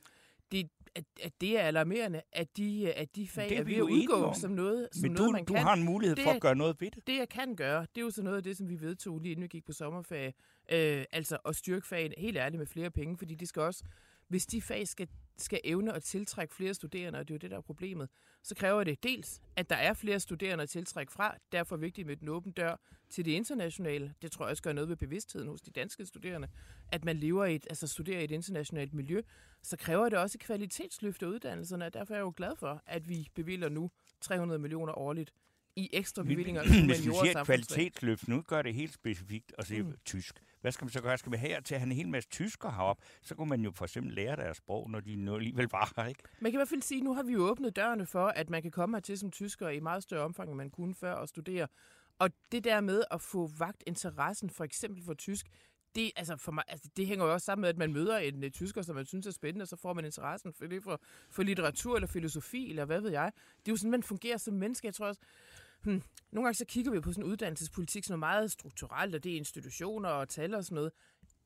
det, 0.51 0.69
at, 0.95 1.03
at 1.23 1.33
det 1.41 1.57
er 1.59 1.61
alarmerende, 1.63 2.21
at 2.31 2.57
de, 2.57 2.93
at 2.93 3.15
de 3.15 3.27
fag 3.27 3.49
det 3.49 3.57
er 3.57 3.61
er 3.61 3.63
ved 3.63 3.75
at 3.75 3.81
udgå 3.81 4.13
om. 4.13 4.33
som 4.33 4.51
noget, 4.51 4.87
som 4.91 5.01
Men 5.01 5.11
noget 5.11 5.27
du, 5.27 5.31
man 5.31 5.45
du 5.45 5.53
kan. 5.53 5.63
har 5.63 5.73
en 5.73 5.83
mulighed 5.83 6.15
for 6.17 6.29
Det- 6.29 6.35
at 6.35 6.41
gøre 6.41 6.55
noget 6.55 6.75
ved 6.81 6.91
det. 6.91 7.07
Det, 7.07 7.17
jeg 7.17 7.29
kan 7.29 7.55
gøre, 7.55 7.81
det 7.81 7.97
er 7.97 8.01
jo 8.01 8.09
så 8.11 8.23
noget 8.23 8.37
af 8.37 8.43
det, 8.43 8.57
som 8.57 8.69
vi 8.69 8.81
vedtog 8.81 9.19
lige 9.19 9.31
inden 9.31 9.43
vi 9.43 9.47
gik 9.47 9.65
på 9.65 9.73
sommerferie. 9.73 10.33
Øh, 10.71 11.05
altså 11.11 11.37
at 11.45 11.55
styrke 11.55 11.87
fagene, 11.87 12.15
helt 12.17 12.37
ærligt, 12.37 12.59
med 12.59 12.67
flere 12.67 12.91
penge, 12.91 13.17
fordi 13.17 13.35
det 13.35 13.47
skal 13.47 13.61
også, 13.61 13.83
hvis 14.27 14.45
de 14.45 14.61
fag 14.61 14.87
skal, 14.87 15.07
skal 15.37 15.59
evne 15.63 15.93
at 15.93 16.03
tiltrække 16.03 16.55
flere 16.55 16.73
studerende, 16.73 17.19
og 17.19 17.27
det 17.27 17.33
er 17.33 17.35
jo 17.35 17.39
det, 17.39 17.51
der 17.51 17.57
er 17.57 17.61
problemet, 17.61 18.09
så 18.43 18.55
kræver 18.55 18.83
det 18.83 19.03
dels, 19.03 19.41
at 19.55 19.69
der 19.69 19.75
er 19.75 19.93
flere 19.93 20.19
studerende 20.19 20.61
at 20.61 20.69
tiltrække 20.69 21.11
fra. 21.11 21.35
Derfor 21.51 21.75
er 21.75 21.79
vigtigt 21.79 22.07
med 22.07 22.15
den 22.15 22.29
åben 22.29 22.51
dør 22.51 22.75
til 23.09 23.25
det 23.25 23.31
internationale. 23.31 24.13
Det 24.21 24.31
tror 24.31 24.45
jeg 24.45 24.51
også 24.51 24.63
gør 24.63 24.73
noget 24.73 24.89
ved 24.89 24.95
bevidstheden 24.95 25.47
hos 25.47 25.61
de 25.61 25.71
danske 25.71 26.05
studerende, 26.05 26.47
at 26.91 27.05
man 27.05 27.17
lever 27.17 27.45
i 27.45 27.55
et, 27.55 27.67
altså 27.69 27.87
studerer 27.87 28.19
i 28.19 28.23
et 28.23 28.31
internationalt 28.31 28.93
miljø. 28.93 29.21
Så 29.61 29.77
kræver 29.77 30.09
det 30.09 30.19
også 30.19 30.35
et 30.35 30.41
kvalitetsløft 30.41 31.23
af 31.23 31.27
uddannelserne, 31.27 31.85
og 31.85 31.93
derfor 31.93 32.13
er 32.13 32.17
jeg 32.17 32.23
jo 32.23 32.33
glad 32.37 32.55
for, 32.55 32.81
at 32.85 33.09
vi 33.09 33.29
bevilger 33.35 33.69
nu 33.69 33.91
300 34.21 34.59
millioner 34.59 34.97
årligt 34.97 35.33
i 35.75 35.89
ekstra 35.93 36.23
bevillinger 36.23 36.63
Hvis 36.85 37.05
vi 37.05 37.11
siger 37.23 37.43
kvalitetsløft, 37.43 38.27
nu 38.27 38.41
gør 38.41 38.61
det 38.61 38.73
helt 38.73 38.93
specifikt 38.93 39.53
og 39.57 39.65
sige 39.65 39.83
mm. 39.83 39.93
tysk. 40.05 40.39
Hvad 40.61 40.71
skal 40.71 40.85
man 40.85 40.91
så 40.91 41.01
gøre? 41.01 41.17
Skal 41.17 41.31
vi 41.31 41.37
her 41.37 41.61
til 41.61 41.75
at 41.75 41.81
have 41.81 41.91
en 41.91 41.95
hel 41.95 42.09
masse 42.09 42.29
tysker 42.29 42.71
herop? 42.71 42.97
Så 43.21 43.35
kunne 43.35 43.49
man 43.49 43.61
jo 43.61 43.71
for 43.71 43.85
eksempel 43.85 44.13
lære 44.13 44.35
deres 44.35 44.57
sprog, 44.57 44.89
når 44.89 44.99
de 44.99 45.15
nu 45.15 45.35
alligevel 45.35 45.67
var 45.71 45.93
her, 45.95 46.05
ikke? 46.05 46.23
Man 46.39 46.51
kan 46.51 46.57
i 46.57 46.59
hvert 46.59 46.69
fald 46.69 46.81
sige, 46.81 46.97
at 46.97 47.03
nu 47.03 47.13
har 47.13 47.23
vi 47.23 47.33
jo 47.33 47.39
åbnet 47.39 47.75
dørene 47.75 48.05
for, 48.05 48.27
at 48.27 48.49
man 48.49 48.61
kan 48.61 48.71
komme 48.71 48.95
hertil 48.95 49.17
som 49.17 49.31
tysker 49.31 49.69
i 49.69 49.79
meget 49.79 50.03
større 50.03 50.23
omfang, 50.23 50.49
end 50.49 50.57
man 50.57 50.69
kunne 50.69 50.95
før 50.95 51.13
og 51.13 51.29
studere. 51.29 51.67
Og 52.19 52.29
det 52.51 52.63
der 52.63 52.81
med 52.81 53.03
at 53.11 53.21
få 53.21 53.49
vagt 53.57 53.83
interessen 53.87 54.49
for 54.49 54.63
eksempel 54.63 55.03
for 55.03 55.13
tysk, 55.13 55.47
det, 55.95 56.11
altså 56.15 56.37
for 56.37 56.51
mig, 56.51 56.63
altså 56.67 56.89
det 56.97 57.07
hænger 57.07 57.25
jo 57.25 57.33
også 57.33 57.45
sammen 57.45 57.61
med, 57.61 57.69
at 57.69 57.77
man 57.77 57.93
møder 57.93 58.17
en 58.17 58.43
uh, 58.43 58.49
tysker, 58.49 58.81
som 58.81 58.95
man 58.95 59.05
synes 59.05 59.27
er 59.27 59.31
spændende, 59.31 59.63
og 59.63 59.67
så 59.67 59.75
får 59.75 59.93
man 59.93 60.05
interessen 60.05 60.53
for 60.53 60.65
det 60.65 60.83
for, 60.83 61.01
for 61.29 61.43
litteratur 61.43 61.95
eller 61.95 62.07
filosofi, 62.07 62.69
eller 62.69 62.85
hvad 62.85 63.01
ved 63.01 63.11
jeg. 63.11 63.31
Det 63.59 63.67
er 63.67 63.73
jo 63.73 63.75
sådan, 63.75 63.91
man 63.91 64.03
fungerer 64.03 64.37
som 64.37 64.53
menneske. 64.53 64.87
Jeg 64.87 64.93
tror 64.93 65.05
også, 65.07 65.21
hmm, 65.83 66.01
nogle 66.31 66.45
gange 66.45 66.57
så 66.57 66.65
kigger 66.65 66.91
vi 66.91 66.99
på 66.99 67.11
sådan 67.11 67.23
en 67.23 67.31
uddannelsespolitik, 67.31 68.03
som 68.03 68.13
er 68.13 68.17
meget 68.17 68.51
strukturelt, 68.51 69.15
og 69.15 69.23
det 69.23 69.31
er 69.31 69.37
institutioner 69.37 70.09
og 70.09 70.29
tal 70.29 70.55
og 70.55 70.63
sådan 70.63 70.75
noget. 70.75 70.91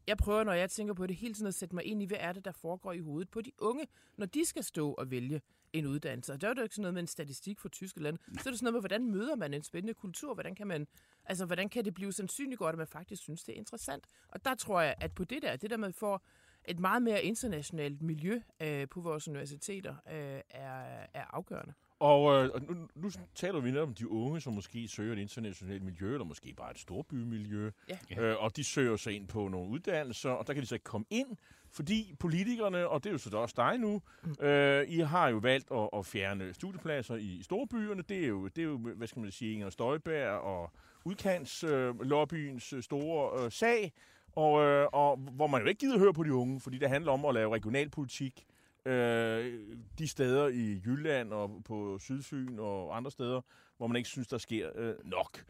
Jeg 0.07 0.17
prøver, 0.17 0.43
når 0.43 0.53
jeg 0.53 0.69
tænker 0.69 0.93
på 0.93 1.07
det, 1.07 1.15
hele 1.15 1.33
tiden 1.33 1.47
at 1.47 1.53
sætte 1.53 1.75
mig 1.75 1.83
ind 1.83 2.03
i, 2.03 2.05
hvad 2.05 2.17
er 2.19 2.33
det, 2.33 2.45
der 2.45 2.51
foregår 2.51 2.93
i 2.93 2.99
hovedet 2.99 3.29
på 3.29 3.41
de 3.41 3.51
unge, 3.57 3.87
når 4.17 4.25
de 4.25 4.45
skal 4.45 4.63
stå 4.63 4.93
og 4.93 5.11
vælge 5.11 5.41
en 5.73 5.85
uddannelse. 5.85 6.33
Og 6.33 6.41
der 6.41 6.49
er 6.49 6.53
det 6.53 6.59
jo 6.59 6.63
ikke 6.63 6.75
sådan 6.75 6.81
noget 6.81 6.93
med 6.93 7.01
en 7.01 7.07
statistik 7.07 7.59
for 7.59 7.69
tyske 7.69 8.01
lande. 8.01 8.19
Så 8.25 8.49
er 8.49 8.51
det 8.51 8.59
sådan 8.59 8.63
noget 8.63 8.73
med, 8.73 8.81
hvordan 8.81 9.11
møder 9.11 9.35
man 9.35 9.53
en 9.53 9.63
spændende 9.63 9.93
kultur? 9.93 10.33
Hvordan 10.33 10.55
kan, 10.55 10.67
man, 10.67 10.87
altså, 11.25 11.45
hvordan 11.45 11.69
kan 11.69 11.85
det 11.85 11.93
blive 11.93 12.13
sandsynliggjort, 12.13 12.73
at 12.73 12.77
man 12.77 12.87
faktisk 12.87 13.21
synes, 13.21 13.43
det 13.43 13.53
er 13.53 13.57
interessant? 13.57 14.05
Og 14.27 14.45
der 14.45 14.55
tror 14.55 14.81
jeg, 14.81 14.95
at 15.01 15.15
på 15.15 15.23
det 15.23 15.41
der, 15.41 15.55
det 15.55 15.69
der 15.69 15.77
med 15.77 15.87
at 15.87 15.95
få 15.95 16.19
et 16.65 16.79
meget 16.79 17.01
mere 17.01 17.23
internationalt 17.23 18.01
miljø 18.01 18.41
øh, 18.61 18.87
på 18.89 19.01
vores 19.01 19.27
universiteter, 19.27 19.95
øh, 20.11 20.41
er, 20.49 21.05
er 21.13 21.25
afgørende. 21.29 21.73
Og, 21.99 22.33
øh, 22.33 22.49
og 22.53 22.61
nu, 22.61 22.87
nu 22.95 23.09
taler 23.35 23.59
vi 23.59 23.71
netop 23.71 23.87
om 23.87 23.93
de 23.93 24.11
unge, 24.11 24.41
som 24.41 24.53
måske 24.53 24.87
søger 24.87 25.13
et 25.13 25.19
internationalt 25.19 25.83
miljø, 25.83 26.11
eller 26.11 26.25
måske 26.25 26.53
bare 26.57 26.71
et 26.71 26.79
storbymiljø. 26.79 27.71
Ja. 27.89 28.21
Øh, 28.21 28.43
og 28.43 28.55
de 28.55 28.63
søger 28.63 28.95
sig 28.95 29.13
ind 29.13 29.27
på 29.27 29.47
nogle 29.47 29.69
uddannelser, 29.69 30.29
og 30.29 30.47
der 30.47 30.53
kan 30.53 30.61
de 30.61 30.67
så 30.67 30.75
ikke 30.75 30.83
komme 30.83 31.05
ind, 31.09 31.37
fordi 31.71 32.15
politikerne, 32.19 32.87
og 32.87 33.03
det 33.03 33.09
er 33.09 33.13
jo 33.13 33.17
så 33.17 33.37
også 33.37 33.55
dig 33.57 33.77
nu, 33.77 34.01
øh, 34.41 34.89
I 34.89 34.99
har 34.99 35.27
jo 35.27 35.37
valgt 35.37 35.71
at, 35.71 35.89
at 35.93 36.05
fjerne 36.05 36.53
studiepladser 36.53 37.15
i 37.15 37.41
storbyerne. 37.43 38.03
Det 38.09 38.23
er 38.23 38.27
jo, 38.27 38.47
det 38.47 38.57
er 38.57 38.65
jo 38.65 38.77
hvad 38.77 39.07
skal 39.07 39.21
man 39.21 39.31
sige, 39.31 39.53
Inger 39.53 39.69
Støjberg 39.69 40.29
og 40.29 40.71
udkantslobbyens 41.05 41.63
øh, 41.63 42.09
lobbyens, 42.09 42.73
øh, 42.73 42.83
store 42.83 43.45
øh, 43.45 43.51
sag, 43.51 43.91
og, 44.35 44.63
øh, 44.63 44.87
og 44.93 45.17
hvor 45.17 45.47
man 45.47 45.61
jo 45.61 45.67
ikke 45.67 45.79
gider 45.79 45.99
høre 45.99 46.13
på 46.13 46.23
de 46.23 46.33
unge, 46.33 46.59
fordi 46.59 46.77
det 46.77 46.89
handler 46.89 47.11
om 47.11 47.25
at 47.25 47.33
lave 47.33 47.53
regionalpolitik 47.53 48.45
øh, 48.85 49.59
de 49.99 50.07
steder 50.07 50.47
i 50.47 50.81
Jylland 50.85 51.33
og 51.33 51.61
på 51.65 51.99
Sydfyn 51.99 52.59
og 52.59 52.97
andre 52.97 53.11
steder, 53.11 53.41
hvor 53.77 53.87
man 53.87 53.95
ikke 53.95 54.09
synes, 54.09 54.27
der 54.27 54.37
sker 54.37 54.69
øh, 54.75 54.95
nok. 55.05 55.45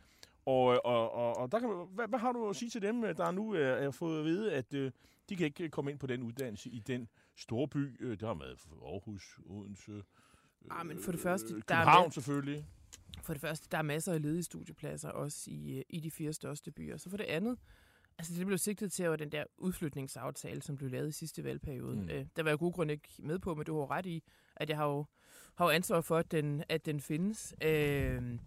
Og, 0.46 0.74
øh, 0.74 0.80
og, 0.84 1.12
og, 1.12 1.38
og 1.38 1.52
der 1.52 1.60
kan, 1.60 1.88
hvad, 1.92 2.08
hvad 2.08 2.20
har 2.20 2.32
du 2.32 2.50
at 2.50 2.56
sige 2.56 2.70
til 2.70 2.82
dem, 2.82 3.04
øh, 3.04 3.18
der 3.18 3.32
nu 3.32 3.52
er, 3.54 3.60
er 3.68 3.92
fået 3.92 4.20
at 4.20 4.26
vide, 4.26 4.54
at 4.54 4.74
øh, 4.74 4.92
de 5.30 5.36
kan 5.36 5.46
ikke 5.46 5.70
komme 5.70 5.92
ind 5.92 6.00
på 6.00 6.08
den 6.08 6.24
uddannelse 6.24 6.70
i 6.70 6.80
den 6.80 7.08
store 7.36 7.68
by? 7.68 7.98
Øh, 8.06 8.20
der 8.20 8.28
har 8.28 8.34
været 8.34 8.60
Aarhus, 8.86 9.40
Odense, 9.46 9.92
øh, 9.92 10.02
Ah, 10.72 10.86
men 10.86 11.00
for 11.00 11.12
det 11.12 11.22
første, 11.22 11.48
der 11.48 11.56
er 11.76 11.80
København 11.80 12.06
med- 12.06 12.12
selvfølgelig. 12.12 12.66
For 13.22 13.34
det 13.34 13.42
første, 13.42 13.68
der 13.72 13.78
er 13.78 13.82
masser 13.82 14.14
af 14.14 14.22
ledige 14.22 14.44
studiepladser, 14.44 15.10
også 15.10 15.52
i, 15.52 15.78
øh, 15.78 15.84
i 15.90 16.00
de 16.00 16.12
fire 16.12 16.34
største 16.34 16.72
byer. 16.72 16.98
Så 16.98 17.10
for 17.10 17.18
det 17.18 17.24
andet, 17.24 17.58
altså 18.18 18.34
det 18.38 18.46
blev 18.46 18.58
sigtet 18.58 18.92
til, 18.92 19.04
at 19.04 19.20
den 19.20 19.32
der 19.32 19.44
udflytningsaftale, 19.58 20.62
som 20.62 20.76
blev 20.76 20.90
lavet 20.90 21.10
i 21.10 21.12
sidste 21.12 21.44
valgperiode, 21.44 21.96
Mm. 21.96 22.10
øh, 22.10 22.26
der 22.36 22.44
var 22.44 22.50
jeg 22.50 22.54
af 22.54 22.60
gode 22.60 22.72
grunde 22.74 22.94
ikke 22.94 23.10
med 23.20 23.40
på, 23.40 23.56
men 23.56 23.66
du 23.66 23.80
har 23.80 23.92
ret 23.92 24.06
i, 24.06 24.24
at 24.56 24.70
jeg 24.70 24.78
har 24.78 24.86
jo, 24.86 25.06
har 25.56 25.66
jo 25.66 25.70
ansvar 25.72 26.02
for, 26.02 26.18
at 26.18 26.32
den, 26.32 26.64
at 26.70 26.86
den 26.86 27.00
findes. 27.02 27.54
Øh, 27.62 28.40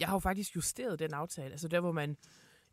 jeg 0.00 0.08
har 0.08 0.14
jo 0.14 0.18
faktisk 0.18 0.56
justeret 0.56 0.98
den 0.98 1.14
aftale, 1.14 1.50
altså 1.50 1.68
der, 1.68 1.80
hvor 1.80 1.92
man 1.92 2.16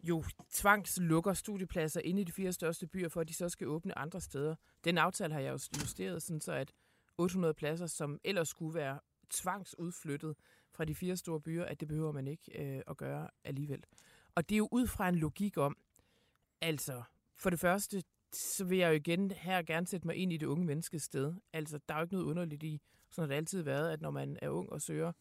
jo 0.03 0.23
tvangslukker 0.51 1.33
studiepladser 1.33 2.01
inde 2.03 2.21
i 2.21 2.23
de 2.23 2.31
fire 2.31 2.53
største 2.53 2.87
byer, 2.87 3.09
for 3.09 3.21
at 3.21 3.27
de 3.27 3.33
så 3.33 3.49
skal 3.49 3.67
åbne 3.67 3.97
andre 3.97 4.21
steder. 4.21 4.55
Den 4.83 4.97
aftale 4.97 5.33
har 5.33 5.41
jeg 5.41 5.49
jo 5.51 5.59
justeret, 5.81 6.23
sådan 6.23 6.41
så 6.41 6.51
at 6.53 6.73
800 7.17 7.53
pladser, 7.53 7.87
som 7.87 8.19
ellers 8.23 8.49
skulle 8.49 8.73
være 8.75 8.99
tvangsudflyttet 9.29 10.35
fra 10.71 10.85
de 10.85 10.95
fire 10.95 11.17
store 11.17 11.41
byer, 11.41 11.65
at 11.65 11.79
det 11.79 11.87
behøver 11.87 12.11
man 12.11 12.27
ikke 12.27 12.61
øh, 12.75 12.81
at 12.87 12.97
gøre 12.97 13.29
alligevel. 13.43 13.83
Og 14.35 14.49
det 14.49 14.55
er 14.55 14.57
jo 14.57 14.67
ud 14.71 14.87
fra 14.87 15.09
en 15.09 15.15
logik 15.15 15.57
om, 15.57 15.77
altså, 16.61 17.03
for 17.35 17.49
det 17.49 17.59
første, 17.59 18.03
så 18.33 18.65
vil 18.65 18.77
jeg 18.77 18.89
jo 18.89 18.93
igen 18.93 19.31
her 19.31 19.61
gerne 19.61 19.87
sætte 19.87 20.07
mig 20.07 20.15
ind 20.15 20.33
i 20.33 20.37
det 20.37 20.45
unge 20.45 20.65
menneskes 20.65 21.03
sted. 21.03 21.33
Altså, 21.53 21.79
der 21.87 21.93
er 21.93 21.99
jo 21.99 22.03
ikke 22.03 22.13
noget 22.13 22.25
underligt 22.25 22.63
i, 22.63 22.81
sådan 23.11 23.29
har 23.29 23.33
det 23.33 23.37
altid 23.37 23.61
været, 23.61 23.91
at 23.91 24.01
når 24.01 24.11
man 24.11 24.37
er 24.41 24.49
ung 24.49 24.71
og 24.71 24.81
søger 24.81 25.11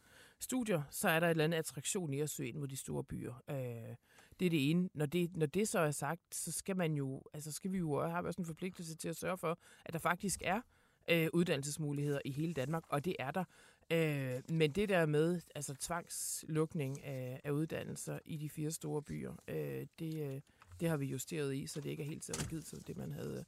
studier, 0.41 0.83
så 0.91 1.09
er 1.09 1.21
der 1.21 1.27
et 1.27 1.31
eller 1.31 1.45
andet 1.45 1.59
attraktion 1.59 2.15
i 2.15 2.21
at 2.21 2.31
søge 2.31 2.49
ind 2.49 2.59
mod 2.59 2.69
de 2.69 2.77
store 2.77 3.05
byer. 3.05 3.35
Øh, 3.51 3.97
det 4.41 4.47
er 4.47 4.51
det 4.51 4.71
ene. 4.71 4.89
Når 4.95 5.07
det, 5.07 5.37
når 5.37 5.47
det 5.47 5.69
så 5.69 5.79
er 5.79 5.91
sagt, 5.91 6.35
så 6.35 6.53
skal 6.53 6.77
man 6.77 6.95
jo, 6.95 7.23
altså 7.35 7.53
skal 7.53 7.73
vi 7.73 7.79
jo 7.79 8.09
have 8.09 8.27
også 8.27 8.41
en 8.41 8.47
forpligtelse 8.47 8.97
til 8.97 9.09
at 9.09 9.17
sørge 9.17 9.39
for, 9.39 9.59
at 9.85 9.93
der 9.93 9.99
faktisk 9.99 10.43
er 10.45 10.61
øh, 11.11 11.29
uddannelsesmuligheder 11.33 12.21
i 12.25 12.31
hele 12.31 12.55
Danmark, 12.55 12.83
og 12.89 13.05
det 13.05 13.17
er 13.19 13.31
der. 13.31 13.45
Øh, 13.91 14.43
men 14.49 14.73
det 14.73 14.89
der 14.89 15.07
med 15.07 15.41
altså 15.55 15.75
tvangslukning 15.75 17.05
af, 17.05 17.41
af 17.45 17.51
uddannelser 17.51 18.19
i 18.25 18.37
de 18.37 18.49
fire 18.49 18.71
store 18.71 19.03
byer, 19.03 19.35
øh, 19.49 19.87
det, 19.99 20.35
øh, 20.35 20.41
det 20.81 20.89
har 20.89 20.97
vi 20.97 21.07
justeret 21.07 21.55
i, 21.55 21.67
så 21.67 21.81
det 21.81 21.91
ikke 21.91 22.03
er 22.03 22.07
helt 22.07 22.25
så 22.25 22.33
rigidt 22.41 22.67
som 22.67 22.81
det, 22.81 22.97
man 22.97 23.13
havde 23.13 23.45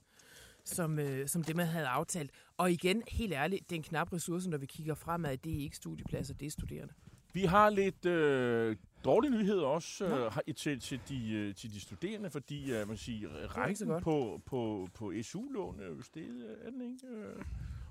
som, 0.67 0.99
øh, 0.99 1.29
som 1.29 1.45
det, 1.45 1.57
man 1.57 1.67
havde 1.67 1.87
aftalt. 1.87 2.31
Og 2.57 2.73
igen, 2.73 3.03
helt 3.09 3.33
ærligt, 3.33 3.71
det 3.71 3.77
er 3.77 3.81
en 3.81 3.83
knap 3.83 4.13
ressource, 4.13 4.51
når 4.51 4.59
vi 4.59 4.67
kigger 4.67 4.95
fremad. 4.95 5.37
Det 5.37 5.55
er 5.55 5.59
ikke 5.59 5.77
studiepladser, 5.77 6.35
det 6.35 6.47
er 6.47 6.51
studerende. 6.51 6.95
Vi 7.33 7.45
har 7.45 7.71
lidt 7.71 8.07
øh, 8.07 8.77
dårlige 9.05 9.31
nyheder 9.31 9.67
også 9.67 10.31
øh, 10.47 10.55
til, 10.55 10.81
til, 10.81 11.01
de, 11.09 11.33
øh, 11.33 11.55
til 11.55 11.75
de 11.75 11.81
studerende, 11.81 12.31
fordi 12.31 12.73
øh, 12.73 12.89
man 12.89 12.97
siger, 12.97 13.29
renten 13.57 14.03
på, 14.03 14.41
på, 14.47 14.89
på 14.95 15.13
SU-lån 15.23 15.81
er 15.81 15.87
jo 15.87 16.03
steget, 16.03 16.57
er 16.65 16.71
den 16.71 16.81
ikke? 16.83 17.07
Øh, 17.07 17.43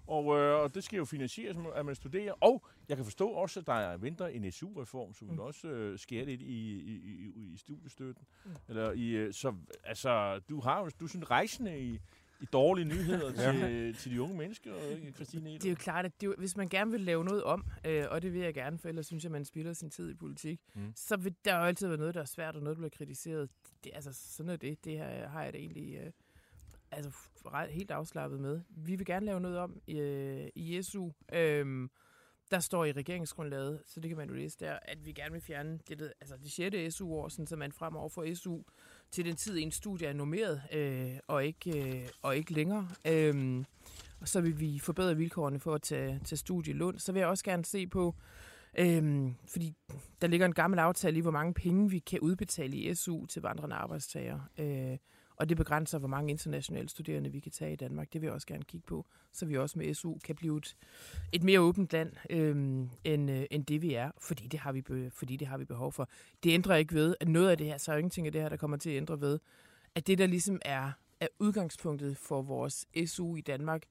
og, 0.08 0.40
øh, 0.40 0.62
og 0.62 0.76
det 0.76 0.84
skal 0.84 0.98
jo 0.98 1.06
finansieres, 1.06 1.58
at 1.76 1.86
man 1.86 1.96
studerer. 1.96 2.34
Og 2.42 2.66
jeg 2.90 2.98
kan 2.98 3.06
forstå 3.06 3.30
også, 3.30 3.60
at 3.60 3.68
der 3.68 3.74
er 3.74 3.98
venter 3.98 4.28
en 4.28 4.52
SU-reform, 4.52 5.14
som 5.14 5.28
mm. 5.28 5.40
også 5.40 5.68
øh, 5.68 6.00
sker 6.00 6.26
lidt 6.26 6.42
i, 6.42 6.46
i, 6.46 6.96
i, 6.96 7.54
i 7.54 7.58
studiestøtten. 7.58 8.26
Mm. 8.46 8.52
Eller 8.68 8.92
i, 8.92 9.10
øh, 9.10 9.34
så 9.34 9.54
altså, 9.84 10.40
du 10.50 10.60
har 10.60 10.84
jo 10.84 10.90
du 11.00 11.08
sådan 11.08 11.32
rejsende 11.32 11.80
i, 11.80 12.00
i 12.42 12.46
dårlige 12.54 12.86
nyheder 12.86 13.32
til, 13.52 13.96
til 13.96 14.12
de 14.12 14.22
unge 14.22 14.38
mennesker, 14.38 14.72
Christine 15.16 15.50
Det 15.54 15.66
er 15.66 15.70
jo 15.70 15.76
klart, 15.76 16.06
at 16.06 16.22
det, 16.22 16.36
hvis 16.38 16.58
man 16.58 16.70
gerne 16.70 16.92
vil 16.92 17.02
lave 17.02 17.24
noget 17.24 17.44
om, 17.44 17.66
øh, 17.86 18.06
og 18.10 18.22
det 18.22 18.34
vil 18.34 18.42
jeg 18.42 18.54
gerne, 18.54 18.80
for 18.80 18.90
ellers 18.90 19.06
synes 19.06 19.24
jeg, 19.24 19.32
man 19.32 19.46
spilder 19.46 19.74
sin 19.74 19.90
tid 19.90 20.10
i 20.10 20.14
politik, 20.14 20.62
mm. 20.74 20.92
så 20.96 21.18
vil 21.18 21.36
der 21.46 21.58
jo 21.58 21.64
altid 21.64 21.88
være 21.88 21.98
noget, 21.98 22.16
der 22.16 22.22
er 22.22 22.26
svært, 22.26 22.56
og 22.56 22.62
noget, 22.62 22.78
der 22.78 22.82
bliver 22.82 22.98
kritiseret. 22.98 23.50
Det, 23.84 23.92
altså, 23.96 24.14
sådan 24.14 24.50
er 24.50 24.56
det. 24.56 24.86
Det 24.86 24.98
her 24.98 25.28
har 25.28 25.44
jeg 25.44 25.54
da 25.54 25.58
egentlig 25.58 25.96
øh, 25.96 26.12
altså, 26.96 27.12
helt 27.70 27.92
afslappet 27.92 28.40
med. 28.40 28.62
Vi 28.70 28.96
vil 28.96 29.06
gerne 29.06 29.26
lave 29.26 29.40
noget 29.40 29.58
om 29.58 29.82
øh, 29.88 30.48
i 30.56 30.82
SU. 30.82 31.10
Øh, 31.34 31.90
der 32.52 32.60
står 32.60 32.86
i 32.86 32.92
regeringsgrundlaget, 32.92 33.82
så 33.86 34.00
det 34.00 34.10
kan 34.10 34.18
man 34.18 34.30
jo 34.30 34.36
læse 34.36 34.58
der, 34.60 34.80
at 34.82 35.06
vi 35.06 35.12
gerne 35.12 35.32
vil 35.32 35.42
fjerne 35.42 35.80
det, 35.90 36.14
altså 36.22 36.36
det 36.38 36.52
6. 36.52 36.96
SU-år, 36.96 37.30
sådan, 37.30 37.48
så 37.48 37.56
man 37.56 37.72
fremover 37.72 38.10
får 38.10 38.34
SU 38.36 38.60
til 39.12 39.26
den 39.26 39.36
tid, 39.36 39.58
en 39.58 39.72
studie 39.72 40.08
er 40.08 40.14
normeret, 40.14 40.62
øh, 40.74 41.20
og, 41.28 41.46
ikke, 41.46 42.00
øh, 42.00 42.08
og 42.22 42.38
ikke 42.38 42.54
længere. 42.54 42.88
Øhm, 43.08 43.66
og 44.22 44.28
så 44.28 44.42
vil 44.42 44.60
vi 44.60 44.80
forbedre 44.80 45.16
vilkårene 45.16 45.60
for 45.60 45.76
at 45.76 45.82
tage, 45.82 46.20
tage 46.24 46.38
studielån. 46.38 47.00
Så 47.00 47.12
vil 47.12 47.20
jeg 47.20 47.28
også 47.28 47.44
gerne 47.44 47.66
se 47.66 47.88
på, 47.88 48.16
øhm, 48.78 49.36
fordi 49.48 49.74
der 50.22 50.28
ligger 50.28 50.46
en 50.46 50.54
gammel 50.54 50.80
aftale 50.80 51.18
i, 51.18 51.22
hvor 51.22 51.32
mange 51.32 51.54
penge 51.54 51.90
vi 51.90 52.00
kan 52.00 52.20
udbetale 52.20 52.78
i 52.78 52.96
SU 52.96 53.26
til 53.26 53.42
vandrende 53.42 53.76
arbejdstager. 53.76 54.40
Øh, 54.58 54.98
og 55.38 55.50
det 55.50 55.58
begrænser, 55.58 56.00
hvor 56.00 56.08
mange 56.08 56.32
internationale 56.32 56.90
studerende 56.90 57.32
vi 57.32 57.40
kan 57.40 57.52
tage 57.52 57.74
i 57.74 57.76
Danmark. 57.76 58.14
Det 58.14 58.22
vil 58.22 58.28
jeg 58.28 58.34
også 58.34 58.48
gerne 58.48 58.64
kigge 58.64 58.88
på, 58.88 59.06
så 59.32 59.46
vi 59.46 59.58
også 59.58 59.80
med 59.80 59.94
SU 59.94 60.18
kan 60.24 60.36
blive 60.36 60.58
et, 60.58 60.76
et 61.32 61.44
mere 61.44 61.60
åbent 61.60 61.94
land, 61.94 62.12
øhm, 62.30 62.90
end, 63.04 63.32
øh, 63.32 63.46
end 63.52 63.66
det 63.66 63.82
vi 63.82 63.94
er, 63.94 64.12
fordi 64.18 64.48
det, 64.48 64.60
har 64.60 64.72
vi 64.72 64.82
be, 64.82 65.12
fordi 65.12 65.38
det 65.38 65.48
har 65.48 65.58
vi 65.58 65.66
behov 65.66 65.92
for. 65.92 66.10
Det 66.44 66.52
ændrer 66.52 66.76
ikke 66.76 66.94
ved, 66.94 67.16
at 67.20 67.28
noget 67.28 67.50
af 67.50 67.58
det 67.58 67.68
her, 67.68 67.78
så 67.78 67.92
er 67.92 67.98
ingenting 67.98 68.28
af 68.28 68.34
det 68.34 68.42
her, 68.42 68.50
der 68.50 68.58
kommer 68.58 68.78
til 68.78 68.90
at 68.90 68.98
ændre 68.98 69.22
ved, 69.22 69.40
at 69.96 70.08
det, 70.08 70.18
der 70.18 70.28
ligesom 70.28 70.60
er, 70.66 70.92
er 71.20 71.28
udgangspunktet 71.40 72.18
for 72.18 72.42
vores 72.42 72.86
SU 73.06 73.36
i 73.36 73.42
Danmark, 73.42 73.84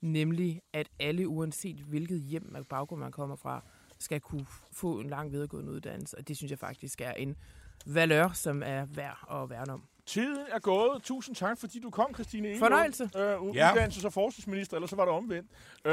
nemlig 0.00 0.60
at 0.72 0.88
alle, 0.98 1.28
uanset 1.28 1.76
hvilket 1.76 2.20
hjem 2.20 2.54
og 2.54 2.66
baggrund 2.66 3.00
man 3.00 3.12
kommer 3.12 3.36
fra, 3.36 3.64
skal 3.98 4.20
kunne 4.20 4.46
få 4.72 5.00
en 5.00 5.08
lang 5.08 5.32
videregående 5.32 5.72
uddannelse. 5.72 6.18
Og 6.18 6.28
det 6.28 6.36
synes 6.36 6.50
jeg 6.50 6.58
faktisk 6.58 7.00
er 7.00 7.12
en 7.12 7.36
valør, 7.86 8.28
som 8.32 8.62
er 8.64 8.84
værd 8.84 9.42
at 9.42 9.50
værne 9.50 9.72
om. 9.72 9.84
Tiden 10.06 10.46
er 10.52 10.58
gået. 10.58 11.02
Tusind 11.02 11.36
tak, 11.36 11.58
fordi 11.58 11.80
du 11.80 11.90
kom, 11.90 12.14
Christine 12.14 12.48
Inge. 12.48 12.58
Fornøjelse. 12.58 13.10
Øh, 13.16 13.34
uddannelses- 13.36 14.06
og 14.06 14.12
forskningsminister, 14.12 14.76
eller 14.76 14.86
så 14.86 14.96
var 14.96 15.04
det 15.04 15.14
omvendt. 15.14 15.50
Øh, 15.84 15.92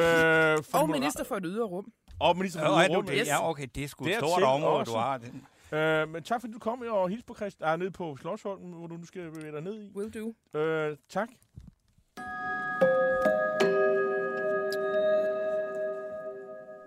for 0.64 0.78
og 0.78 0.90
minister 0.90 1.24
for 1.24 1.36
et 1.36 1.44
ydre 1.46 1.64
rum. 1.66 1.92
Og 2.20 2.38
minister 2.38 2.60
for 2.68 2.68
et 2.76 2.88
ydre 2.90 2.98
rum. 2.98 3.06
Det, 3.06 3.28
ja, 3.28 3.50
okay, 3.50 3.68
det 3.76 3.84
er 3.84 3.88
sgu 3.88 4.06
et 4.06 4.16
stort 4.16 4.44
område, 4.44 4.86
du 4.86 4.92
har. 4.92 5.18
Den. 5.18 5.46
Øh, 5.72 6.10
men 6.10 6.24
tak, 6.24 6.42
fordi 6.42 6.54
du 6.54 6.60
kom 6.60 6.82
og 6.82 7.10
hilste 7.10 7.26
på 7.28 7.36
Christ, 7.36 7.58
ah, 7.64 7.80
ned 7.80 7.92
på 7.92 8.18
Slottsholmen, 8.22 8.74
hvor 8.74 8.88
du 8.88 8.98
nu 8.98 9.06
skal 9.06 9.32
bevæge 9.32 9.52
dig 9.52 9.62
ned 9.62 9.84
i. 9.84 9.92
Will 9.96 10.14
do. 10.14 10.60
Øh, 10.60 10.98
tak. 11.10 11.30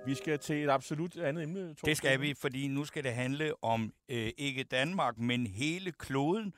Vi 0.06 0.14
skal 0.14 0.38
til 0.38 0.64
et 0.64 0.70
absolut 0.70 1.16
andet 1.16 1.42
emne. 1.42 1.74
Det 1.84 1.96
skal 1.96 2.20
vi, 2.20 2.34
fordi 2.40 2.68
nu 2.68 2.84
skal 2.84 3.04
det 3.04 3.12
handle 3.12 3.64
om 3.64 3.92
øh, 4.08 4.30
ikke 4.38 4.62
Danmark, 4.62 5.18
men 5.18 5.46
hele 5.46 5.92
kloden. 5.92 6.54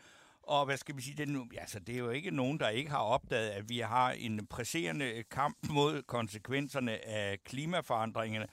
Og 0.46 0.64
hvad 0.64 0.76
skal 0.76 0.96
vi 0.96 1.02
sige, 1.02 1.16
det 1.16 1.36
er, 1.36 1.60
altså, 1.60 1.80
det 1.80 1.94
er 1.94 1.98
jo 1.98 2.10
ikke 2.10 2.30
nogen, 2.30 2.60
der 2.60 2.68
ikke 2.68 2.90
har 2.90 2.98
opdaget, 2.98 3.50
at 3.50 3.68
vi 3.68 3.78
har 3.78 4.10
en 4.10 4.46
presserende 4.46 5.24
kamp 5.30 5.56
mod 5.70 6.02
konsekvenserne 6.02 7.06
af 7.08 7.38
klimaforandringerne. 7.44 8.46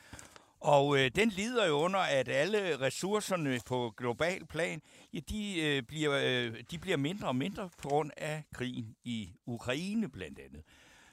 Og 0.60 0.98
øh, 0.98 1.12
den 1.16 1.30
lider 1.30 1.68
jo 1.68 1.74
under, 1.74 2.00
at 2.00 2.28
alle 2.28 2.80
ressourcerne 2.82 3.60
på 3.66 3.94
global 3.98 4.46
plan, 4.46 4.82
ja, 5.14 5.20
de, 5.30 5.62
øh, 5.62 5.84
bliver, 5.84 6.22
øh, 6.24 6.64
de 6.72 6.80
bliver 6.80 6.98
mindre 6.98 7.28
og 7.28 7.36
mindre 7.36 7.70
på 7.78 7.90
grund 7.90 8.12
af 8.18 8.44
krigen 8.54 8.96
i 9.04 9.34
Ukraine 9.46 10.10
blandt 10.10 10.40
andet. 10.40 10.64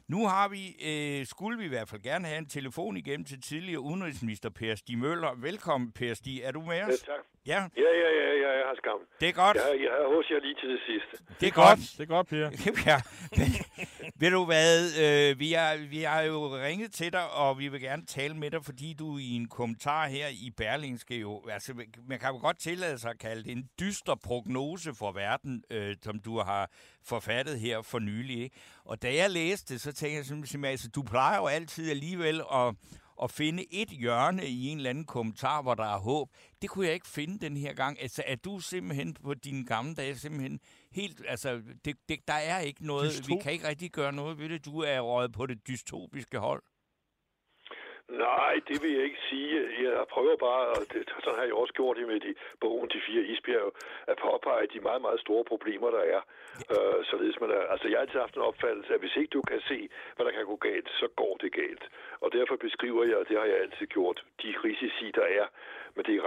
Nu 0.08 0.26
har 0.26 0.48
vi, 0.48 0.76
øh, 0.84 1.26
skulle 1.26 1.58
vi 1.58 1.64
i 1.64 1.68
hvert 1.68 1.88
fald 1.88 2.02
gerne 2.02 2.26
have 2.26 2.38
en 2.38 2.46
telefon 2.46 2.96
igennem 2.96 3.24
til 3.24 3.42
tidligere 3.42 3.80
udenrigsminister 3.80 4.50
Per 4.50 4.74
Stig 4.74 4.98
Møller. 4.98 5.34
Velkommen, 5.34 5.92
Per 5.92 6.14
Stig. 6.14 6.40
Er 6.40 6.50
du 6.52 6.60
med 6.62 6.82
os? 6.82 6.88
Ja, 6.88 7.12
tak. 7.12 7.24
Ja, 7.48 7.60
ja, 7.76 7.90
ja, 8.02 8.08
ja, 8.20 8.28
ja 8.44 8.50
jeg 8.60 8.66
har 8.70 8.76
skam. 8.76 9.00
Det 9.20 9.28
er 9.28 9.32
godt. 9.32 9.56
Jeg, 9.56 9.80
jeg 9.84 9.92
har 9.98 10.16
hos 10.16 10.30
jer 10.30 10.40
lige 10.40 10.54
til 10.54 10.68
det 10.74 10.80
sidste. 10.88 11.24
Det 11.40 11.46
er 11.48 11.56
godt. 11.64 11.78
Det 11.98 12.02
er 12.02 12.12
godt, 12.16 12.26
Per. 12.28 12.36
ja. 12.90 12.98
Men, 13.38 13.48
ved 14.20 14.30
du 14.30 14.44
hvad, 14.44 14.72
øh, 15.04 15.38
vi, 15.38 15.52
har, 15.52 15.76
vi 15.90 16.02
har 16.02 16.22
jo 16.22 16.38
ringet 16.66 16.92
til 16.92 17.12
dig, 17.12 17.30
og 17.30 17.58
vi 17.58 17.68
vil 17.68 17.80
gerne 17.80 18.06
tale 18.06 18.34
med 18.34 18.50
dig, 18.50 18.64
fordi 18.64 18.94
du 18.98 19.18
i 19.18 19.30
en 19.36 19.48
kommentar 19.48 20.06
her 20.06 20.28
i 20.28 20.50
Berlingske 20.56 21.16
jo, 21.18 21.42
altså 21.50 21.74
man 22.08 22.18
kan 22.18 22.28
jo 22.34 22.38
godt 22.40 22.58
tillade 22.58 22.98
sig 22.98 23.10
at 23.10 23.18
kalde 23.18 23.44
det 23.44 23.52
en 23.52 23.68
dyster 23.80 24.14
prognose 24.26 24.94
for 24.94 25.12
verden, 25.12 25.64
øh, 25.70 25.96
som 26.02 26.18
du 26.20 26.38
har 26.38 26.70
forfattet 27.08 27.60
her 27.60 27.82
for 27.82 27.98
nylig. 27.98 28.42
Ikke? 28.42 28.56
Og 28.84 29.02
da 29.02 29.14
jeg 29.14 29.30
læste 29.30 29.78
så 29.78 29.92
tænkte 29.92 30.16
jeg 30.16 30.24
simpelthen, 30.24 30.64
altså 30.64 30.88
du 30.94 31.02
plejer 31.02 31.38
jo 31.38 31.46
altid 31.46 31.90
alligevel 31.90 32.42
at 32.54 32.74
at 33.22 33.30
finde 33.30 33.74
et 33.74 33.88
hjørne 33.88 34.46
i 34.46 34.66
en 34.68 34.76
eller 34.76 34.90
anden 34.90 35.04
kommentar, 35.04 35.62
hvor 35.62 35.74
der 35.74 35.94
er 35.94 35.98
håb. 35.98 36.30
Det 36.62 36.70
kunne 36.70 36.86
jeg 36.86 36.94
ikke 36.94 37.08
finde 37.08 37.38
den 37.38 37.56
her 37.56 37.72
gang. 37.74 38.02
Altså, 38.02 38.22
er 38.26 38.36
du 38.36 38.60
simpelthen 38.60 39.14
på 39.14 39.34
dine 39.34 39.66
gamle 39.66 39.94
dage 39.94 40.18
simpelthen 40.18 40.60
helt... 40.92 41.22
Altså, 41.28 41.62
det, 41.84 41.96
det, 42.08 42.18
der 42.28 42.34
er 42.34 42.58
ikke 42.58 42.86
noget... 42.86 43.10
Dystop. 43.10 43.28
Vi 43.28 43.42
kan 43.42 43.52
ikke 43.52 43.68
rigtig 43.68 43.90
gøre 43.90 44.12
noget 44.12 44.38
ved 44.38 44.48
det. 44.48 44.64
Du 44.64 44.80
er 44.80 45.00
røget 45.00 45.32
på 45.32 45.46
det 45.46 45.68
dystopiske 45.68 46.38
hold. 46.38 46.62
Nej, 48.08 48.60
det 48.68 48.82
vil 48.82 48.92
jeg 48.92 49.04
ikke 49.04 49.22
sige. 49.30 49.50
Jeg 49.82 50.06
prøver 50.10 50.36
bare, 50.36 50.66
og 50.68 50.80
det, 50.92 51.00
sådan 51.24 51.38
har 51.38 51.44
jeg 51.44 51.54
også 51.54 51.74
gjort 51.74 51.96
det 51.96 52.06
med 52.08 52.20
de 52.20 52.34
bogen 52.60 52.88
De 52.88 53.00
Fire 53.06 53.22
Isbjerg, 53.22 53.72
at 54.06 54.16
påpege 54.16 54.66
de 54.66 54.80
meget, 54.80 55.02
meget 55.02 55.20
store 55.20 55.44
problemer, 55.44 55.90
der 55.90 56.04
er. 56.14 56.20
Øh, 56.72 57.04
således 57.10 57.40
man 57.40 57.50
er. 57.50 57.62
Altså, 57.72 57.88
jeg 57.88 57.96
har 57.96 58.02
altid 58.02 58.20
haft 58.20 58.36
en 58.36 58.48
opfattelse, 58.50 58.94
at 58.94 59.00
hvis 59.00 59.16
ikke 59.16 59.30
du 59.36 59.42
kan 59.42 59.60
se, 59.68 59.88
hvad 60.16 60.26
der 60.26 60.32
kan 60.32 60.46
gå 60.46 60.56
galt, 60.56 60.88
så 61.00 61.06
går 61.16 61.36
det 61.42 61.52
galt. 61.52 61.84
Og 62.20 62.32
derfor 62.32 62.56
beskriver 62.56 63.04
jeg, 63.04 63.16
og 63.16 63.28
det 63.28 63.36
har 63.38 63.44
jeg 63.52 63.58
altid 63.60 63.86
gjort, 63.86 64.24
de 64.42 64.54
risici, 64.64 65.10
der 65.10 65.26
er. 65.40 65.46
Men 65.98 66.04
det 66.08 66.14
er 66.20 66.24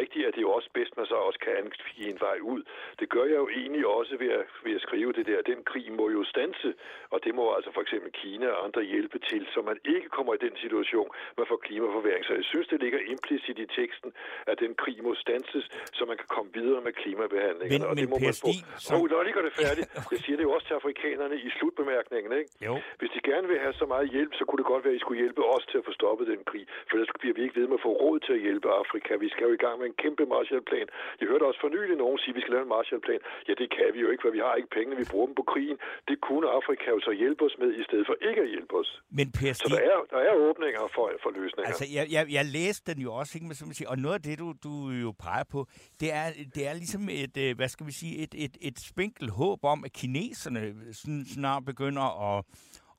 rigtigt, 0.00 0.24
at 0.26 0.32
det 0.34 0.40
er 0.42 0.48
jo 0.48 0.54
også 0.58 0.70
bedst, 0.78 0.92
man 1.00 1.06
så 1.12 1.16
også 1.28 1.40
kan 1.44 1.52
angive 1.60 2.08
en 2.14 2.20
vej 2.28 2.38
ud. 2.54 2.62
Det 3.00 3.06
gør 3.14 3.24
jeg 3.32 3.38
jo 3.44 3.48
egentlig 3.60 3.84
også 3.98 4.14
ved 4.22 4.30
at, 4.38 4.44
ved 4.66 4.74
at 4.78 4.82
skrive 4.86 5.12
det 5.18 5.24
der. 5.30 5.38
Den 5.52 5.60
krig 5.70 5.86
må 6.00 6.04
jo 6.16 6.22
stanse, 6.32 6.68
og 7.12 7.18
det 7.24 7.32
må 7.38 7.44
altså 7.56 7.70
for 7.76 7.82
eksempel 7.86 8.10
Kina 8.20 8.46
og 8.54 8.58
andre 8.66 8.82
hjælpe 8.92 9.18
til, 9.30 9.42
så 9.54 9.58
man 9.70 9.78
ikke 9.94 10.08
kommer 10.16 10.32
i 10.38 10.40
den 10.46 10.54
situation, 10.64 11.08
man 11.38 11.46
får 11.50 11.58
klimaforværing. 11.66 12.24
Så 12.28 12.32
jeg 12.40 12.46
synes, 12.52 12.66
det 12.72 12.78
ligger 12.84 13.00
implicit 13.14 13.58
i 13.64 13.66
teksten, 13.78 14.10
at 14.50 14.56
den 14.64 14.72
krig 14.82 14.98
må 15.06 15.12
stanses, 15.24 15.66
så 15.98 16.02
man 16.10 16.16
kan 16.20 16.28
komme 16.36 16.50
videre 16.60 16.80
med 16.86 16.92
klimabehandlingen. 17.02 17.80
Men, 17.80 17.88
og 17.90 17.94
det 18.00 18.06
må 18.12 18.16
man 18.26 18.34
få. 18.44 18.52
Så... 18.86 18.94
Oh, 18.94 19.04
når 19.10 19.22
lige 19.26 19.36
gør 19.38 19.46
det 19.50 19.56
færdigt. 19.64 19.88
Jeg 20.14 20.20
siger 20.24 20.36
det 20.38 20.44
jo 20.48 20.52
også 20.56 20.66
til 20.70 20.74
afrikanerne 20.80 21.36
i 21.46 21.48
slutbemærkningen. 21.58 22.30
Ikke? 22.40 22.50
Jo. 22.66 22.74
Hvis 23.00 23.10
de 23.14 23.20
gerne 23.30 23.46
vil 23.52 23.58
have 23.64 23.74
så 23.82 23.86
meget 23.94 24.06
hjælp, 24.16 24.32
så 24.38 24.42
kunne 24.44 24.58
det 24.62 24.68
godt 24.72 24.82
være, 24.84 24.94
at 24.94 25.00
I 25.00 25.04
skulle 25.04 25.20
hjælpe 25.22 25.42
os 25.54 25.64
til 25.70 25.78
at 25.80 25.84
få 25.88 25.92
stoppet 26.00 26.26
den 26.32 26.40
krig. 26.50 26.64
For 26.86 26.92
ellers 26.96 27.12
bliver 27.22 27.34
vi 27.36 27.42
ikke 27.46 27.56
ved 27.60 27.66
med 27.70 27.78
at 27.80 27.84
få 27.88 27.92
råd 28.04 28.18
til 28.26 28.32
at 28.38 28.42
hjælpe 28.46 28.68
Afrika. 28.82 29.11
Vi 29.24 29.28
skal 29.32 29.44
jo 29.48 29.52
i 29.58 29.62
gang 29.64 29.74
med 29.80 29.86
en 29.92 29.96
kæmpe 30.02 30.24
Marshallplan. 30.32 30.88
Jeg 31.20 31.26
hørte 31.32 31.44
også 31.48 31.60
for 31.64 31.70
nylig 31.76 31.96
nogen 32.04 32.18
sige, 32.18 32.32
at 32.32 32.36
vi 32.36 32.40
skal 32.40 32.52
lave 32.56 32.64
en 32.68 32.72
Marshallplan. 32.76 33.20
Ja, 33.48 33.52
det 33.62 33.68
kan 33.76 33.88
vi 33.94 34.00
jo 34.04 34.08
ikke, 34.12 34.22
for 34.24 34.30
vi 34.38 34.42
har 34.46 34.54
ikke 34.60 34.72
penge. 34.78 34.90
Vi 35.02 35.06
bruger 35.12 35.26
dem 35.30 35.36
på 35.40 35.44
krigen. 35.52 35.78
Det 36.08 36.16
kunne 36.26 36.46
Afrika 36.58 36.86
jo 36.96 37.00
så 37.08 37.12
hjælpe 37.22 37.42
os 37.48 37.54
med, 37.62 37.68
i 37.82 37.84
stedet 37.88 38.04
for 38.10 38.16
ikke 38.28 38.40
at 38.46 38.50
hjælpe 38.54 38.74
os. 38.80 38.90
Men 39.18 39.26
per 39.38 39.52
Så 39.52 39.68
der 39.74 39.82
er, 39.92 39.98
der 40.14 40.20
er 40.28 40.34
åbninger 40.48 40.82
for 40.96 41.04
for 41.22 41.30
løsninger. 41.30 41.68
Altså, 41.70 41.84
jeg, 41.96 42.04
jeg, 42.16 42.24
jeg 42.36 42.44
læste 42.44 42.84
den 42.92 42.98
jo 43.06 43.10
også, 43.20 43.32
ikke, 43.36 43.46
men, 43.46 43.54
som 43.54 43.72
siger, 43.72 43.88
og 43.90 43.98
noget 43.98 44.14
af 44.14 44.22
det, 44.22 44.38
du, 44.38 44.48
du 44.66 44.72
jo 45.04 45.10
peger 45.24 45.44
på, 45.54 45.66
det 46.00 46.12
er, 46.12 46.26
det 46.54 46.62
er 46.68 46.74
ligesom 46.74 47.08
et, 47.24 47.36
øh, 47.44 47.56
hvad 47.56 47.68
skal 47.68 47.86
vi 47.86 47.92
sige, 47.92 48.14
et, 48.24 48.34
et, 48.44 48.54
et 48.60 48.78
spinkel 48.90 49.30
håb 49.30 49.64
om, 49.64 49.84
at 49.84 49.92
kineserne 49.92 50.60
sådan 50.92 51.24
snart 51.34 51.64
begynder 51.64 52.06
at, 52.28 52.44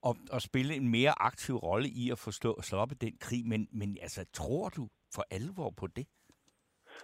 at, 0.08 0.16
at 0.34 0.42
spille 0.42 0.76
en 0.76 0.92
mere 0.92 1.14
aktiv 1.30 1.56
rolle 1.56 1.88
i 1.90 2.12
at 2.12 2.20
forstå 2.20 2.62
stoppe 2.62 2.96
den 2.96 3.14
krig. 3.20 3.46
Men, 3.46 3.68
men 3.72 3.98
altså, 4.02 4.26
tror 4.34 4.70
du 4.70 4.88
for 5.14 5.26
alvor 5.32 5.70
på 5.70 5.88
det? 5.88 6.08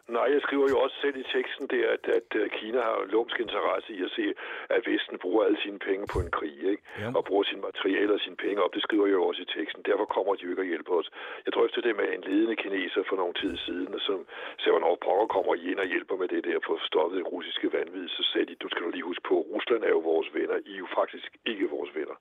Nej, 0.07 0.27
jeg 0.33 0.41
skriver 0.41 0.67
jo 0.69 0.77
også 0.79 0.95
selv 1.01 1.17
i 1.17 1.25
teksten 1.35 1.67
der, 1.67 1.85
at, 1.95 2.03
at 2.19 2.29
øh, 2.35 2.49
Kina 2.49 2.79
har 2.81 2.97
en 3.03 3.09
lumsk 3.09 3.39
interesse 3.39 3.93
i 3.93 4.03
at 4.03 4.11
se, 4.17 4.33
at 4.69 4.81
Vesten 4.87 5.17
bruger 5.23 5.45
alle 5.45 5.59
sine 5.65 5.79
penge 5.79 6.07
på 6.13 6.19
en 6.19 6.31
krig, 6.31 6.57
ikke? 6.73 6.83
Ja. 6.99 7.11
og 7.17 7.25
bruger 7.25 7.43
sine 7.43 7.61
materialer 7.61 8.13
og 8.13 8.19
sine 8.19 8.35
penge 8.35 8.63
op. 8.63 8.73
Det 8.73 8.83
skriver 8.83 9.05
jeg 9.05 9.13
jo 9.13 9.23
også 9.29 9.41
i 9.41 9.51
teksten. 9.57 9.83
Derfor 9.89 10.05
kommer 10.05 10.35
de 10.35 10.43
jo 10.43 10.49
ikke 10.49 10.61
at 10.61 10.71
hjælpe 10.73 10.91
os. 10.99 11.09
Jeg 11.45 11.53
drøftede 11.53 11.87
det 11.87 11.95
med 11.95 12.07
en 12.15 12.23
ledende 12.29 12.55
kineser 12.55 13.03
for 13.09 13.15
nogle 13.15 13.33
tid 13.33 13.57
siden, 13.57 13.99
som 13.99 14.19
sagde, 14.59 14.73
hvornår 14.75 14.95
pokker 15.05 15.27
kommer 15.35 15.55
I 15.55 15.71
ind 15.71 15.79
og 15.79 15.87
hjælper 15.93 16.15
med 16.21 16.27
det 16.27 16.43
der 16.43 16.59
for 16.65 16.73
at 16.75 16.81
stoppe 16.89 17.17
det 17.17 17.25
russiske 17.33 17.73
vanvid. 17.73 18.07
Så 18.07 18.23
sagde 18.31 18.45
de, 18.49 18.55
du 18.63 18.69
skal 18.69 18.83
du 18.83 18.89
lige 18.89 19.09
huske 19.11 19.23
på, 19.31 19.35
Rusland 19.53 19.83
er 19.83 19.93
jo 19.97 20.01
vores 20.13 20.29
venner. 20.33 20.57
I 20.65 20.73
er 20.73 20.77
jo 20.77 20.87
faktisk 20.99 21.29
ikke 21.45 21.69
vores 21.69 21.91
venner. 21.95 22.17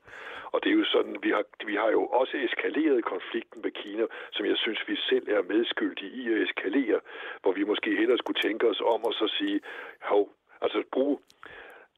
Og 0.52 0.58
det 0.62 0.70
er 0.70 0.76
jo 0.82 0.84
sådan, 0.84 1.16
vi 1.22 1.30
har, 1.36 1.44
vi 1.70 1.74
har 1.74 1.90
jo 1.90 2.02
også 2.06 2.36
eskaleret 2.36 3.04
konflikten 3.04 3.62
med 3.64 3.70
Kina, 3.70 4.04
som 4.32 4.46
jeg 4.46 4.56
synes, 4.56 4.80
vi 4.88 4.96
selv 4.96 5.26
er 5.36 5.42
medskyldige 5.42 6.12
i 6.20 6.32
at 6.32 6.42
eskalere, 6.42 7.00
hvor 7.42 7.52
vi 7.52 7.64
måske 7.72 7.90
hellere 8.00 8.18
skulle 8.18 8.40
tænke 8.42 8.64
os 8.72 8.80
om 8.80 9.04
og 9.04 9.14
så 9.20 9.26
sige, 9.38 9.60
hov, 10.12 10.24
altså 10.62 10.82
bruge 10.92 11.18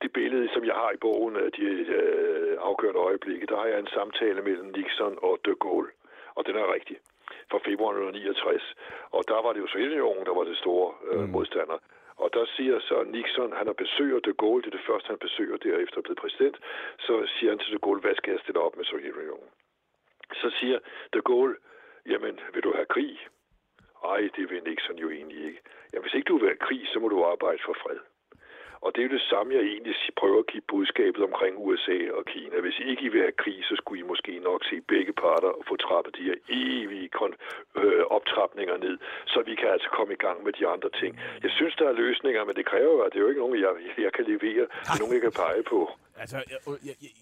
det 0.02 0.12
billede, 0.12 0.48
som 0.54 0.64
jeg 0.64 0.74
har 0.74 0.90
i 0.92 1.02
bogen 1.06 1.36
af 1.36 1.52
de 1.52 1.66
øh, 1.98 2.56
afgørende 2.68 3.00
øjeblikke, 3.00 3.46
der 3.46 3.56
har 3.56 3.66
jeg 3.66 3.78
en 3.78 3.94
samtale 3.96 4.42
mellem 4.42 4.72
Nixon 4.76 5.18
og 5.22 5.38
de 5.44 5.54
Gaulle, 5.64 5.90
og 6.36 6.46
den 6.46 6.56
er 6.56 6.74
rigtig 6.74 6.96
fra 7.50 7.58
februar 7.68 7.92
1969. 7.92 8.74
Og 9.16 9.22
der 9.30 9.38
var 9.44 9.52
det 9.52 9.60
jo 9.60 9.66
Sovjetunionen, 9.66 10.26
der 10.26 10.34
var 10.38 10.44
det 10.44 10.56
store 10.64 10.88
øh, 11.10 11.20
mm. 11.20 11.30
modstander. 11.34 11.78
Og 12.22 12.28
der 12.36 12.44
siger 12.56 12.80
så 12.80 12.96
Nixon, 13.02 13.52
han 13.58 13.66
har 13.66 13.78
besøger 13.84 14.20
de 14.20 14.32
Gaulle, 14.42 14.62
det 14.62 14.70
er 14.72 14.78
det 14.78 14.88
første, 14.90 15.08
han 15.08 15.18
besøger 15.26 15.56
derefter 15.56 15.98
at 15.98 16.06
blive 16.06 16.22
præsident, 16.22 16.56
så 17.06 17.14
siger 17.34 17.50
han 17.52 17.58
til 17.58 17.72
de 17.74 17.78
Gaulle, 17.84 18.00
hvad 18.00 18.14
skal 18.14 18.30
jeg 18.32 18.40
stille 18.40 18.60
op 18.60 18.76
med 18.76 18.84
Sovjetunionen? 18.84 19.50
Så 20.40 20.48
siger 20.58 20.78
de 21.12 21.20
Gaulle, 21.30 21.56
jamen, 22.06 22.40
vil 22.54 22.62
du 22.62 22.72
have 22.72 22.86
krig? 22.94 23.18
Ej, 24.04 24.20
det 24.36 24.50
vil 24.50 24.62
Nixon 24.68 24.98
jo 25.04 25.10
egentlig 25.10 25.44
ikke. 25.48 25.60
Ja, 25.92 25.98
hvis 26.00 26.14
ikke 26.14 26.28
du 26.28 26.38
vil 26.38 26.48
have 26.48 26.64
krig, 26.66 26.82
så 26.92 26.98
må 27.00 27.08
du 27.08 27.24
arbejde 27.24 27.60
for 27.66 27.76
fred. 27.82 28.00
Og 28.84 28.88
det 28.92 29.00
er 29.00 29.06
jo 29.08 29.16
det 29.18 29.26
samme, 29.32 29.54
jeg 29.54 29.64
egentlig 29.72 29.94
prøver 30.20 30.38
at 30.44 30.50
give 30.52 30.64
budskabet 30.72 31.22
omkring 31.28 31.54
USA 31.66 31.98
og 32.18 32.24
Kina. 32.32 32.56
Hvis 32.66 32.78
ikke 32.90 33.02
I 33.06 33.08
vil 33.14 33.20
have 33.26 33.40
krig, 33.44 33.58
så 33.68 33.74
skulle 33.80 33.98
I 34.02 34.10
måske 34.12 34.32
nok 34.38 34.60
se 34.70 34.76
begge 34.92 35.12
parter 35.12 35.52
og 35.58 35.62
få 35.68 35.74
trappet 35.76 36.16
de 36.18 36.22
her 36.28 36.38
evige 36.48 37.08
kon- 37.18 37.38
øh, 37.80 38.02
optrapninger 38.16 38.76
ned, 38.76 38.96
så 39.32 39.38
vi 39.48 39.54
kan 39.60 39.68
altså 39.74 39.88
komme 39.96 40.12
i 40.18 40.20
gang 40.26 40.38
med 40.46 40.52
de 40.58 40.64
andre 40.74 40.90
ting. 41.00 41.12
Jeg 41.42 41.50
synes, 41.58 41.74
der 41.80 41.86
er 41.88 41.92
løsninger, 41.92 42.44
men 42.44 42.54
det 42.56 42.66
kræver 42.66 42.92
jo, 42.96 43.00
at 43.06 43.12
det 43.12 43.18
er 43.18 43.24
jo 43.26 43.28
ikke 43.32 43.44
nogen, 43.44 43.60
jeg, 43.66 43.72
jeg 44.06 44.12
kan 44.12 44.24
levere. 44.32 44.64
Er 44.90 44.98
nogen, 45.00 45.14
jeg 45.14 45.22
kan 45.22 45.34
pege 45.44 45.62
på. 45.72 45.80
Altså, 46.22 46.36
jeg, 46.36 46.60
jeg, 46.88 46.96
jeg, 47.02 47.12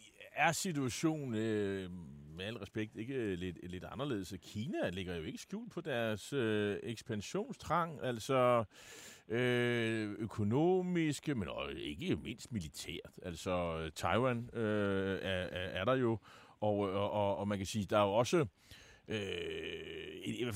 er 0.47 0.53
situationen... 0.53 1.31
Øh 1.47 2.18
med 2.39 2.47
al 2.47 2.57
respekt 2.57 2.97
ikke 2.97 3.15
øh, 3.15 3.39
lidt, 3.39 3.71
lidt 3.71 3.85
anderledes. 3.85 4.35
Kina 4.43 4.91
ligger 4.91 5.17
jo 5.17 5.23
ikke 5.23 5.39
skjult 5.39 5.73
på 5.73 5.81
deres 5.81 6.33
øh, 6.33 6.79
ekspansionstrang. 6.83 7.99
Altså, 8.03 8.65
øh, 9.29 10.11
økonomiske, 10.19 11.35
men 11.35 11.49
også 11.49 11.77
ikke 11.77 12.17
mindst 12.17 12.53
militært. 12.53 13.13
Altså 13.23 13.91
Taiwan 13.95 14.51
øh, 14.53 15.19
er, 15.23 15.47
er 15.51 15.85
der 15.85 15.95
jo, 15.95 16.19
og, 16.61 16.79
og, 16.79 17.37
og 17.37 17.49
man 17.49 17.59
kan 17.59 17.67
sige, 17.67 17.87
der 17.91 17.99
er 17.99 18.05
jo 18.05 18.13
også 18.13 18.37
øh, 18.39 18.47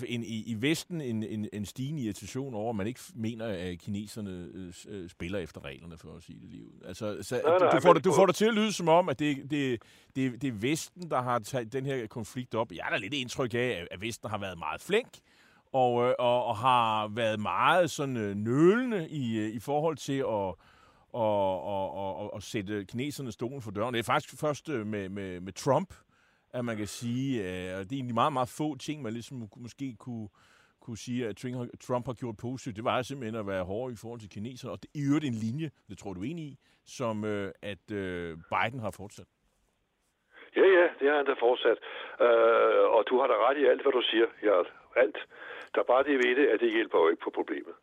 en, 0.06 0.24
i, 0.24 0.42
i 0.46 0.56
Vesten 0.58 1.00
en, 1.00 1.22
en, 1.22 1.48
en 1.52 1.66
stigende 1.66 2.02
irritation 2.02 2.54
over, 2.54 2.70
at 2.70 2.76
man 2.76 2.86
ikke 2.86 3.00
mener, 3.14 3.46
at 3.46 3.78
kineserne 3.78 4.48
øh, 4.88 5.08
spiller 5.08 5.38
efter 5.38 5.64
reglerne, 5.64 5.98
for 5.98 6.16
at 6.16 6.22
sige 6.22 6.40
det 6.40 6.48
lige 6.50 6.64
ud. 6.64 6.84
Altså, 6.84 7.18
så, 7.22 7.40
nej, 7.44 7.58
nej, 7.58 7.70
du, 7.70 7.80
får 7.80 7.92
det, 7.92 8.04
du 8.04 8.12
får 8.12 8.26
det 8.26 8.34
til 8.34 8.44
at 8.44 8.54
lyde 8.54 8.72
som 8.72 8.88
om, 8.88 9.08
at 9.08 9.18
det, 9.18 9.50
det, 9.50 9.82
det, 10.16 10.42
det 10.42 10.48
er 10.48 10.52
Vesten, 10.52 11.10
der 11.10 11.22
har 11.22 11.38
taget 11.38 11.72
den 11.72 11.86
her 11.86 12.06
konflikt 12.06 12.54
op. 12.54 12.72
Jeg 12.72 12.84
har 12.84 12.90
da 12.90 12.96
lidt 12.96 13.14
indtryk 13.14 13.54
af, 13.54 13.86
at 13.90 14.00
Vesten 14.00 14.30
har 14.30 14.38
været 14.38 14.58
meget 14.58 14.80
flink, 14.80 15.18
og, 15.72 16.08
øh, 16.08 16.14
og, 16.18 16.44
og 16.44 16.56
har 16.56 17.08
været 17.08 17.40
meget 17.40 17.90
sådan 17.90 18.16
øh, 18.16 18.36
nølende 18.36 19.08
i, 19.08 19.38
øh, 19.38 19.54
i 19.54 19.58
forhold 19.58 19.96
til 19.96 20.18
at 20.18 20.54
og, 21.12 21.62
og, 21.62 21.94
og, 21.94 22.34
og 22.34 22.42
sætte 22.42 22.84
kineserne 22.84 23.32
stolen 23.32 23.62
for 23.62 23.70
døren. 23.70 23.94
Det 23.94 23.98
er 23.98 24.04
faktisk 24.04 24.40
først 24.40 24.68
med, 24.68 25.08
med, 25.08 25.40
med 25.40 25.52
Trump, 25.52 25.94
at 26.54 26.64
man 26.64 26.76
kan 26.76 26.86
sige, 26.86 27.28
øh, 27.42 27.78
og 27.78 27.80
det 27.84 27.92
er 27.92 28.00
egentlig 28.00 28.14
meget, 28.14 28.32
meget 28.32 28.48
få 28.48 28.76
ting, 28.76 29.02
man 29.02 29.12
ligesom 29.12 29.48
måske 29.56 29.96
kunne, 29.98 30.28
kunne 30.80 30.98
sige, 30.98 31.26
at 31.26 31.36
Trump 31.80 32.06
har 32.06 32.12
gjort 32.12 32.36
positivt. 32.36 32.76
Det 32.76 32.84
var 32.84 33.02
simpelthen 33.02 33.40
at 33.40 33.46
være 33.46 33.64
hård 33.64 33.92
i 33.92 33.96
forhold 34.02 34.20
til 34.20 34.30
kineserne, 34.30 34.72
og 34.72 34.78
det 34.82 34.88
er 34.88 34.98
i 35.00 35.06
øvrigt 35.08 35.24
en 35.24 35.38
linje, 35.46 35.70
det 35.88 35.98
tror 35.98 36.12
du 36.12 36.22
enig 36.22 36.44
i, 36.44 36.58
som 36.84 37.24
øh, 37.24 37.52
at 37.62 37.90
øh, 37.92 38.36
Biden 38.52 38.80
har 38.80 38.94
fortsat. 39.00 39.28
Ja, 40.56 40.66
ja, 40.78 40.86
det 40.98 41.06
har 41.10 41.16
han 41.16 41.26
da 41.26 41.34
fortsat. 41.48 41.78
Uh, 42.26 42.84
og 42.96 43.04
du 43.08 43.14
har 43.20 43.26
da 43.26 43.36
ret 43.46 43.58
i 43.58 43.64
alt, 43.64 43.82
hvad 43.82 43.92
du 43.92 44.02
siger, 44.10 44.26
Jarl. 44.42 44.66
Alt. 44.96 45.18
Der 45.74 45.80
er 45.80 45.84
bare 45.84 46.04
det 46.04 46.16
ved 46.24 46.36
det, 46.36 46.46
at 46.46 46.60
det 46.60 46.70
hjælper 46.72 46.98
jo 46.98 47.08
ikke 47.08 47.22
på 47.24 47.30
problemet 47.30 47.74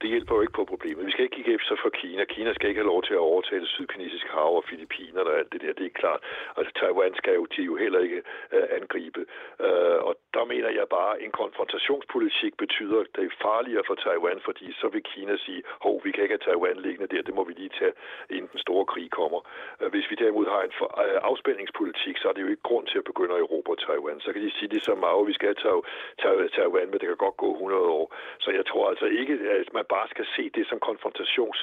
det 0.00 0.08
hjælper 0.10 0.34
jo 0.34 0.40
ikke 0.40 0.58
på 0.60 0.64
problemet. 0.64 1.06
Vi 1.06 1.10
skal 1.10 1.24
ikke 1.24 1.36
kigge 1.36 1.54
efter 1.54 1.76
for 1.82 1.90
Kina. 2.00 2.24
Kina 2.24 2.52
skal 2.54 2.68
ikke 2.68 2.80
have 2.82 2.92
lov 2.94 3.02
til 3.02 3.14
at 3.14 3.26
overtage 3.30 3.60
det 3.60 3.68
sydkinesiske 3.68 4.30
hav 4.30 4.56
og 4.56 4.64
Filippiner 4.70 5.20
og 5.20 5.38
alt 5.38 5.52
det 5.52 5.60
der. 5.60 5.72
Det 5.72 5.86
er 5.86 6.00
klart. 6.02 6.20
Altså 6.56 6.72
Taiwan 6.80 7.14
skal 7.14 7.34
jo, 7.34 7.44
de 7.56 7.62
jo 7.62 7.76
heller 7.76 8.00
ikke 8.06 8.22
uh, 8.56 8.66
angribe. 8.78 9.20
Uh, 9.66 9.98
og 10.08 10.14
mener 10.52 10.70
jeg 10.78 10.86
bare, 10.98 11.12
at 11.16 11.22
en 11.24 11.32
konfrontationspolitik 11.42 12.52
betyder, 12.64 12.98
at 13.00 13.10
det 13.16 13.24
er 13.24 13.42
farligere 13.48 13.84
for 13.88 13.94
Taiwan, 13.94 14.40
fordi 14.48 14.66
så 14.80 14.86
vil 14.94 15.02
Kina 15.10 15.36
sige, 15.46 15.62
hov, 15.84 15.94
vi 16.04 16.10
kan 16.12 16.22
ikke 16.22 16.36
have 16.36 16.46
Taiwan 16.48 16.76
liggende 16.86 17.08
der, 17.14 17.22
det 17.28 17.34
må 17.34 17.42
vi 17.48 17.52
lige 17.52 17.72
tage, 17.80 17.94
inden 18.30 18.48
den 18.52 18.60
store 18.66 18.84
krig 18.92 19.10
kommer. 19.10 19.40
Øh, 19.80 19.90
hvis 19.92 20.10
vi 20.10 20.16
derimod 20.22 20.46
har 20.54 20.62
en 20.68 20.74
for, 20.78 20.88
øh, 21.04 21.18
afspændingspolitik, 21.30 22.16
så 22.18 22.28
er 22.28 22.34
det 22.34 22.42
jo 22.42 22.52
ikke 22.52 22.68
grund 22.70 22.86
til 22.86 22.98
at 22.98 23.08
begynde 23.10 23.34
at 23.34 23.40
erobre 23.40 23.76
Taiwan. 23.86 24.20
Så 24.20 24.32
kan 24.32 24.42
de 24.42 24.50
sige 24.58 24.72
det 24.74 24.82
som 24.84 24.98
Mao, 24.98 25.20
vi 25.30 25.32
skal 25.32 25.48
have 25.64 26.48
Taiwan, 26.56 26.90
men 26.90 26.98
det 27.00 27.06
kan 27.08 27.24
godt 27.26 27.36
gå 27.44 27.50
100 27.52 27.82
år. 27.98 28.06
Så 28.38 28.50
jeg 28.58 28.66
tror 28.66 28.88
altså 28.90 29.06
ikke, 29.20 29.34
at 29.62 29.72
man 29.72 29.84
bare 29.94 30.08
skal 30.08 30.26
se 30.36 30.50
det 30.56 30.64
som 30.70 30.78
konfrontations 30.88 31.58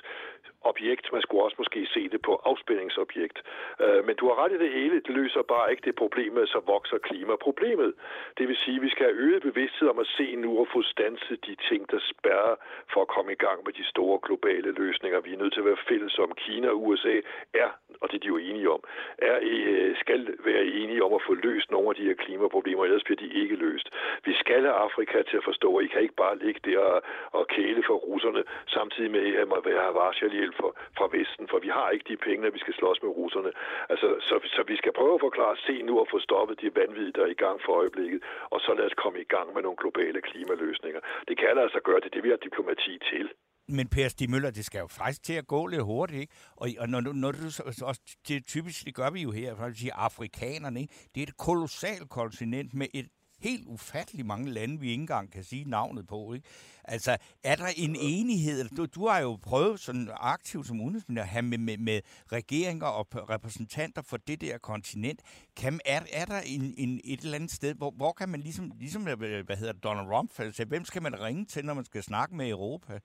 objekt, 0.71 1.06
Man 1.13 1.21
skulle 1.21 1.43
også 1.43 1.56
måske 1.58 1.88
se 1.95 2.10
det 2.10 2.21
på 2.21 2.34
afspændingsobjekt. 2.45 3.38
Øh, 3.84 4.06
men 4.08 4.15
du 4.15 4.23
har 4.30 4.36
ret 4.43 4.51
i 4.51 4.60
det 4.63 4.71
hele. 4.71 4.95
Det 5.08 5.13
løser 5.19 5.41
bare 5.41 5.71
ikke 5.71 5.86
det 5.86 5.95
problem, 5.95 6.45
så 6.45 6.60
vokser 6.65 6.97
klimaproblemet. 6.97 7.93
Det 8.38 8.47
vil 8.47 8.58
sige, 8.63 8.78
at 8.78 8.82
vi 8.82 8.89
skal 8.89 9.06
have 9.06 9.17
øget 9.25 9.41
bevidsthed 9.41 9.88
om 9.89 9.99
at 9.99 10.08
se 10.17 10.36
nu 10.36 10.60
og 10.60 10.67
få 10.73 10.82
stanset 10.82 11.45
de 11.47 11.56
ting, 11.69 11.91
der 11.91 11.99
spærrer 12.13 12.56
for 12.93 13.01
at 13.01 13.08
komme 13.08 13.32
i 13.32 13.36
gang 13.45 13.60
med 13.65 13.73
de 13.73 13.86
store 13.86 14.19
globale 14.23 14.71
løsninger. 14.71 15.19
Vi 15.19 15.34
er 15.34 15.38
nødt 15.38 15.54
til 15.54 15.60
at 15.60 15.65
være 15.65 15.86
fælles 15.89 16.19
om. 16.19 16.32
Kina 16.45 16.67
og 16.67 16.84
USA 16.88 17.15
er, 17.54 17.69
og 18.01 18.12
det 18.12 18.15
er 18.15 18.23
de 18.25 18.28
jo 18.28 18.38
enige 18.38 18.71
om, 18.71 18.82
er, 19.17 19.39
øh, 19.41 19.97
skal 19.97 20.21
være 20.45 20.65
enige 20.65 21.04
om 21.04 21.13
at 21.13 21.21
få 21.28 21.34
løst 21.34 21.71
nogle 21.71 21.89
af 21.89 21.95
de 21.95 22.08
her 22.10 22.13
klimaproblemer, 22.13 22.84
ellers 22.84 23.04
bliver 23.04 23.21
de 23.23 23.34
ikke 23.41 23.56
løst. 23.56 23.88
Vi 24.25 24.34
skal 24.34 24.62
have 24.62 24.80
Afrika 24.88 25.21
til 25.21 25.38
at 25.38 25.43
forstå, 25.43 25.78
at 25.78 25.86
I 25.86 25.88
kan 25.88 26.01
ikke 26.01 26.21
bare 26.25 26.38
ligge 26.38 26.62
der 26.69 26.80
og, 26.80 27.01
og 27.32 27.47
kæle 27.47 27.84
for 27.88 27.93
russerne, 27.93 28.43
samtidig 28.67 29.12
med 29.12 29.36
at 29.36 29.47
må 29.47 29.62
være 29.62 29.93
varselhjælp 29.93 30.55
fra, 30.60 30.70
fra 30.98 31.08
Vesten, 31.15 31.46
for 31.52 31.60
vi 31.65 31.70
har 31.78 31.88
ikke 31.89 32.08
de 32.12 32.18
penge, 32.28 32.54
vi 32.58 32.63
skal 32.65 32.76
slås 32.80 33.00
med 33.04 33.12
russerne. 33.20 33.52
Altså, 33.91 34.08
så, 34.28 34.36
så 34.56 34.62
vi 34.72 34.76
skal 34.82 34.94
prøve 35.00 35.15
at 35.18 35.26
forklare, 35.28 35.56
se 35.68 35.76
nu 35.88 35.94
og 36.02 36.08
få 36.13 36.20
stoppet 36.28 36.62
de 36.62 36.76
vanvittige, 36.82 37.15
der 37.18 37.24
er 37.28 37.32
i 37.38 37.41
gang 37.46 37.58
for 37.65 37.74
øjeblikket, 37.82 38.20
og 38.54 38.60
så 38.65 38.72
lad 38.78 38.86
os 38.89 38.98
komme 39.04 39.20
i 39.26 39.30
gang 39.36 39.48
med 39.54 39.62
nogle 39.65 39.82
globale 39.84 40.20
klimaløsninger. 40.30 41.02
Det 41.28 41.36
kan 41.41 41.58
altså 41.65 41.80
gøre 41.88 42.02
det, 42.04 42.13
det 42.13 42.24
vi 42.24 42.30
har 42.34 42.41
diplomati 42.48 42.94
til. 43.12 43.28
Men 43.68 43.88
Per 43.88 44.08
Stig 44.08 44.30
Møller, 44.30 44.52
det 44.52 44.65
skal 44.65 44.80
jo 44.80 44.88
faktisk 44.88 45.24
til 45.24 45.34
at 45.34 45.48
gå 45.48 45.68
lidt 45.68 45.84
hurtigt, 45.84 46.22
ikke? 46.22 46.34
Og, 46.56 46.68
og 46.80 46.89
når, 46.89 47.00
når 47.02 47.32
du 47.32 47.38
også, 47.86 48.02
det 48.28 48.46
typisk, 48.46 48.86
det 48.86 48.96
gør 48.96 49.10
vi 49.10 49.22
jo 49.22 49.32
her, 49.32 49.56
for 49.56 49.63
at 49.63 49.76
sige 49.76 49.94
afrikanerne, 49.94 50.82
ikke? 50.82 50.94
Det 51.15 51.24
er 51.24 51.28
et 51.28 51.38
kolossalt 51.38 52.10
kontinent 52.10 52.74
med 52.74 52.88
et 52.94 53.08
helt 53.39 53.67
ufattelig 53.67 54.26
mange 54.26 54.52
lande, 54.52 54.80
vi 54.80 54.89
ikke 54.89 55.02
engang 55.02 55.32
kan 55.32 55.43
sige 55.43 55.63
navnet 55.69 56.08
på. 56.08 56.34
Ikke? 56.34 56.48
Altså, 56.84 57.17
er 57.43 57.56
der 57.56 57.67
en 57.78 57.95
enighed? 58.00 58.69
Du, 58.69 58.86
du 58.86 59.08
har 59.08 59.19
jo 59.19 59.39
prøvet 59.43 59.80
sådan 59.80 60.10
aktivt 60.13 60.67
som 60.67 60.82
udenrigsminister 60.82 61.24
at 61.24 61.30
have 61.30 61.41
med, 61.41 61.58
med, 61.58 61.78
med 61.78 62.02
regeringer 62.32 62.88
og 62.88 63.08
repræsentanter 63.30 64.02
for 64.02 64.17
det 64.17 64.41
der 64.41 64.58
kontinent. 64.58 65.21
Kan, 65.58 65.80
er, 65.86 66.02
er 66.13 66.26
der 66.26 66.39
en, 66.39 66.74
en, 66.78 67.02
et 67.04 67.19
eller 67.19 67.36
andet 67.36 67.52
sted, 67.52 67.74
hvor, 67.74 67.91
hvor 67.91 68.12
kan 68.12 68.30
man 68.30 68.39
ligesom, 68.39 68.71
ligesom 68.80 69.04
hvad 69.04 69.58
hedder 69.58 69.74
Donald 69.74 70.08
Trump, 70.08 70.67
hvem 70.67 70.86
skal 70.86 71.02
man 71.02 71.21
ringe 71.21 71.45
til, 71.45 71.65
når 71.65 71.74
man 71.74 71.86
skal 71.86 72.04
snakke 72.04 72.36
med 72.36 72.50
Europa? 72.50 73.00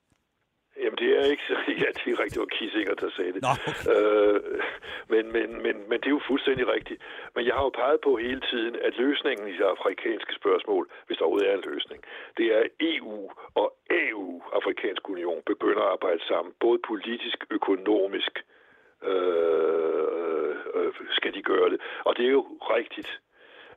Jamen, 0.83 0.97
det 1.03 1.09
er 1.19 1.23
ikke 1.33 1.43
så... 1.47 1.55
Ja, 1.83 1.89
det 1.97 2.07
er 2.13 2.19
rigtigt, 2.23 2.39
var 2.39 2.51
Kissinger, 2.57 2.93
der 2.93 3.09
sagde 3.17 3.33
det. 3.33 3.41
Nå, 3.47 3.53
okay. 3.71 3.91
øh, 3.93 4.39
men, 5.13 5.23
men, 5.35 5.47
men, 5.65 5.75
men 5.89 5.97
det 6.01 6.07
er 6.07 6.17
jo 6.19 6.27
fuldstændig 6.31 6.67
rigtigt. 6.67 7.01
Men 7.35 7.45
jeg 7.47 7.53
har 7.55 7.63
jo 7.63 7.73
peget 7.81 7.99
på 8.07 8.11
hele 8.15 8.41
tiden, 8.51 8.75
at 8.87 8.97
løsningen 8.97 9.47
i 9.47 9.55
det 9.59 9.67
afrikanske 9.75 10.33
spørgsmål, 10.33 10.83
hvis 11.07 11.17
der 11.17 11.25
overhovedet 11.25 11.51
er 11.51 11.57
en 11.57 11.69
løsning, 11.73 11.99
det 12.37 12.45
er 12.57 12.63
EU 12.79 13.31
og 13.61 13.67
EU, 13.89 14.41
Afrikansk 14.53 15.09
Union, 15.09 15.41
begynder 15.45 15.81
at 15.83 15.91
arbejde 15.95 16.21
sammen, 16.27 16.53
både 16.59 16.79
politisk, 16.87 17.37
økonomisk, 17.49 18.33
øh, 19.11 20.55
øh, 20.75 20.93
skal 21.17 21.33
de 21.33 21.41
gøre 21.41 21.69
det. 21.69 21.79
Og 22.07 22.17
det 22.17 22.25
er 22.25 22.33
jo 22.39 22.45
rigtigt, 22.77 23.19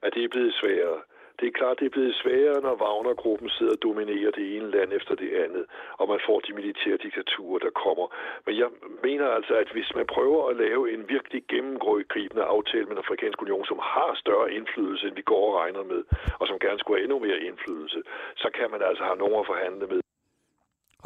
at 0.02 0.14
det 0.14 0.24
er 0.24 0.28
blevet 0.28 0.54
sværere. 0.54 1.00
Det 1.38 1.46
er 1.48 1.58
klart, 1.60 1.80
det 1.80 1.86
er 1.86 1.96
blevet 1.96 2.14
sværere, 2.22 2.60
når 2.66 2.74
Wagner-gruppen 2.82 3.50
sidder 3.50 3.74
og 3.76 3.82
dominerer 3.82 4.30
det 4.30 4.46
ene 4.56 4.70
land 4.70 4.92
efter 4.92 5.14
det 5.14 5.30
andet, 5.44 5.64
og 5.98 6.08
man 6.08 6.20
får 6.26 6.38
de 6.40 6.52
militære 6.52 6.96
diktaturer, 7.06 7.58
der 7.58 7.70
kommer. 7.84 8.06
Men 8.46 8.54
jeg 8.62 8.68
mener 9.06 9.26
altså, 9.38 9.54
at 9.62 9.68
hvis 9.74 9.90
man 9.94 10.06
prøver 10.06 10.48
at 10.50 10.56
lave 10.56 10.82
en 10.94 11.08
virkelig 11.08 11.42
gennemgribende 11.48 12.44
aftale 12.54 12.84
med 12.84 12.94
den 12.96 13.04
afrikanske 13.06 13.42
union, 13.42 13.64
som 13.66 13.78
har 13.94 14.10
større 14.24 14.52
indflydelse, 14.52 15.06
end 15.06 15.16
vi 15.20 15.22
går 15.32 15.42
og 15.48 15.54
regner 15.60 15.82
med, 15.92 16.02
og 16.40 16.44
som 16.48 16.58
gerne 16.58 16.78
skulle 16.78 16.98
have 16.98 17.04
endnu 17.04 17.18
mere 17.26 17.40
indflydelse, 17.48 18.02
så 18.36 18.48
kan 18.58 18.70
man 18.70 18.82
altså 18.88 19.02
have 19.04 19.18
nogen 19.22 19.40
at 19.42 19.46
forhandle 19.52 19.86
med. 19.86 20.00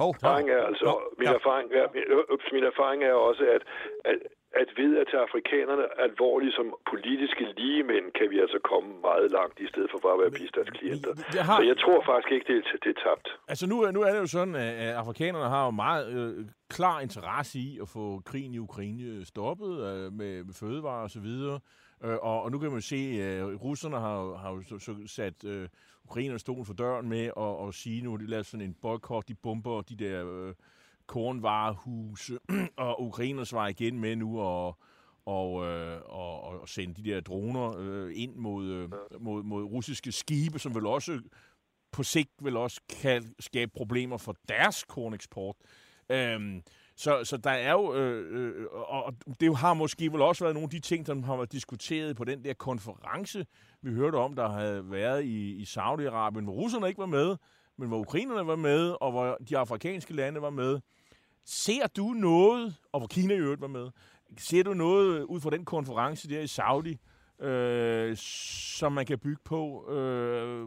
Hov, 0.02 0.10
Erfaring 0.10 0.50
er 0.50 0.62
altså, 0.70 0.88
min, 1.18 1.28
erfaring 1.28 1.66
er, 1.80 1.86
min, 1.94 2.02
øh, 2.14 2.38
min 2.52 2.64
erfaring 2.72 3.00
er 3.04 3.12
også, 3.12 3.44
at, 3.56 3.62
at, 4.04 4.16
at 4.52 4.68
ved 4.76 4.96
at 5.00 5.06
tage 5.10 5.22
afrikanerne 5.22 5.84
alvorligt 6.06 6.54
som 6.54 6.66
politiske 6.92 7.44
ligemænd, 7.56 8.06
kan 8.18 8.30
vi 8.30 8.38
altså 8.44 8.58
komme 8.70 8.88
meget 9.00 9.30
langt, 9.30 9.60
i 9.60 9.68
stedet 9.68 9.88
for 9.90 9.98
bare 9.98 10.14
at 10.16 10.20
være 10.20 10.30
bistandsklienter. 10.40 11.12
Jeg 11.34 11.44
har- 11.44 11.60
Så 11.60 11.66
jeg 11.66 11.78
tror 11.78 11.98
faktisk 12.10 12.32
ikke, 12.32 12.46
det 12.52 12.56
er, 12.58 12.76
det 12.84 12.90
er 12.96 13.00
tabt. 13.08 13.28
Altså 13.48 13.66
nu, 13.66 13.76
er- 13.82 13.90
nu 13.90 14.00
er 14.02 14.12
det 14.12 14.18
jo 14.18 14.26
sådan, 14.26 14.54
at 14.54 14.92
afrikanerne 15.02 15.48
har 15.54 15.64
jo 15.64 15.70
meget 15.70 16.04
øh, 16.16 16.46
klar 16.70 17.00
interesse 17.00 17.58
i 17.58 17.78
at 17.82 17.88
få 17.88 18.22
krigen 18.24 18.54
i 18.54 18.58
Ukraine 18.58 19.24
stoppet 19.24 19.72
øh, 19.88 20.12
med, 20.12 20.44
med 20.44 20.54
fødevarer 20.54 21.02
og 21.02 21.10
så 21.10 21.20
videre. 21.20 21.60
Øh, 22.04 22.16
og, 22.22 22.42
og 22.42 22.50
nu 22.52 22.58
kan 22.58 22.72
man 22.72 22.80
se, 22.80 22.96
at 22.96 23.48
øh, 23.48 23.54
russerne 23.64 23.96
har, 23.96 24.36
har 24.42 24.50
jo 24.54 24.62
så, 24.78 24.94
sat 25.06 25.44
øh, 25.44 25.68
ukrainerne 26.04 26.38
stolen 26.38 26.64
for 26.66 26.74
døren 26.74 27.08
med 27.08 27.24
at, 27.36 27.68
at 27.68 27.74
sige, 27.74 28.04
nu 28.04 28.16
de 28.16 28.26
lavet 28.26 28.46
sådan 28.46 28.66
en 28.66 28.76
boykot, 28.82 29.28
de 29.28 29.34
bomber 29.34 29.80
de 29.80 29.96
der 29.96 30.16
øh, 30.26 30.54
kornvarehuse, 31.08 32.38
og 32.76 33.02
ukrainerne 33.02 33.46
svarer 33.46 33.68
igen 33.68 33.98
med 33.98 34.16
nu 34.16 34.40
og 34.40 34.78
og, 35.28 35.66
øh, 35.66 36.00
og, 36.04 36.42
og 36.42 36.68
sende 36.68 37.02
de 37.02 37.10
der 37.10 37.20
droner 37.20 37.74
øh, 37.78 38.12
ind 38.14 38.34
mod, 38.36 38.66
øh, 38.66 38.90
mod, 39.20 39.42
mod 39.42 39.64
russiske 39.64 40.12
skibe, 40.12 40.58
som 40.58 40.74
vel 40.74 40.86
også 40.86 41.20
på 41.92 42.02
sigt 42.02 42.30
vil 42.42 42.56
også 42.56 42.80
kan 43.00 43.34
skabe 43.40 43.70
problemer 43.76 44.16
for 44.16 44.36
deres 44.48 44.84
korneksport. 44.84 45.56
Øhm, 46.10 46.62
så, 46.96 47.24
så 47.24 47.36
der 47.36 47.50
er 47.50 47.72
jo, 47.72 47.94
øh, 47.94 48.56
øh, 48.60 48.66
og 48.72 49.14
det 49.40 49.56
har 49.56 49.74
måske 49.74 50.12
vel 50.12 50.22
også 50.22 50.44
været 50.44 50.54
nogle 50.54 50.66
af 50.66 50.70
de 50.70 50.80
ting, 50.80 51.06
der 51.06 51.22
har 51.22 51.36
været 51.36 51.52
diskuteret 51.52 52.16
på 52.16 52.24
den 52.24 52.44
der 52.44 52.54
konference, 52.54 53.46
vi 53.82 53.90
hørte 53.90 54.16
om, 54.16 54.36
der 54.36 54.48
havde 54.48 54.90
været 54.90 55.24
i, 55.24 55.56
i 55.56 55.62
Saudi-Arabien, 55.62 56.44
hvor 56.44 56.52
russerne 56.52 56.88
ikke 56.88 57.00
var 57.00 57.06
med, 57.06 57.36
men 57.78 57.88
hvor 57.88 57.98
ukrainerne 57.98 58.46
var 58.46 58.56
med, 58.56 58.94
og 59.00 59.10
hvor 59.10 59.38
de 59.48 59.58
afrikanske 59.58 60.14
lande 60.14 60.42
var 60.42 60.50
med. 60.50 60.80
Ser 61.50 61.86
du 61.96 62.02
noget, 62.02 62.74
og 62.92 63.00
hvor 63.00 63.06
Kina 63.06 63.34
i 63.34 63.38
øvrigt 63.38 63.60
var 63.60 63.66
med, 63.78 63.90
ser 64.38 64.62
du 64.62 64.74
noget 64.74 65.22
ud 65.22 65.40
fra 65.40 65.50
den 65.50 65.64
konference 65.64 66.28
der 66.28 66.40
i 66.40 66.46
Saudi, 66.46 66.94
øh, 67.40 68.16
som 68.80 68.92
man 68.92 69.06
kan 69.06 69.18
bygge 69.18 69.42
på? 69.44 69.60
Øh, 69.90 70.66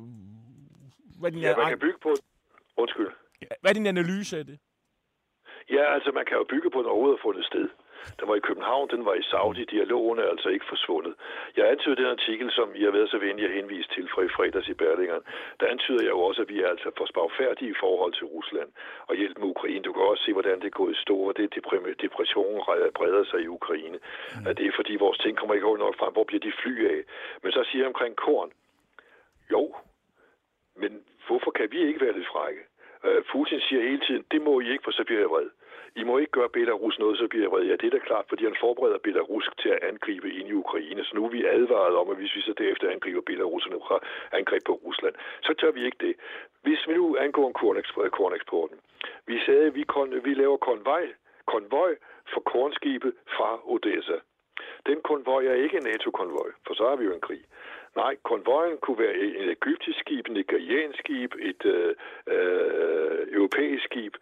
hvad, 1.19 1.29
er 1.29 1.33
din, 1.33 1.39
Ja, 1.39 1.55
man 1.57 1.69
kan 1.69 1.79
bygge 1.79 1.99
på... 2.03 2.11
Undskyld. 2.77 3.07
hvad 3.61 3.71
er 3.71 3.73
din 3.73 3.87
analyse 3.87 4.37
af 4.39 4.45
det? 4.45 4.59
Ja, 5.69 5.93
altså 5.93 6.11
man 6.11 6.25
kan 6.25 6.37
jo 6.37 6.45
bygge 6.49 6.69
på, 6.71 6.81
når 6.81 6.89
overhovedet 6.89 7.19
har 7.19 7.27
fundet 7.27 7.45
sted. 7.45 7.69
Den 8.19 8.27
var 8.29 8.35
i 8.35 8.45
København, 8.49 8.89
den 8.89 9.05
var 9.05 9.13
i 9.13 9.23
Saudi. 9.23 9.63
Dialogen 9.65 10.19
er 10.19 10.27
altså 10.33 10.49
ikke 10.49 10.65
forsvundet. 10.69 11.13
Jeg 11.57 11.69
antyder 11.71 11.95
den 11.95 12.05
artikel, 12.05 12.51
som 12.51 12.67
I 12.75 12.83
har 12.83 12.91
været 12.91 13.09
så 13.09 13.17
venlige 13.17 13.47
at 13.47 13.53
henvise 13.53 13.89
til 13.95 14.09
fra 14.13 14.21
i 14.21 14.29
fredags 14.35 14.67
i 14.67 14.73
Berlingeren. 14.73 15.23
Der 15.59 15.67
antyder 15.67 16.01
jeg 16.03 16.09
jo 16.09 16.19
også, 16.21 16.41
at 16.41 16.49
vi 16.49 16.61
er 16.61 16.67
altså 16.67 16.91
for 16.97 17.05
spagfærdige 17.05 17.71
i 17.71 17.79
forhold 17.79 18.13
til 18.13 18.25
Rusland 18.25 18.69
og 19.07 19.15
hjælp 19.15 19.37
med 19.37 19.47
Ukraine. 19.47 19.81
Du 19.81 19.93
kan 19.93 20.01
også 20.01 20.23
se, 20.23 20.33
hvordan 20.33 20.59
det 20.59 20.65
er 20.67 20.79
gået 20.81 20.93
i 20.95 21.01
stå, 21.01 21.17
og 21.29 21.37
det 21.37 21.53
depressionen 22.01 22.61
red- 22.69 22.91
breder 22.91 23.23
sig 23.23 23.39
i 23.41 23.47
Ukraine. 23.47 23.97
Mm. 24.35 24.47
At 24.47 24.57
det 24.57 24.65
er 24.67 24.71
fordi, 24.75 24.95
vores 24.95 25.17
ting 25.17 25.37
kommer 25.37 25.53
ikke 25.55 25.77
nok 25.77 25.97
frem. 25.97 26.13
Hvor 26.13 26.23
bliver 26.23 26.39
de 26.39 26.53
fly 26.63 26.73
af? 26.93 27.01
Men 27.43 27.51
så 27.51 27.63
siger 27.63 27.81
jeg 27.81 27.87
omkring 27.87 28.15
korn. 28.15 28.51
Jo, 29.51 29.75
men 30.75 30.91
hvorfor 31.27 31.51
kan 31.51 31.71
vi 31.71 31.79
ikke 31.87 32.01
være 32.01 32.13
lidt 32.17 32.27
frække? 32.27 32.61
Øh, 33.05 33.23
Putin 33.31 33.59
siger 33.59 33.81
hele 33.81 34.01
tiden, 34.07 34.25
det 34.31 34.41
må 34.41 34.59
I 34.59 34.71
ikke, 34.71 34.83
for 34.83 34.91
så 34.91 35.03
bliver 35.03 35.19
jeg 35.19 35.29
vred. 35.29 35.49
I 35.95 36.03
må 36.03 36.17
ikke 36.17 36.31
gøre 36.31 36.49
Belarus 36.49 36.99
noget, 36.99 37.17
så 37.17 37.27
bliver 37.27 37.43
jeg 37.43 37.51
vred. 37.51 37.63
Ja, 37.63 37.75
det 37.75 37.87
er 37.87 37.97
da 37.97 37.99
klart, 37.99 38.25
fordi 38.29 38.43
han 38.43 38.55
forbereder 38.59 38.97
Belarus 38.97 39.49
til 39.61 39.69
at 39.69 39.83
angribe 39.83 40.33
ind 40.33 40.47
i 40.49 40.53
Ukraine. 40.53 41.03
Så 41.05 41.11
nu 41.15 41.25
er 41.25 41.29
vi 41.29 41.45
advaret 41.45 41.95
om, 41.95 42.09
at 42.09 42.17
hvis 42.17 42.35
vi 42.35 42.41
så 42.41 42.53
derefter 42.57 42.89
angriber 42.89 43.21
Belarus 43.21 43.65
og 43.65 43.87
har 43.87 44.01
angreb 44.39 44.63
på 44.65 44.73
Rusland, 44.85 45.15
så 45.43 45.53
tør 45.59 45.71
vi 45.71 45.85
ikke 45.85 46.01
det. 46.07 46.15
Hvis 46.63 46.87
vi 46.87 46.93
nu 46.93 47.17
angår 47.17 47.47
en 47.47 47.77
øh, 48.03 48.09
korneksporten. 48.09 48.77
Vi 49.27 49.39
sagde, 49.45 49.65
at 49.65 49.75
vi, 49.75 49.83
kon, 49.83 50.25
vi 50.25 50.33
laver 50.33 50.57
konvoj, 50.57 51.03
konvoj 51.45 51.95
for 52.33 52.41
kornskibet 52.41 53.13
fra 53.35 53.59
Odessa. 53.65 54.17
Den 54.85 55.01
konvoj 55.01 55.45
er 55.45 55.53
ikke 55.53 55.77
en 55.77 55.83
NATO-konvoj, 55.83 56.49
for 56.67 56.73
så 56.73 56.83
har 56.89 56.95
vi 56.95 57.05
jo 57.05 57.13
en 57.13 57.21
krig. 57.21 57.43
Nej, 57.95 58.15
konvojen 58.23 58.77
kunne 58.77 58.99
være 58.99 59.15
et 59.15 59.51
egyptisk 59.51 59.99
skib, 59.99 60.25
et 60.25 60.33
nigeriansk 60.33 60.99
skib, 60.99 61.31
et 61.39 61.65
øh, 61.65 61.95
øh, 62.27 63.27
europæisk 63.37 63.83
skib, 63.83 64.13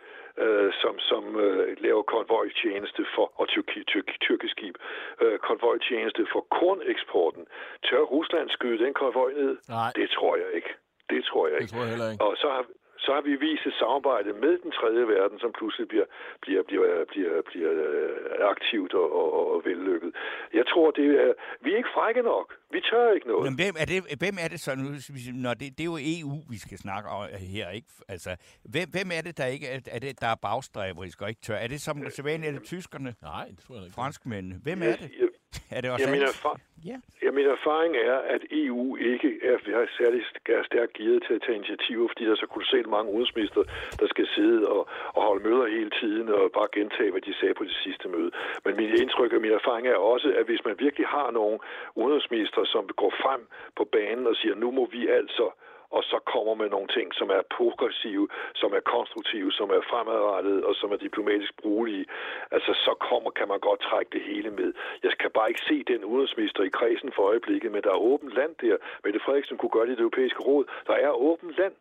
øh, 0.46 0.74
som, 0.82 0.94
som 1.00 1.24
øh, 1.46 1.78
laver 1.86 2.04
konvojtjeneste 2.16 3.02
for, 3.16 3.26
og 3.40 3.48
tyrki, 3.48 3.84
tyrk, 3.92 4.08
tyrkisk 4.26 4.52
skib, 4.58 4.76
øh, 5.22 5.40
konvojtjeneste 5.50 6.22
for 6.34 6.42
korneksporten. 6.60 7.44
Tør 7.86 8.02
Rusland 8.16 8.50
skyde 8.50 8.84
den 8.86 8.94
konvoj 8.94 9.30
ned? 9.42 9.58
Nej. 9.70 9.92
Det 9.96 10.08
tror 10.10 10.34
jeg 10.44 10.50
ikke. 10.60 10.72
Det 11.10 11.22
tror 11.30 11.48
jeg 11.48 11.56
Det 11.56 11.62
ikke. 11.62 11.72
tror 11.74 11.82
jeg 11.84 11.90
heller 11.90 12.12
ikke. 12.12 12.24
Og 12.26 12.34
så 12.42 12.48
har, 12.56 12.64
så 13.06 13.10
har 13.16 13.22
vi 13.30 13.34
vist 13.48 13.66
et 13.66 13.76
samarbejde 13.82 14.30
med 14.44 14.54
den 14.64 14.72
tredje 14.80 15.04
verden, 15.16 15.38
som 15.40 15.52
pludselig 15.60 15.88
bliver, 15.88 16.08
bliver, 16.42 16.64
bliver, 16.70 17.06
bliver, 17.12 17.34
bliver 17.50 17.72
øh, 17.72 18.50
aktivt 18.54 18.94
og, 18.94 19.08
og, 19.20 19.54
og 19.54 19.62
vellykket. 19.66 20.12
Jeg 20.54 20.66
tror, 20.72 20.92
det 20.92 21.08
er, 21.26 21.32
vi 21.64 21.68
er 21.74 21.78
ikke 21.78 21.94
frække 21.98 22.22
nok. 22.22 22.48
Vi 22.72 22.80
tør 22.90 23.12
ikke 23.18 23.28
noget. 23.28 23.44
Men 23.48 23.56
hvem 23.62 23.76
er 23.82 23.86
det, 23.92 24.00
hvem 24.24 24.36
er 24.44 24.48
det 24.54 24.60
så 24.60 24.72
nu? 24.76 24.88
Når 25.46 25.54
det, 25.54 25.68
det 25.78 25.84
er 25.88 25.92
jo 25.96 25.98
EU, 26.16 26.34
vi 26.54 26.58
skal 26.66 26.78
snakke 26.78 27.10
om 27.10 27.22
her, 27.56 27.70
ikke? 27.70 27.88
Altså, 28.08 28.32
hvem, 28.74 28.88
hvem 28.96 29.10
er 29.18 29.22
det, 29.22 29.38
der 29.38 29.46
ikke 29.46 29.68
er, 29.68 29.80
er 29.92 30.00
det, 30.00 30.22
der 30.22 30.28
er 30.28 30.36
bagstræberisk 30.42 31.22
og 31.22 31.30
ikke 31.30 31.42
tør? 31.42 31.56
Er 31.56 31.68
det 31.68 31.82
som 31.82 32.10
sædvanligt, 32.10 32.50
er 32.50 32.54
det 32.60 32.64
tyskerne, 32.64 33.16
Nej, 33.22 33.46
det 33.46 33.60
tror 33.66 33.76
jeg 33.76 33.84
ikke. 33.84 33.96
franskmændene? 33.96 34.56
Hvem 34.64 34.82
er 34.84 34.96
det? 35.02 35.12
Jeg, 35.20 35.29
Er 35.76 35.82
det 35.82 35.90
også 35.92 36.06
jeg, 36.06 36.12
min, 36.18 36.22
erfar- 36.22 36.60
Ja. 36.86 36.98
ja, 37.24 37.32
min 37.32 37.46
erfaring 37.58 37.94
er, 37.98 38.18
at 38.36 38.42
EU 38.52 38.96
ikke 38.96 39.30
er, 39.52 39.58
er 39.80 39.86
særlig 39.98 40.22
er 40.46 40.64
stærkt 40.64 40.94
givet 40.94 41.24
til 41.28 41.34
at 41.34 41.42
tage 41.42 41.56
initiativer, 41.56 42.08
fordi 42.08 42.26
der 42.26 42.32
er 42.32 42.36
så 42.46 42.50
kolossalt 42.56 42.90
mange 42.96 43.12
udenrigsminister, 43.12 43.62
der 44.00 44.08
skal 44.08 44.28
sidde 44.36 44.68
og, 44.76 44.82
og 45.16 45.22
holde 45.28 45.44
møder 45.48 45.66
hele 45.78 45.92
tiden 46.02 46.28
og 46.30 46.52
bare 46.58 46.70
gentage, 46.78 47.12
hvad 47.12 47.22
de 47.22 47.34
sagde 47.40 47.54
på 47.54 47.64
det 47.64 47.78
sidste 47.84 48.08
møde. 48.16 48.32
Men 48.66 48.76
min 48.82 48.92
indtryk 49.02 49.32
og 49.34 49.42
min 49.42 49.52
erfaring 49.62 49.88
er 49.88 49.96
også, 50.14 50.28
at 50.40 50.46
hvis 50.46 50.66
man 50.66 50.76
virkelig 50.80 51.08
har 51.08 51.32
nogle 51.32 51.60
udenrigsminister, 51.96 52.62
som 52.74 52.84
går 53.02 53.14
frem 53.24 53.42
på 53.78 53.84
banen 53.96 54.28
og 54.28 54.36
siger, 54.36 54.56
nu 54.56 54.72
må 54.72 54.84
vi 54.96 55.02
altså 55.20 55.46
og 55.96 56.04
så 56.04 56.18
kommer 56.34 56.54
med 56.62 56.70
nogle 56.70 56.88
ting, 56.98 57.08
som 57.20 57.30
er 57.30 57.42
progressive, 57.58 58.28
som 58.62 58.70
er 58.78 58.84
konstruktive, 58.96 59.52
som 59.52 59.70
er 59.70 59.82
fremadrettede 59.92 60.66
og 60.66 60.76
som 60.76 60.92
er 60.92 60.98
diplomatisk 60.98 61.54
brugelige. 61.62 62.06
Altså, 62.52 62.72
så 62.86 62.94
kommer, 63.10 63.30
kan 63.30 63.48
man 63.48 63.60
godt 63.60 63.82
trække 63.90 64.12
det 64.16 64.22
hele 64.22 64.52
med. 64.60 64.74
Jeg 65.04 65.12
kan 65.22 65.32
bare 65.32 65.50
ikke 65.50 65.68
se 65.70 65.84
den 65.84 66.04
udenrigsminister 66.06 66.64
i 66.64 66.76
kredsen 66.80 67.12
for 67.16 67.24
øjeblikket, 67.32 67.72
men 67.72 67.82
der 67.84 67.92
er 67.92 68.06
åbent 68.12 68.34
land 68.40 68.56
der. 68.62 68.78
Mette 69.04 69.20
Frederiksen 69.26 69.58
kunne 69.58 69.76
gøre 69.76 69.86
det 69.86 69.94
i 69.94 70.00
det 70.00 70.08
europæiske 70.08 70.42
råd. 70.50 70.66
Der 70.88 70.94
er 70.94 71.12
åbent 71.12 71.54
land. 71.58 71.74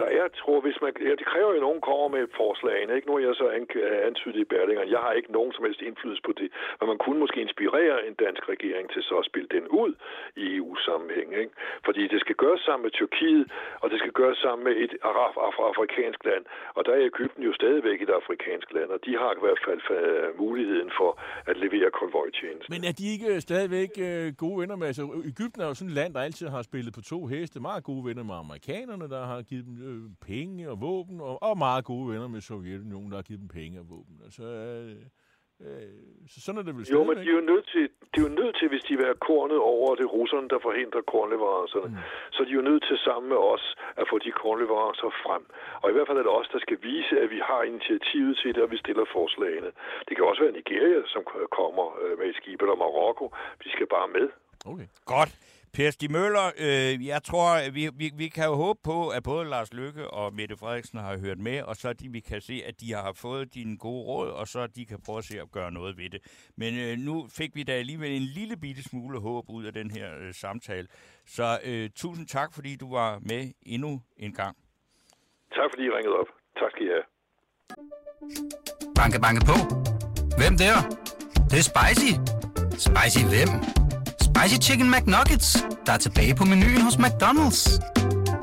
Der 0.00 0.10
er, 0.20 0.26
tror, 0.42 0.58
hvis 0.66 0.78
man, 0.82 0.92
ja, 1.08 1.14
det 1.20 1.26
kræver 1.32 1.50
jo, 1.52 1.60
at 1.60 1.66
nogen 1.68 1.82
kommer 1.90 2.08
med 2.16 2.24
forslagene. 2.40 2.92
Ikke? 2.96 3.06
Nu 3.08 3.12
er 3.16 3.22
jeg 3.28 3.34
så 3.42 3.46
an, 3.58 3.64
antydet 4.08 4.38
i 4.44 4.50
Berlingeren. 4.54 4.90
Jeg 4.96 5.02
har 5.06 5.12
ikke 5.18 5.32
nogen 5.38 5.52
som 5.52 5.64
helst 5.66 5.80
indflydelse 5.88 6.22
på 6.28 6.32
det. 6.40 6.48
Men 6.78 6.86
man 6.92 6.98
kunne 7.04 7.18
måske 7.24 7.38
inspirere 7.46 7.96
en 8.08 8.14
dansk 8.24 8.42
regering 8.54 8.86
til 8.94 9.02
så 9.08 9.14
at 9.22 9.28
spille 9.30 9.48
den 9.56 9.64
ud 9.82 9.92
i 10.42 10.44
EU-sammenhæng. 10.56 11.30
Ikke? 11.42 11.52
Fordi 11.86 12.02
det 12.12 12.20
skal 12.24 12.36
gøres 12.44 12.62
sammen 12.68 12.82
med 12.86 12.92
Tyrkiet, 12.98 13.46
og 13.82 13.86
det 13.90 13.98
skal 14.02 14.12
gøres 14.20 14.38
sammen 14.44 14.62
med 14.68 14.74
et 14.84 14.92
araf, 15.10 15.34
af, 15.44 15.52
afrikansk 15.72 16.20
land. 16.30 16.44
Og 16.76 16.80
der 16.86 16.92
er 16.98 17.02
Ægypten 17.12 17.42
jo 17.48 17.52
stadigvæk 17.60 17.98
et 18.02 18.12
afrikansk 18.20 18.68
land, 18.76 18.88
og 18.96 19.00
de 19.06 19.12
har 19.22 19.30
i 19.38 19.40
hvert 19.44 19.60
fald 19.66 19.80
fa- 19.88 20.42
muligheden 20.42 20.90
for 20.98 21.10
at 21.50 21.56
levere 21.64 21.90
konvojtjeneste. 22.00 22.72
Men 22.74 22.82
er 22.90 22.94
de 23.00 23.04
ikke 23.14 23.26
øh, 23.34 23.40
stadigvæk 23.48 23.90
øh, 24.08 24.26
gode 24.42 24.56
venner 24.60 24.76
med? 24.76 24.86
Altså, 24.86 25.04
Ægypten 25.32 25.60
er 25.62 25.66
jo 25.70 25.74
sådan 25.74 25.92
et 25.92 25.98
land, 26.00 26.14
der 26.14 26.20
altid 26.28 26.46
har 26.56 26.62
spillet 26.62 26.92
på 26.94 27.02
to 27.12 27.20
heste. 27.26 27.60
Meget 27.60 27.84
gode 27.84 28.04
venner 28.08 28.24
med 28.30 28.34
amerikanerne, 28.44 29.06
der 29.14 29.22
har 29.32 29.33
givet 29.42 29.64
dem 29.66 29.76
øh, 29.82 30.10
penge 30.30 30.70
og 30.70 30.80
våben, 30.80 31.20
og, 31.20 31.42
og 31.42 31.58
meget 31.58 31.84
gode 31.84 32.12
venner 32.12 32.28
med 32.28 32.40
Sovjetunionen, 32.40 33.10
der 33.10 33.16
har 33.16 33.22
givet 33.22 33.40
dem 33.40 33.48
penge 33.48 33.80
og 33.80 33.86
våben. 33.88 34.16
Altså, 34.24 34.44
øh, 34.44 34.96
øh, 35.64 35.92
så 36.32 36.38
sådan 36.40 36.58
er 36.60 36.64
det 36.64 36.76
vel 36.76 36.86
Jo, 36.92 37.04
men 37.04 37.16
de 37.16 37.28
er 37.32 37.36
jo 37.40 37.46
nødt 37.52 37.66
til, 37.74 37.84
de 38.12 38.16
er 38.20 38.26
jo 38.28 38.34
nødt 38.40 38.54
til, 38.58 38.68
hvis 38.68 38.84
de 38.88 38.96
vil 38.96 39.04
have 39.10 39.22
kornet 39.30 39.58
over, 39.58 39.86
og 39.90 39.96
det 39.96 40.04
er 40.04 40.16
russerne, 40.18 40.48
der 40.48 40.58
forhindrer 40.68 41.02
kornleverancerne, 41.12 41.88
mm. 41.88 41.96
så 42.32 42.38
er 42.42 42.46
de 42.48 42.54
jo 42.60 42.64
nødt 42.70 42.84
til 42.88 42.98
sammen 43.06 43.28
med 43.32 43.40
os 43.52 43.64
at 44.00 44.06
få 44.10 44.16
de 44.24 44.30
kornleverancer 44.42 45.10
frem. 45.24 45.42
Og 45.82 45.86
i 45.90 45.92
hvert 45.94 46.06
fald 46.08 46.18
er 46.18 46.26
det 46.26 46.36
os, 46.40 46.48
der 46.54 46.60
skal 46.66 46.78
vise, 46.90 47.14
at 47.24 47.28
vi 47.34 47.40
har 47.50 47.62
initiativet 47.72 48.34
til 48.42 48.50
det, 48.54 48.62
og 48.66 48.70
vi 48.74 48.78
stiller 48.84 49.04
forslagene. 49.16 49.70
Det 50.06 50.12
kan 50.14 50.24
også 50.30 50.42
være 50.44 50.58
Nigeria, 50.60 51.00
som 51.14 51.22
kommer 51.58 51.84
øh, 52.02 52.18
med 52.18 52.26
et 52.30 52.36
skib, 52.40 52.58
eller 52.64 52.76
Marokko. 52.82 53.26
Vi 53.64 53.68
skal 53.74 53.86
bare 53.96 54.08
med. 54.16 54.26
Okay. 54.72 54.88
Godt. 55.14 55.32
Per 55.74 55.90
Stig 55.90 56.10
Møller, 56.10 56.46
øh, 56.58 57.06
jeg 57.06 57.22
tror, 57.22 57.70
vi, 57.70 57.90
vi, 57.94 58.10
vi 58.16 58.28
kan 58.28 58.44
jo 58.44 58.54
håbe 58.54 58.80
på, 58.84 59.08
at 59.08 59.22
både 59.22 59.44
Lars 59.48 59.72
Lykke 59.72 60.10
og 60.10 60.34
Mette 60.34 60.56
Frederiksen 60.56 60.98
har 60.98 61.18
hørt 61.18 61.38
med, 61.38 61.62
og 61.62 61.76
så 61.76 61.92
de, 61.92 62.08
vi 62.08 62.20
kan 62.20 62.40
se, 62.40 62.62
at 62.66 62.80
de 62.80 62.92
har 62.92 63.12
fået 63.12 63.54
dine 63.54 63.78
gode 63.78 64.04
råd, 64.04 64.30
og 64.30 64.48
så 64.48 64.66
de 64.66 64.86
kan 64.86 64.98
prøve 65.06 65.18
at 65.18 65.24
se 65.24 65.40
at 65.40 65.50
gøre 65.52 65.72
noget 65.72 65.98
ved 65.98 66.10
det. 66.10 66.20
Men 66.56 66.78
øh, 66.78 66.98
nu 66.98 67.26
fik 67.38 67.50
vi 67.54 67.62
da 67.62 67.72
alligevel 67.72 68.12
en 68.12 68.22
lille 68.22 68.56
bitte 68.56 68.82
smule 68.82 69.20
håb 69.20 69.44
ud 69.50 69.64
af 69.64 69.72
den 69.72 69.90
her 69.90 70.08
øh, 70.20 70.34
samtale. 70.34 70.88
Så 71.26 71.58
øh, 71.64 71.90
tusind 71.96 72.26
tak, 72.26 72.54
fordi 72.54 72.76
du 72.76 72.94
var 72.94 73.18
med 73.22 73.52
endnu 73.62 74.00
en 74.16 74.32
gang. 74.32 74.56
Tak 75.52 75.70
fordi 75.72 75.82
I 75.84 75.90
ringede 75.90 76.16
op. 76.16 76.26
Tak 76.58 76.70
skal 76.70 76.86
I 76.86 76.88
have. 76.88 77.04
Banke, 78.94 79.20
banke 79.20 79.40
på. 79.50 79.56
Hvem 80.38 80.54
der? 80.62 80.76
Det, 81.34 81.50
det 81.50 81.58
er 81.62 81.66
spicy. 81.72 82.12
Spicy 82.88 83.22
hvem? 83.32 83.83
Spicy 84.36 84.68
Chicken 84.68 84.90
McNuggets, 84.90 85.64
der 85.86 85.92
er 85.92 85.96
tilbage 85.96 86.34
på 86.34 86.44
menuen 86.44 86.80
hos 86.80 86.94
McDonald's. 86.94 87.80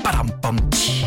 Badum, 0.04 0.30
bom, 0.42 0.72
tji. 0.72 1.06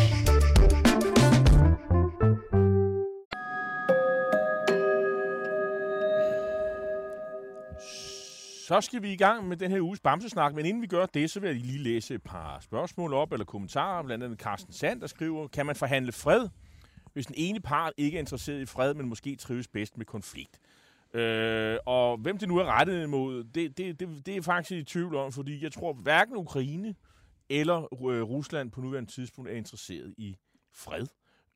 Så 8.69 8.81
skal 8.81 9.03
vi 9.03 9.13
i 9.13 9.17
gang 9.17 9.49
med 9.49 9.57
den 9.57 9.71
her 9.71 9.81
uges 9.81 10.01
Bamsesnak, 10.01 10.55
men 10.55 10.67
inden 10.67 10.83
vi 10.83 10.87
gør 10.87 11.07
det, 11.07 11.31
så 11.31 11.41
vil 11.41 11.47
jeg 11.47 11.57
lige 11.57 11.79
læse 11.79 12.15
et 12.15 12.23
par 12.23 12.59
spørgsmål 12.61 13.15
op, 13.15 13.33
eller 13.33 13.45
kommentarer, 13.45 14.03
blandt 14.03 14.25
andet 14.25 14.39
Carsten 14.39 14.73
Sand, 14.73 15.01
der 15.01 15.07
skriver, 15.07 15.49
kan 15.49 15.67
man 15.67 15.77
forhandle 15.77 16.13
fred, 16.13 16.49
hvis 17.13 17.27
den 17.27 17.35
ene 17.39 17.61
part 17.61 17.93
ikke 17.97 18.17
er 18.17 18.21
interesseret 18.21 18.61
i 18.61 18.67
fred, 18.67 18.95
men 18.95 19.09
måske 19.09 19.37
trives 19.37 19.69
bedst 19.69 19.99
med 19.99 20.07
konflikt? 20.07 20.59
Øh, 21.15 21.79
og 21.87 22.17
hvem 22.17 22.39
det 22.39 22.49
nu 22.49 22.57
er 22.59 22.65
rettet 22.65 23.03
imod, 23.03 23.45
det, 23.45 23.79
det, 23.79 24.01
det, 24.01 24.27
det 24.27 24.37
er 24.37 24.43
faktisk 24.43 24.81
i 24.81 24.85
tvivl 24.85 25.17
om, 25.17 25.33
fordi 25.33 25.63
jeg 25.63 25.73
tror 25.73 25.93
hverken 25.93 26.37
Ukraine 26.37 26.95
eller 27.49 27.79
øh, 28.11 28.23
Rusland 28.23 28.71
på 28.71 28.81
nuværende 28.81 29.11
tidspunkt 29.11 29.51
er 29.51 29.55
interesseret 29.55 30.15
i 30.19 30.37
fred. 30.75 31.07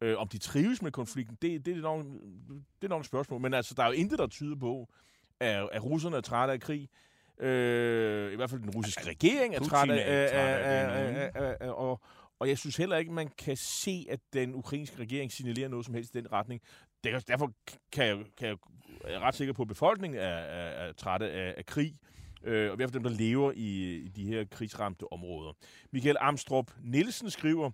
Øh, 0.00 0.18
om 0.18 0.28
de 0.28 0.38
trives 0.38 0.82
med 0.82 0.92
konflikten, 0.92 1.38
det, 1.42 1.66
det, 1.66 1.76
er 1.76 1.80
nok, 1.80 2.04
det 2.48 2.84
er 2.84 2.88
nok 2.88 3.00
et 3.00 3.06
spørgsmål. 3.06 3.40
Men 3.40 3.54
altså, 3.54 3.74
der 3.74 3.82
er 3.82 3.86
jo 3.86 3.92
intet, 3.92 4.18
der 4.18 4.26
tyder 4.26 4.56
på, 4.56 4.88
at, 5.40 5.68
at 5.72 5.84
russerne 5.84 6.16
er 6.16 6.20
trætte 6.20 6.54
af 6.54 6.60
krig. 6.60 6.88
Øh, 7.40 8.32
I 8.32 8.36
hvert 8.36 8.50
fald 8.50 8.60
den 8.60 8.70
russiske 8.70 9.00
altså, 9.00 9.10
regering 9.10 9.54
er 9.54 9.60
træt 9.60 9.90
af, 9.90 11.70
og, 11.70 12.00
og 12.38 12.48
jeg 12.48 12.58
synes 12.58 12.76
heller 12.76 12.96
ikke, 12.96 13.12
man 13.12 13.28
kan 13.38 13.56
se, 13.56 14.06
at 14.10 14.20
den 14.32 14.54
ukrainske 14.54 14.98
regering 14.98 15.32
signalerer 15.32 15.68
noget 15.68 15.86
som 15.86 15.94
helst 15.94 16.14
i 16.14 16.18
den 16.18 16.32
retning. 16.32 16.60
Derfor 17.04 17.52
kan 17.92 18.06
jeg, 18.06 18.18
kan 18.36 18.48
jeg, 18.48 18.56
er 19.04 19.10
jeg 19.10 19.20
ret 19.20 19.34
sikker 19.34 19.52
på, 19.52 19.62
at 19.62 19.68
befolkningen 19.68 20.20
er, 20.20 20.28
er, 20.28 20.86
er 20.86 20.92
trætte 20.92 21.30
af, 21.30 21.54
af 21.56 21.66
krig. 21.66 21.94
Øh, 22.44 22.70
og 22.70 22.74
i 22.74 22.76
hvert 22.76 22.90
fald 22.90 23.02
dem, 23.02 23.10
der 23.10 23.18
lever 23.18 23.52
i, 23.52 23.96
i 23.96 24.08
de 24.08 24.26
her 24.26 24.44
krigsramte 24.44 25.12
områder. 25.12 25.52
Michael 25.90 26.16
Amstrup 26.20 26.72
Nielsen 26.82 27.30
skriver, 27.30 27.70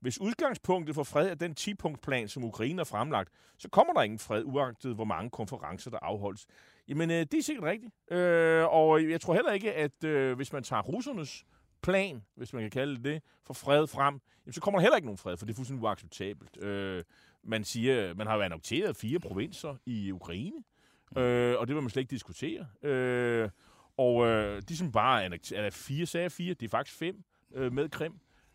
hvis 0.00 0.20
udgangspunktet 0.20 0.94
for 0.94 1.02
fred 1.02 1.28
er 1.28 1.34
den 1.34 1.54
10-punktsplan, 1.60 2.28
som 2.28 2.44
Ukraine 2.44 2.78
har 2.78 2.84
fremlagt, 2.84 3.32
så 3.58 3.68
kommer 3.68 3.92
der 3.92 4.02
ingen 4.02 4.18
fred, 4.18 4.42
uagtet 4.44 4.94
hvor 4.94 5.04
mange 5.04 5.30
konferencer, 5.30 5.90
der 5.90 5.98
afholdes. 6.02 6.46
Jamen, 6.88 7.10
øh, 7.10 7.16
det 7.16 7.34
er 7.34 7.42
sikkert 7.42 7.64
rigtigt. 7.64 7.92
Øh, 8.10 8.64
og 8.64 9.10
jeg 9.10 9.20
tror 9.20 9.34
heller 9.34 9.52
ikke, 9.52 9.72
at 9.72 10.04
øh, 10.04 10.36
hvis 10.36 10.52
man 10.52 10.62
tager 10.62 10.82
russernes 10.82 11.44
plan, 11.82 12.22
hvis 12.34 12.52
man 12.52 12.62
kan 12.62 12.70
kalde 12.70 12.96
det 12.96 13.04
det, 13.04 13.22
for 13.46 13.54
fred 13.54 13.86
frem, 13.86 14.20
jamen, 14.46 14.52
så 14.52 14.60
kommer 14.60 14.78
der 14.78 14.82
heller 14.82 14.96
ikke 14.96 15.06
nogen 15.06 15.18
fred, 15.18 15.36
for 15.36 15.46
det 15.46 15.52
er 15.52 15.56
fuldstændig 15.56 15.82
uacceptabelt. 15.82 16.62
Øh, 16.62 17.02
man 17.44 17.64
siger, 17.64 18.14
man 18.14 18.26
har 18.26 18.34
jo 18.34 18.40
annonceret 18.40 18.96
fire 18.96 19.20
provinser 19.20 19.76
i 19.86 20.12
Ukraine, 20.12 20.62
øh, 21.16 21.54
og 21.58 21.66
det 21.66 21.74
vil 21.74 21.82
man 21.82 21.90
slet 21.90 22.00
ikke 22.00 22.10
diskutere. 22.10 22.66
Øh, 22.82 23.50
og 23.96 24.26
øh, 24.26 24.62
de 24.68 24.76
som 24.76 24.92
bare 24.92 25.24
er, 25.54 25.70
fire 25.70 26.06
sager 26.06 26.28
fire, 26.28 26.54
det 26.54 26.66
er 26.66 26.70
faktisk 26.70 26.98
fem 26.98 27.24
øh, 27.54 27.72
med 27.72 27.88
Krim. 27.88 28.12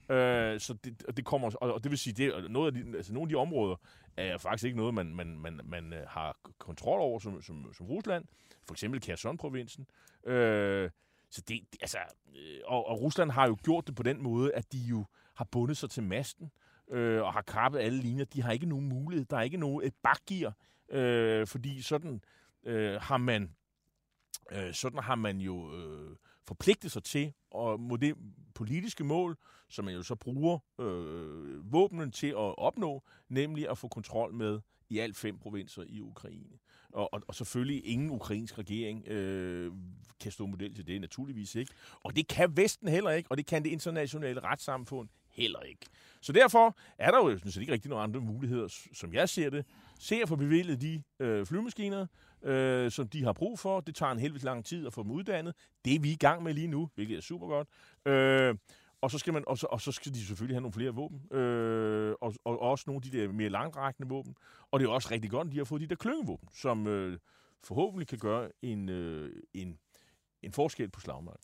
Øh, 0.09 0.59
så 0.59 0.73
det, 0.83 1.03
og 1.07 1.17
det 1.17 1.25
kommer, 1.25 1.51
og, 1.61 1.73
og 1.73 1.83
det 1.83 1.91
vil 1.91 1.99
sige, 1.99 2.13
det, 2.13 2.51
noget 2.51 2.67
af 2.67 2.73
de, 2.73 2.97
altså 2.97 3.13
nogle 3.13 3.25
af 3.25 3.29
de 3.29 3.35
områder 3.35 3.75
er 4.17 4.37
faktisk 4.37 4.65
ikke 4.65 4.77
noget, 4.77 4.93
man, 4.93 5.15
man, 5.15 5.39
man, 5.39 5.59
man 5.63 5.93
øh, 5.93 6.07
har 6.07 6.37
kontrol 6.57 6.99
over 6.99 7.19
som, 7.19 7.41
som, 7.41 7.73
som 7.73 7.85
Rusland. 7.85 8.25
For 8.67 8.73
eksempel 8.73 9.01
Kherson-provinsen. 9.01 9.87
Øh, 10.25 10.89
så 11.29 11.41
det, 11.47 11.61
altså, 11.81 11.97
øh, 12.35 12.59
og, 12.65 12.87
og 12.87 13.01
Rusland 13.01 13.31
har 13.31 13.47
jo 13.47 13.57
gjort 13.63 13.87
det 13.87 13.95
på 13.95 14.03
den 14.03 14.23
måde, 14.23 14.53
at 14.53 14.73
de 14.73 14.77
jo 14.77 15.05
har 15.33 15.45
bundet 15.51 15.77
sig 15.77 15.89
til 15.89 16.03
masten 16.03 16.51
øh, 16.89 17.23
og 17.23 17.33
har 17.33 17.41
krabbet 17.41 17.79
alle 17.79 17.99
linjer. 17.99 18.25
De 18.25 18.41
har 18.41 18.51
ikke 18.51 18.65
nogen 18.65 18.89
mulighed. 18.89 19.25
Der 19.25 19.37
er 19.37 19.41
ikke 19.41 19.57
nogen 19.57 19.87
et 19.87 19.93
bakgear, 20.03 20.53
øh, 20.89 21.47
fordi 21.47 21.81
sådan 21.81 22.21
øh, 22.63 23.01
har 23.01 23.17
man 23.17 23.55
øh, 24.51 24.73
sådan 24.73 24.99
har 24.99 25.15
man 25.15 25.37
jo 25.37 25.75
øh, 25.77 26.15
forpligtet 26.47 26.91
sig 26.91 27.03
til 27.03 27.33
og 27.51 27.79
mod 27.79 27.97
det 27.97 28.15
politiske 28.55 29.03
mål, 29.03 29.37
som 29.69 29.85
man 29.85 29.93
jo 29.93 30.03
så 30.03 30.15
bruger 30.15 30.59
øh, 30.79 31.73
våbnen 31.73 32.11
til 32.11 32.27
at 32.27 32.57
opnå, 32.57 33.03
nemlig 33.29 33.69
at 33.69 33.77
få 33.77 33.87
kontrol 33.87 34.33
med 34.33 34.59
i 34.89 34.99
alt 34.99 35.17
fem 35.17 35.37
provinser 35.37 35.83
i 35.87 36.01
Ukraine. 36.01 36.57
Og, 36.93 37.13
og, 37.13 37.21
og 37.27 37.35
selvfølgelig 37.35 37.85
ingen 37.85 38.09
ukrainsk 38.09 38.57
regering 38.57 39.07
øh, 39.07 39.71
kan 40.19 40.31
stå 40.31 40.45
model 40.45 40.75
til 40.75 40.87
det, 40.87 41.01
naturligvis 41.01 41.55
ikke. 41.55 41.73
Og 42.03 42.15
det 42.15 42.27
kan 42.27 42.57
Vesten 42.57 42.87
heller 42.87 43.11
ikke, 43.11 43.31
og 43.31 43.37
det 43.37 43.45
kan 43.45 43.63
det 43.63 43.69
internationale 43.69 44.39
retssamfund 44.39 45.09
heller 45.31 45.59
ikke. 45.59 45.85
Så 46.21 46.33
derfor 46.33 46.77
er 46.97 47.11
der 47.11 47.17
jo 47.17 47.37
synes 47.37 47.57
ikke 47.57 47.73
rigtig 47.73 47.89
nogen 47.89 48.03
andre 48.03 48.21
muligheder, 48.21 48.87
som 48.93 49.13
jeg 49.13 49.29
ser 49.29 49.49
det. 49.49 49.65
Se 49.99 50.15
at 50.15 50.29
få 50.29 50.35
bevilget 50.35 50.81
de 50.81 51.03
øh, 51.19 51.45
flymaskiner, 51.45 52.07
øh, 52.43 52.91
som 52.91 53.07
de 53.07 53.23
har 53.23 53.33
brug 53.33 53.59
for. 53.59 53.79
Det 53.79 53.95
tager 53.95 54.11
en 54.11 54.19
helvede 54.19 54.45
lang 54.45 54.65
tid 54.65 54.87
at 54.87 54.93
få 54.93 55.03
dem 55.03 55.11
uddannet. 55.11 55.55
Det 55.85 55.95
er 55.95 55.99
vi 55.99 56.11
i 56.11 56.15
gang 56.15 56.43
med 56.43 56.53
lige 56.53 56.67
nu, 56.67 56.89
hvilket 56.95 57.17
er 57.17 57.21
super 57.21 57.47
godt. 57.47 57.67
Øh, 58.05 58.55
og 59.01 59.11
så, 59.11 59.17
skal 59.17 59.33
man, 59.33 59.43
og, 59.47 59.57
så, 59.57 59.67
og 59.69 59.81
så 59.81 59.91
skal 59.91 60.13
de 60.13 60.25
selvfølgelig 60.25 60.55
have 60.55 60.61
nogle 60.61 60.73
flere 60.73 60.91
våben, 60.91 61.37
øh, 61.37 62.15
og, 62.21 62.33
og 62.45 62.59
også 62.61 62.83
nogle 62.87 63.01
af 63.05 63.11
de 63.11 63.17
der 63.17 63.31
mere 63.31 63.49
langtrækkende 63.49 64.09
våben. 64.09 64.35
Og 64.71 64.79
det 64.79 64.85
er 64.85 64.89
også 64.89 65.09
rigtig 65.11 65.31
godt, 65.31 65.47
at 65.47 65.51
de 65.51 65.57
har 65.57 65.65
fået 65.65 65.81
de 65.81 65.87
der 65.87 65.95
klyngevåben, 65.95 66.49
som 66.55 66.87
øh, 66.87 67.19
forhåbentlig 67.63 68.07
kan 68.07 68.17
gøre 68.17 68.49
en, 68.61 68.89
øh, 68.89 69.31
en, 69.53 69.79
en 70.41 70.53
forskel 70.53 70.89
på 70.89 70.99
slagmarken. 70.99 71.41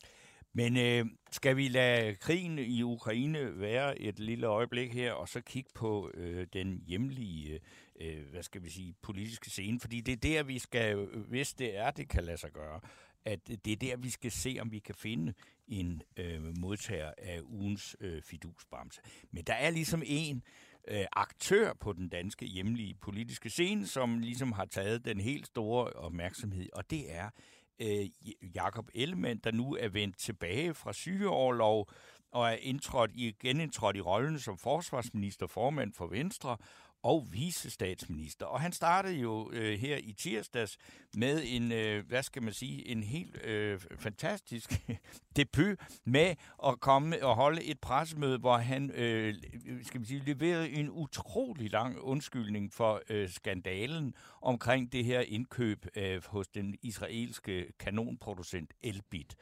Men 0.56 0.76
øh, 0.76 1.06
skal 1.30 1.56
vi 1.56 1.68
lade 1.68 2.14
krigen 2.14 2.58
i 2.58 2.82
Ukraine 2.82 3.60
være 3.60 4.00
et 4.00 4.18
lille 4.18 4.46
øjeblik 4.46 4.92
her, 4.92 5.12
og 5.12 5.28
så 5.28 5.40
kigge 5.40 5.70
på 5.74 6.10
øh, 6.14 6.46
den 6.52 6.82
hjemlige, 6.86 7.60
øh, 8.00 8.30
hvad 8.30 8.42
skal 8.42 8.62
vi 8.62 8.70
sige, 8.70 8.94
politiske 9.02 9.50
scene? 9.50 9.80
Fordi 9.80 10.00
det 10.00 10.12
er 10.12 10.16
der, 10.16 10.42
vi 10.42 10.58
skal, 10.58 10.96
hvis 11.28 11.54
det 11.54 11.76
er, 11.76 11.90
det 11.90 12.08
kan 12.08 12.24
lade 12.24 12.36
sig 12.36 12.52
gøre, 12.52 12.80
at 13.24 13.48
det 13.48 13.72
er 13.72 13.76
der, 13.76 13.96
vi 13.96 14.10
skal 14.10 14.30
se, 14.30 14.56
om 14.60 14.72
vi 14.72 14.78
kan 14.78 14.94
finde 14.94 15.34
en 15.68 16.02
øh, 16.16 16.58
modtager 16.58 17.12
af 17.18 17.40
ugens 17.44 17.96
øh, 18.00 18.22
fidusbamse. 18.22 19.00
Men 19.30 19.44
der 19.44 19.54
er 19.54 19.70
ligesom 19.70 20.02
en 20.06 20.42
øh, 20.88 21.04
aktør 21.12 21.72
på 21.80 21.92
den 21.92 22.08
danske 22.08 22.46
hjemlige 22.46 22.94
politiske 22.94 23.50
scene, 23.50 23.86
som 23.86 24.18
ligesom 24.18 24.52
har 24.52 24.64
taget 24.64 25.04
den 25.04 25.20
helt 25.20 25.46
store 25.46 25.92
opmærksomhed, 25.92 26.68
og 26.72 26.90
det 26.90 27.14
er 27.14 27.30
øh, 27.78 28.06
Jakob 28.54 28.88
Ellemann, 28.94 29.40
der 29.44 29.50
nu 29.50 29.74
er 29.74 29.88
vendt 29.88 30.18
tilbage 30.18 30.74
fra 30.74 30.92
sygeårlov 30.92 31.90
og 32.32 32.48
er 32.48 32.56
indtrådt 32.60 33.10
i, 33.14 33.36
genindtrådt 33.40 33.96
i 33.96 34.00
rollen 34.00 34.38
som 34.38 34.58
forsvarsminister, 34.58 35.46
formand 35.46 35.92
for 35.92 36.06
Venstre 36.06 36.56
og 37.02 37.28
visestatsminister. 37.32 38.46
Og 38.46 38.60
han 38.60 38.72
startede 38.72 39.14
jo 39.14 39.50
øh, 39.52 39.78
her 39.78 39.96
i 39.96 40.12
tirsdags 40.12 40.78
med 41.16 41.42
en, 41.44 41.72
øh, 41.72 42.06
hvad 42.08 42.22
skal 42.22 42.42
man 42.42 42.52
sige, 42.52 42.88
en 42.88 43.02
helt 43.02 43.44
øh, 43.44 43.80
fantastisk 43.98 44.80
debut 45.36 45.78
med 46.04 46.34
at 46.66 46.80
komme 46.80 47.24
og 47.24 47.34
holde 47.34 47.64
et 47.64 47.80
pressemøde, 47.80 48.38
hvor 48.38 48.56
han, 48.56 48.90
øh, 48.90 49.34
skal 49.82 50.00
man 50.00 50.06
sige, 50.06 50.22
leverede 50.26 50.70
en 50.70 50.90
utrolig 50.90 51.70
lang 51.70 52.00
undskyldning 52.00 52.72
for 52.72 53.02
øh, 53.10 53.28
skandalen 53.30 54.14
omkring 54.42 54.92
det 54.92 55.04
her 55.04 55.20
indkøb 55.20 55.86
øh, 55.96 56.22
hos 56.26 56.48
den 56.48 56.74
israelske 56.82 57.72
kanonproducent 57.78 58.74
Elbit. 58.82 59.36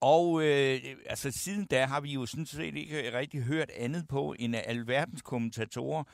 Og 0.00 0.42
øh, 0.42 0.80
altså 1.06 1.30
siden 1.30 1.66
da 1.66 1.84
har 1.86 2.00
vi 2.00 2.12
jo 2.12 2.26
sådan 2.26 2.46
set 2.46 2.76
ikke 2.76 3.18
rigtig 3.18 3.42
hørt 3.42 3.70
andet 3.70 4.08
på, 4.08 4.34
end 4.38 4.56
alverdens 4.56 5.22
kommentatorer 5.22 6.04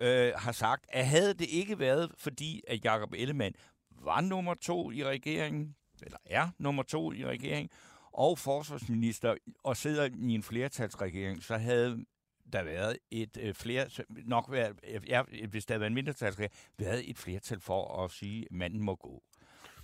øh, 0.00 0.32
har 0.36 0.52
sagt, 0.52 0.86
at 0.88 1.06
havde 1.06 1.34
det 1.34 1.48
ikke 1.48 1.78
været, 1.78 2.12
fordi 2.18 2.62
at 2.68 2.84
Jakob 2.84 3.12
Ellemann 3.16 3.54
var 3.90 4.20
nummer 4.20 4.54
to 4.54 4.90
i 4.90 5.04
regeringen, 5.04 5.76
eller 6.02 6.18
er 6.26 6.48
nummer 6.58 6.82
to 6.82 7.12
i 7.12 7.26
regeringen, 7.26 7.70
og 8.12 8.38
forsvarsminister, 8.38 9.34
og 9.64 9.76
sidder 9.76 10.04
i 10.04 10.34
en 10.34 10.42
flertalsregering, 10.42 11.42
så 11.42 11.56
havde 11.56 12.04
der 12.52 12.62
været 12.62 12.98
et 13.10 13.36
øh, 13.40 13.54
flere, 13.54 13.86
nok 14.08 14.52
været, 14.52 14.76
ja, 15.08 15.22
hvis 15.48 15.66
der 15.66 15.74
havde 15.74 15.80
været 15.80 15.90
en 15.90 15.94
mindretalsregering, 15.94 16.54
været 16.78 17.10
et 17.10 17.18
flertal 17.18 17.60
for 17.60 18.04
at 18.04 18.10
sige, 18.10 18.42
at 18.42 18.52
manden 18.52 18.82
må 18.82 18.94
gå. 18.94 19.22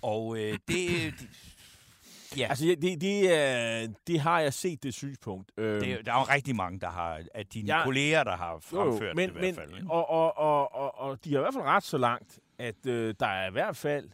Og 0.01 0.37
øh, 0.37 0.59
det, 0.67 1.13
Ja. 2.37 2.47
Altså, 2.49 2.65
det, 2.81 3.01
det, 3.01 3.23
uh, 3.87 3.93
det 4.07 4.19
har 4.19 4.39
jeg 4.39 4.53
set, 4.53 4.83
det 4.83 4.93
synspunkt. 4.93 5.51
Det, 5.57 6.05
der 6.05 6.13
er 6.13 6.19
jo 6.19 6.33
rigtig 6.33 6.55
mange, 6.55 6.79
der 6.79 6.89
har, 6.89 7.21
at 7.33 7.53
dine 7.53 7.75
ja, 7.75 7.83
kolleger, 7.83 8.23
der 8.23 8.35
har 8.35 8.59
fremført 8.59 9.09
jo, 9.09 9.13
men, 9.15 9.29
det 9.29 9.35
i 9.35 9.39
hvert 9.39 9.55
fald. 9.55 9.71
Men, 9.71 9.87
og, 9.91 10.09
og, 10.09 10.37
og, 10.37 10.75
og, 10.75 10.99
og 10.99 11.23
de 11.25 11.31
har 11.31 11.39
i 11.39 11.41
hvert 11.41 11.53
fald 11.53 11.63
ret 11.63 11.83
så 11.83 11.97
langt, 11.97 12.39
at 12.59 12.75
uh, 12.87 12.91
der 12.93 13.27
er 13.27 13.47
i 13.47 13.51
hvert 13.51 13.77
fald 13.77 14.09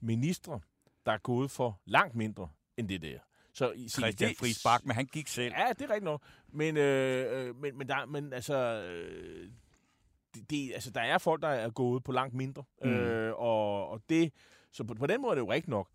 ministre, 0.00 0.60
der 1.06 1.12
er 1.12 1.18
gået 1.18 1.50
for 1.50 1.80
langt 1.86 2.14
mindre 2.14 2.48
end 2.76 2.88
det 2.88 3.02
der. 3.02 3.18
Så 3.52 3.72
se, 3.88 4.00
Christian 4.00 4.30
det- 4.30 4.38
Friis 4.38 4.62
Bak, 4.64 4.84
men 4.84 4.96
han 4.96 5.06
gik 5.06 5.28
selv. 5.28 5.52
Ja, 5.58 5.68
det 5.68 5.80
er 5.82 5.88
rigtigt 5.88 6.04
nok. 6.04 6.22
Men, 6.52 6.76
øh, 6.76 7.46
øh, 7.48 7.56
men, 7.56 7.78
men, 7.78 7.88
der, 7.88 8.06
men 8.06 8.32
altså, 8.32 8.56
øh, 8.56 9.48
det, 10.34 10.50
det, 10.50 10.70
altså, 10.74 10.90
der 10.90 11.00
er 11.00 11.18
folk, 11.18 11.42
der 11.42 11.48
er 11.48 11.70
gået 11.70 12.04
på 12.04 12.12
langt 12.12 12.34
mindre. 12.34 12.62
Mm. 12.84 12.90
Øh, 12.90 13.34
og, 13.36 13.88
og 13.88 14.00
det, 14.08 14.32
så 14.72 14.84
på, 14.84 14.94
på 14.94 15.06
den 15.06 15.22
måde 15.22 15.30
er 15.30 15.34
det 15.34 15.40
jo 15.42 15.50
rigtigt 15.52 15.68
nok. 15.70 15.88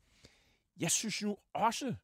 Jeg 0.80 0.92
synes 0.92 1.22
jo 1.22 1.38
også, 1.54 1.96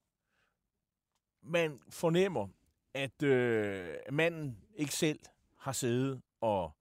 man 1.43 1.80
fornemmer, 1.89 2.47
at 2.93 3.23
øh, 3.23 3.88
manden 4.11 4.57
ikke 4.76 4.93
selv 4.93 5.19
har 5.57 5.71
siddet 5.71 6.21
og 6.41 6.71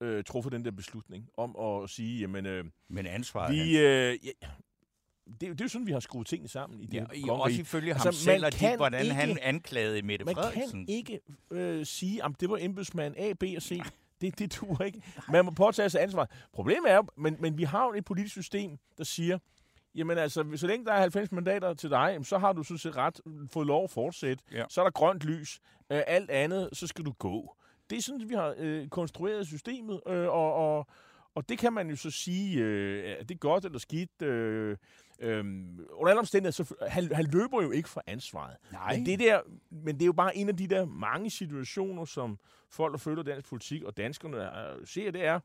øh, 0.00 0.24
truffet 0.24 0.52
den 0.52 0.64
der 0.64 0.70
beslutning 0.70 1.28
om 1.36 1.56
at 1.56 1.90
sige, 1.90 2.20
jamen, 2.20 2.46
øh, 2.46 2.64
Men 2.88 3.06
ansvaret 3.06 3.54
vi, 3.54 3.78
øh, 3.78 4.26
ja, 4.26 4.30
det, 5.40 5.48
er 5.48 5.52
det 5.52 5.60
er 5.60 5.64
jo 5.64 5.68
sådan, 5.68 5.86
vi 5.86 5.92
har 5.92 6.00
skruet 6.00 6.26
tingene 6.26 6.48
sammen 6.48 6.80
i 6.80 6.86
det 6.86 6.94
Ja, 6.94 7.04
her 7.26 7.32
også 7.32 7.60
ifølge 7.60 7.94
ham 7.94 8.06
Altså, 8.06 8.24
selv, 8.24 8.40
man 8.40 8.52
og 8.54 8.60
de, 8.60 8.76
hvordan 8.76 9.06
han 9.10 9.28
ikke- 9.28 9.42
anklagede 9.42 10.02
Mette 10.02 10.24
Man 10.24 10.34
Frederiksen. 10.34 10.86
kan 10.86 10.94
ikke 10.94 11.20
øh, 11.50 11.86
sige, 11.86 12.24
at 12.24 12.30
det 12.40 12.50
var 12.50 12.58
embedsmand 12.60 13.14
A, 13.16 13.32
B 13.32 13.42
og 13.56 13.62
C. 13.62 13.80
Det, 14.20 14.38
det 14.38 14.60
duer 14.60 14.82
ikke. 14.82 15.02
Man 15.28 15.44
må 15.44 15.50
påtage 15.50 15.90
sig 15.90 16.02
ansvar. 16.02 16.30
Problemet 16.52 16.90
er 16.90 16.96
jo, 16.96 17.04
men, 17.16 17.36
men 17.40 17.58
vi 17.58 17.62
har 17.64 17.84
jo 17.86 17.92
et 17.94 18.04
politisk 18.04 18.32
system, 18.34 18.78
der 18.98 19.04
siger, 19.04 19.38
jamen 19.94 20.18
altså, 20.18 20.44
så 20.56 20.66
længe 20.66 20.86
der 20.86 20.92
er 20.92 21.00
90 21.00 21.32
mandater 21.32 21.74
til 21.74 21.90
dig, 21.90 22.18
så 22.22 22.38
har 22.38 22.52
du 22.52 22.62
sådan 22.62 22.78
set 22.78 22.96
ret 22.96 23.20
fået 23.52 23.66
lov 23.66 23.84
at 23.84 23.90
fortsætte. 23.90 24.44
Ja. 24.52 24.64
Så 24.68 24.80
er 24.80 24.84
der 24.84 24.90
grønt 24.90 25.22
lys. 25.22 25.60
Øh, 25.92 26.02
alt 26.06 26.30
andet, 26.30 26.68
så 26.72 26.86
skal 26.86 27.04
du 27.04 27.12
gå. 27.12 27.56
Det 27.90 27.98
er 27.98 28.02
sådan, 28.02 28.28
vi 28.28 28.34
har 28.34 28.54
øh, 28.58 28.88
konstrueret 28.88 29.46
systemet, 29.46 30.00
øh, 30.06 30.28
og, 30.28 30.54
og, 30.54 30.86
og 31.34 31.48
det 31.48 31.58
kan 31.58 31.72
man 31.72 31.90
jo 31.90 31.96
så 31.96 32.10
sige, 32.10 32.58
øh, 32.58 33.16
er 33.20 33.24
det 33.24 33.40
godt 33.40 33.64
eller 33.64 33.78
skidt. 33.78 34.22
Øh, 34.22 34.76
øh, 35.20 35.44
under 35.92 36.08
alle 36.08 36.18
omstændigheder, 36.18 36.64
så 36.64 36.74
han, 36.88 37.14
han 37.14 37.24
løber 37.24 37.62
jo 37.62 37.70
ikke 37.70 37.88
fra 37.88 38.02
ansvaret. 38.06 38.56
Nej. 38.72 38.96
Men 38.96 39.06
det, 39.06 39.18
der, 39.18 39.40
men 39.70 39.94
det 39.94 40.02
er 40.02 40.06
jo 40.06 40.12
bare 40.12 40.36
en 40.36 40.48
af 40.48 40.56
de 40.56 40.66
der 40.66 40.84
mange 40.84 41.30
situationer, 41.30 42.04
som 42.04 42.38
folk, 42.70 42.92
der 42.92 42.98
følger 42.98 43.22
dansk 43.22 43.48
politik 43.48 43.82
og 43.82 43.96
danskerne 43.96 44.36
øh, 44.36 44.86
ser, 44.86 45.10
det 45.10 45.24
er, 45.24 45.40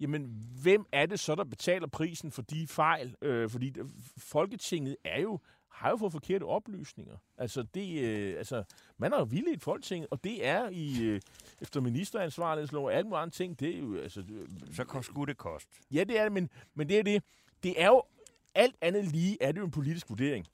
jamen, 0.00 0.46
hvem 0.62 0.86
er 0.92 1.06
det 1.06 1.20
så, 1.20 1.34
der 1.34 1.44
betaler 1.44 1.86
prisen 1.86 2.30
for 2.30 2.42
de 2.42 2.66
fejl? 2.66 3.16
Øh, 3.22 3.50
fordi 3.50 3.72
Folketinget 4.18 4.96
er 5.04 5.20
jo 5.20 5.38
har 5.74 5.90
jo 5.90 5.96
fået 5.96 6.12
forkerte 6.12 6.44
oplysninger. 6.44 7.16
Altså, 7.38 7.62
det, 7.62 8.02
øh, 8.02 8.38
altså 8.38 8.64
man 8.98 9.12
har 9.12 9.18
jo 9.18 9.24
vildledt 9.24 9.62
Folketinget, 9.62 10.08
og 10.10 10.24
det 10.24 10.46
er 10.46 10.68
i, 10.68 11.02
øh, 11.02 11.20
efter 11.60 11.80
ministeransvarlighedslov 11.80 12.84
og 12.84 12.94
alle 12.94 13.04
mulige 13.04 13.18
andre 13.18 13.30
ting, 13.30 13.60
det 13.60 13.74
er 13.74 13.78
jo, 13.78 13.96
altså, 13.96 14.20
øh, 14.20 14.48
Så 14.74 15.02
skulle 15.02 15.30
det 15.30 15.38
koste. 15.38 15.70
Ja, 15.90 16.04
det 16.04 16.18
er 16.18 16.22
det, 16.22 16.32
men, 16.32 16.50
men 16.74 16.88
det 16.88 16.98
er 16.98 17.02
det. 17.02 17.22
Det 17.62 17.82
er 17.82 17.86
jo 17.86 18.02
alt 18.54 18.76
andet 18.80 19.04
lige, 19.04 19.36
er 19.40 19.52
det 19.52 19.60
jo 19.60 19.64
en 19.64 19.70
politisk 19.70 20.10
vurdering. 20.10 20.46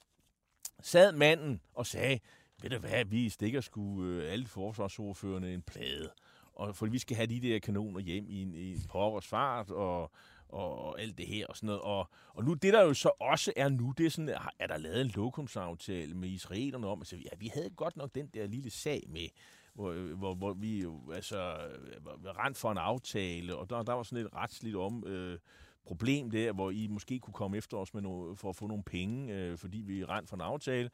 Sad 0.83 1.13
manden 1.13 1.61
og 1.75 1.87
sagde, 1.87 2.21
ved 2.63 2.71
du 2.71 2.79
hvad, 2.79 3.05
vi 3.05 3.29
stikker 3.29 3.61
sgu 3.61 4.05
øh, 4.05 4.33
alle 4.33 4.47
forsvarsordførerne 4.47 5.55
en 5.55 5.63
plade. 5.63 6.11
Og 6.55 6.77
for 6.77 6.87
vi 6.87 6.99
skal 6.99 7.17
have 7.17 7.27
de 7.27 7.41
der 7.41 7.59
kanoner 7.59 8.01
hjem 8.01 8.27
i 8.29 8.43
en, 8.43 8.55
i 8.55 8.73
en 8.73 8.83
pokkers 8.89 9.27
fart, 9.27 9.71
og, 9.71 10.11
og, 10.49 10.79
og 10.79 11.01
alt 11.01 11.19
det 11.19 11.27
her 11.27 11.47
og 11.47 11.57
sådan 11.57 11.67
noget. 11.67 11.81
Og, 11.83 12.09
og 12.35 12.45
nu, 12.45 12.55
det 12.55 12.73
der 12.73 12.83
jo 12.83 12.95
så 12.95 13.11
også 13.21 13.53
er 13.57 13.69
nu, 13.69 13.95
det 13.99 14.07
er 14.07 14.11
sådan, 14.11 14.37
er 14.59 14.67
der 14.67 14.77
lavet 14.77 15.01
en 15.01 15.13
lokumsaftale 15.15 16.15
med 16.15 16.29
israelerne 16.29 16.87
om, 16.87 17.01
altså, 17.01 17.17
ja, 17.17 17.29
vi 17.39 17.51
havde 17.55 17.71
godt 17.71 17.97
nok 17.97 18.15
den 18.15 18.27
der 18.27 18.47
lille 18.47 18.71
sag 18.71 19.03
med, 19.09 19.29
hvor, 19.75 19.91
øh, 19.91 20.19
hvor, 20.19 20.35
hvor 20.35 20.53
vi 20.53 20.83
jo 20.83 21.13
altså 21.13 21.39
øh, 21.39 22.25
var 22.25 22.45
rent 22.45 22.57
for 22.57 22.73
en 22.73 22.79
aftale, 22.79 23.57
og 23.57 23.71
der, 23.71 23.83
der 23.83 23.93
var 23.93 24.03
sådan 24.03 24.27
et 24.27 24.35
retsligt 24.35 24.77
om 24.77 25.05
øh, 25.07 25.39
problem 25.87 26.31
der, 26.31 26.53
hvor 26.53 26.71
I 26.71 26.87
måske 26.87 27.19
kunne 27.19 27.35
komme 27.35 27.57
efter 27.57 27.77
os 27.77 27.95
med 27.95 28.03
noget, 28.03 28.39
for 28.39 28.49
at 28.49 28.57
få 28.57 28.67
nogle 28.67 28.83
penge, 28.83 29.35
øh, 29.35 29.59
fordi 29.59 29.79
vi 29.79 30.05
rent 30.05 30.29
for 30.29 30.37
en 30.37 30.43
aftale. 30.43 30.91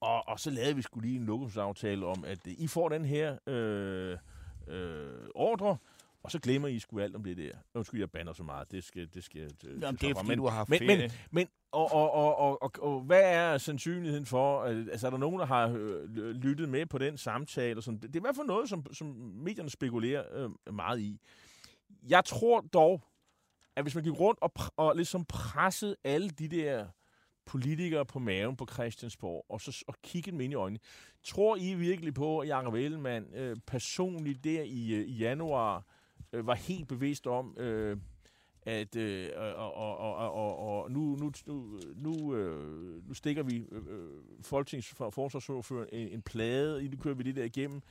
Og, 0.00 0.28
og 0.28 0.40
så 0.40 0.50
lavede 0.50 0.76
vi 0.76 0.82
skulle 0.82 1.08
lige 1.08 1.20
en 1.20 1.26
lokumsaftale 1.26 2.06
om, 2.06 2.24
at 2.24 2.38
I 2.46 2.66
får 2.66 2.88
den 2.88 3.04
her 3.04 3.38
øh, 3.46 4.18
øh, 4.68 5.28
ordre, 5.34 5.76
og 6.22 6.30
så 6.30 6.38
glemmer 6.38 6.68
I 6.68 6.78
sgu 6.78 7.00
alt 7.00 7.16
om 7.16 7.24
det 7.24 7.36
der. 7.36 7.52
Undskyld, 7.74 8.00
jeg 8.00 8.10
bander 8.10 8.32
så 8.32 8.42
meget. 8.42 8.70
Det 8.70 8.84
skal... 8.84 9.08
Det, 9.14 9.24
skal, 9.24 9.50
det, 9.62 9.82
Jamen, 9.82 9.98
det 10.00 10.10
er, 10.10 10.14
fordi 10.14 10.34
du 10.34 10.44
har 10.44 10.56
haft 10.56 10.68
men, 10.70 10.78
ferie. 10.78 10.98
men, 10.98 11.10
men 11.30 11.48
og, 11.72 11.92
og, 11.92 12.12
og, 12.12 12.38
og, 12.38 12.62
og, 12.62 12.72
og 12.78 13.00
hvad 13.00 13.22
er 13.22 13.58
sandsynligheden 13.58 14.26
for, 14.26 14.62
altså 14.62 15.06
er 15.06 15.10
der 15.10 15.18
nogen, 15.18 15.38
der 15.38 15.46
har 15.46 15.68
øh, 15.68 16.08
lyttet 16.30 16.68
med 16.68 16.86
på 16.86 16.98
den 16.98 17.18
samtale? 17.18 17.78
Og 17.78 17.82
sådan? 17.82 18.00
Det, 18.00 18.16
er 18.16 18.20
i 18.20 18.20
hvert 18.20 18.36
fald 18.36 18.46
noget, 18.46 18.68
som, 18.68 18.94
som 18.94 19.06
medierne 19.34 19.70
spekulerer 19.70 20.24
øh, 20.32 20.74
meget 20.74 21.00
i. 21.00 21.20
Jeg 22.08 22.24
tror 22.24 22.60
dog, 22.60 23.02
at 23.76 23.84
hvis 23.84 23.94
man 23.94 24.04
gik 24.04 24.20
rundt 24.20 24.38
og, 24.42 24.52
og 24.76 24.96
ligesom 24.96 25.24
pressede 25.24 25.96
alle 26.04 26.30
de 26.30 26.48
der 26.48 26.86
politikere 27.46 28.06
på 28.06 28.18
maven 28.18 28.56
på 28.56 28.66
Christiansborg, 28.72 29.46
og 29.48 29.60
så 29.60 29.84
og 29.86 29.94
kiggede 30.02 30.32
dem 30.32 30.40
ind 30.40 30.52
i 30.52 30.56
øjnene, 30.56 30.80
tror 31.24 31.56
I 31.56 31.74
virkelig 31.74 32.14
på, 32.14 32.38
at 32.38 32.48
Jacob 32.48 32.74
Ellemann 32.74 33.34
øh, 33.34 33.56
personligt 33.66 34.44
der 34.44 34.62
i, 34.62 34.92
øh, 34.92 35.08
i 35.08 35.12
januar 35.12 35.84
øh, 36.32 36.46
var 36.46 36.54
helt 36.54 36.88
bevidst 36.88 37.26
om, 37.26 37.56
øh, 37.58 37.96
at 38.62 38.96
øh, 38.96 39.28
og, 39.36 39.74
og, 39.74 39.98
og, 39.98 40.32
og, 40.32 40.58
og 40.58 40.90
nu, 40.90 41.16
nu, 41.16 41.32
nu, 41.46 41.80
nu, 41.96 42.34
øh, 42.34 43.08
nu 43.08 43.14
stikker 43.14 43.42
vi 43.42 43.66
øh, 43.72 43.82
øh, 43.88 44.10
forsvarsordfører 45.10 45.86
en, 45.92 46.08
en 46.08 46.22
plade, 46.22 46.84
i 46.84 46.88
nu 46.88 46.96
kører 46.96 47.14
vi 47.14 47.22
det 47.22 47.36
der 47.36 47.44
igennem. 47.44 47.82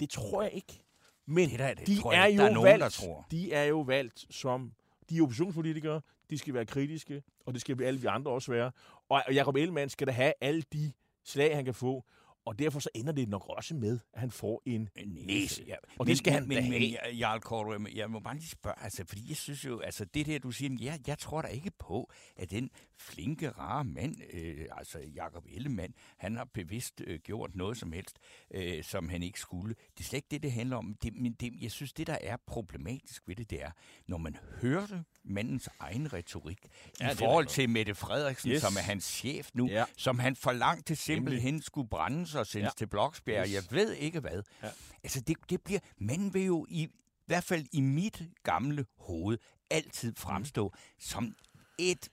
Det 0.00 0.10
tror 0.10 0.42
jeg 0.42 0.52
ikke. 0.52 0.82
Men 1.26 1.50
Det 1.50 1.58
der, 1.58 1.74
det 1.74 1.86
de 1.86 2.00
tror 2.00 2.12
jeg 2.12 2.22
er 2.22 2.26
ikke, 2.26 2.42
jo 2.42 2.44
der 2.44 2.50
er 2.50 2.54
nogen, 2.54 2.66
valgt, 2.66 2.82
der 2.82 2.88
tror. 2.88 3.26
De 3.30 3.52
er 3.52 3.64
jo 3.64 3.80
valgt 3.80 4.26
som 4.30 4.72
de 5.10 5.18
er 5.18 5.22
oppositionspolitikere, 5.22 6.00
de 6.30 6.38
skal 6.38 6.54
være 6.54 6.66
kritiske, 6.66 7.22
og 7.46 7.52
det 7.52 7.60
skal 7.60 7.78
vi 7.78 7.84
alle 7.84 8.00
vi 8.00 8.06
andre 8.06 8.32
også 8.32 8.52
være. 8.52 8.72
Og 9.08 9.22
Jacob 9.34 9.56
Ellemann 9.56 9.90
skal 9.90 10.06
da 10.06 10.12
have 10.12 10.32
alle 10.40 10.62
de 10.72 10.92
slag, 11.24 11.56
han 11.56 11.64
kan 11.64 11.74
få. 11.74 12.04
Og 12.46 12.58
derfor 12.58 12.80
så 12.80 12.88
ender 12.94 13.12
det 13.12 13.28
nok 13.28 13.48
også 13.48 13.74
med, 13.74 13.98
at 14.14 14.20
han 14.20 14.30
får 14.30 14.62
en 14.66 14.88
næse. 15.26 15.64
Ja. 15.66 15.74
Og 15.74 15.90
men, 15.98 16.06
det 16.06 16.18
skal 16.18 16.30
men, 16.30 16.38
han 16.40 16.48
men, 16.48 16.56
da 16.56 16.70
men, 16.70 16.72
have. 17.02 17.14
Jarl 17.14 17.40
Korto, 17.40 17.86
jeg, 17.94 18.10
må 18.10 18.20
bare 18.20 18.34
lige 18.34 18.48
spørge, 18.48 18.82
altså, 18.82 19.04
fordi 19.08 19.22
jeg 19.28 19.36
synes 19.36 19.64
jo, 19.64 19.80
altså 19.80 20.04
det 20.04 20.26
der, 20.26 20.38
du 20.38 20.50
siger, 20.50 20.76
ja, 20.80 20.96
jeg 21.06 21.18
tror 21.18 21.42
da 21.42 21.48
ikke 21.48 21.70
på, 21.78 22.10
at 22.36 22.50
den 22.50 22.70
flinke, 22.98 23.50
rare 23.50 23.84
mand, 23.84 24.16
øh, 24.32 24.66
altså 24.70 24.98
Jakob 25.14 25.44
Ellemann, 25.48 25.94
han 26.16 26.36
har 26.36 26.44
bevidst 26.54 27.02
øh, 27.06 27.18
gjort 27.20 27.54
noget 27.54 27.76
som 27.76 27.92
helst, 27.92 28.18
øh, 28.50 28.84
som 28.84 29.08
han 29.08 29.22
ikke 29.22 29.40
skulle. 29.40 29.74
Det 29.98 30.00
er 30.00 30.04
slet 30.04 30.16
ikke 30.16 30.28
det, 30.30 30.42
det 30.42 30.52
handler 30.52 30.76
om. 30.76 30.96
Det, 31.02 31.14
men 31.14 31.32
det, 31.32 31.52
jeg 31.62 31.70
synes, 31.70 31.92
det 31.92 32.06
der 32.06 32.18
er 32.20 32.36
problematisk 32.46 33.28
ved 33.28 33.36
det, 33.36 33.50
det 33.50 33.62
er, 33.62 33.70
når 34.06 34.18
man 34.18 34.36
hørte 34.62 35.04
mandens 35.24 35.68
egen 35.80 36.12
retorik 36.12 36.58
Ja, 37.00 37.12
i 37.12 37.14
forhold 37.14 37.46
til 37.46 37.70
Mette 37.70 37.94
Frederiksen, 37.94 38.50
Yes. 38.50 38.60
som 38.60 38.72
er 38.76 38.80
hans 38.82 39.04
chef 39.04 39.50
nu, 39.54 39.68
Ja. 39.68 39.84
som 39.96 40.18
han 40.18 40.36
forlangte 40.36 40.96
simpelthen 40.96 41.62
skulle 41.62 41.88
brændes 42.36 42.48
og 42.48 42.52
sendes 42.52 42.66
Ja. 42.66 42.70
til 42.78 42.86
Bloksbjerg. 42.86 43.52
Jeg 43.52 43.62
ved 43.70 43.92
ikke 43.92 44.20
hvad. 44.20 44.42
Ja. 44.62 44.68
Altså, 45.02 45.20
det, 45.20 45.36
det 45.50 45.62
bliver, 45.62 45.80
man 45.98 46.34
vil 46.34 46.44
jo 46.44 46.66
i, 46.68 46.82
i 46.82 46.90
hvert 47.26 47.44
fald 47.44 47.66
i 47.72 47.80
mit 47.80 48.22
gamle 48.42 48.86
hoved 48.98 49.38
altid 49.70 50.14
fremstå 50.16 50.68
mm. 50.68 50.78
som 50.98 51.34
et 51.78 52.08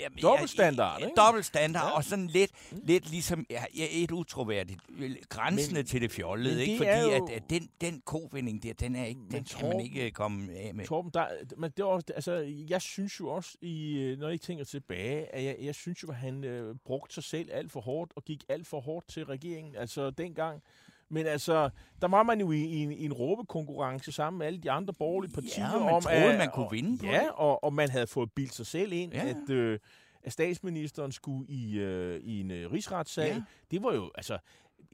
jamen, 0.00 0.18
Dobbeltstandard, 0.22 1.00
ikke? 1.02 1.12
Dobbeltstandard, 1.16 1.88
Ja. 1.90 1.96
og 1.96 2.04
sådan 2.04 2.26
lidt, 2.26 2.50
mm. 2.72 2.80
lidt 2.84 3.10
ligesom 3.10 3.46
ja, 3.50 3.64
et 3.76 4.10
utroværdigt, 4.10 4.80
øh, 4.98 5.16
grænsende 5.28 5.78
Men- 5.80 5.86
til 5.86 6.00
det 6.00 6.10
fjollede, 6.10 6.54
men 6.54 6.60
ikke? 6.60 6.72
det 6.72 6.78
Fordi 6.78 7.00
jo- 7.16 7.24
at, 7.26 7.30
at 7.32 7.50
den, 7.50 7.68
den 7.80 8.02
kovending 8.04 8.62
der, 8.62 8.72
den 8.72 8.96
er 8.96 9.04
ikke, 9.04 9.20
Men 9.20 9.30
den 9.32 9.44
kan 9.44 9.62
man 9.66 9.72
Torben- 9.72 9.84
ikke 9.84 10.10
komme 10.10 10.52
af 10.52 10.74
med. 10.74 10.84
Torben, 10.86 11.10
der, 11.14 11.26
men 11.56 11.70
det 11.70 11.80
er 11.82 11.84
også, 11.86 12.06
altså, 12.14 12.34
jeg 12.68 12.82
synes 12.82 13.20
jo 13.20 13.28
også, 13.28 13.58
i, 13.60 13.92
øh, 13.98 14.18
når 14.18 14.28
jeg 14.28 14.40
tænker 14.40 14.64
tilbage, 14.64 15.34
at 15.34 15.44
jeg, 15.44 15.56
jeg 15.60 15.74
synes 15.74 16.02
jo, 16.02 16.08
at 16.08 16.16
han 16.16 16.44
øh, 16.44 16.74
brugte 16.84 17.14
sig 17.14 17.24
selv 17.24 17.48
alt 17.52 17.72
for 17.72 17.80
hårdt, 17.80 18.12
og 18.16 18.24
gik 18.24 18.44
alt 18.48 18.66
for 18.66 18.80
hårdt 18.80 19.08
til 19.08 19.24
regeringen, 19.24 19.76
altså 19.76 20.10
dengang. 20.10 20.62
Men 21.08 21.26
altså, 21.26 21.70
der 22.02 22.08
var 22.08 22.22
man 22.22 22.40
jo 22.40 22.52
i, 22.52 22.60
i, 22.60 22.76
en, 22.82 22.92
i 22.92 23.04
en 23.04 23.12
råbekonkurrence 23.12 24.12
sammen 24.12 24.38
med 24.38 24.46
alle 24.46 24.58
de 24.58 24.70
andre 24.70 24.94
borgerlige 24.94 25.32
partier. 25.32 25.64
Ja, 25.72 25.78
man 25.84 25.94
om, 25.94 26.02
troede, 26.02 26.32
at, 26.32 26.38
man 26.38 26.50
kunne 26.54 26.66
og, 26.66 26.72
vinde 26.72 26.98
på 26.98 27.06
Ja, 27.06 27.30
og, 27.30 27.64
og 27.64 27.72
man 27.72 27.90
havde 27.90 28.06
fået 28.06 28.32
bildt 28.32 28.54
sig 28.54 28.66
selv 28.66 28.92
ind, 28.92 29.12
Ja. 29.12 29.28
at, 29.28 29.50
øh, 29.50 29.78
at 30.22 30.32
statsministeren 30.32 31.12
skulle 31.12 31.46
i, 31.48 31.78
øh, 31.78 32.20
i 32.20 32.40
en 32.40 32.50
øh, 32.50 32.72
rigsretssag. 32.72 33.28
Ja. 33.28 33.42
Det 33.70 33.82
var 33.82 33.94
jo, 33.94 34.10
altså, 34.14 34.38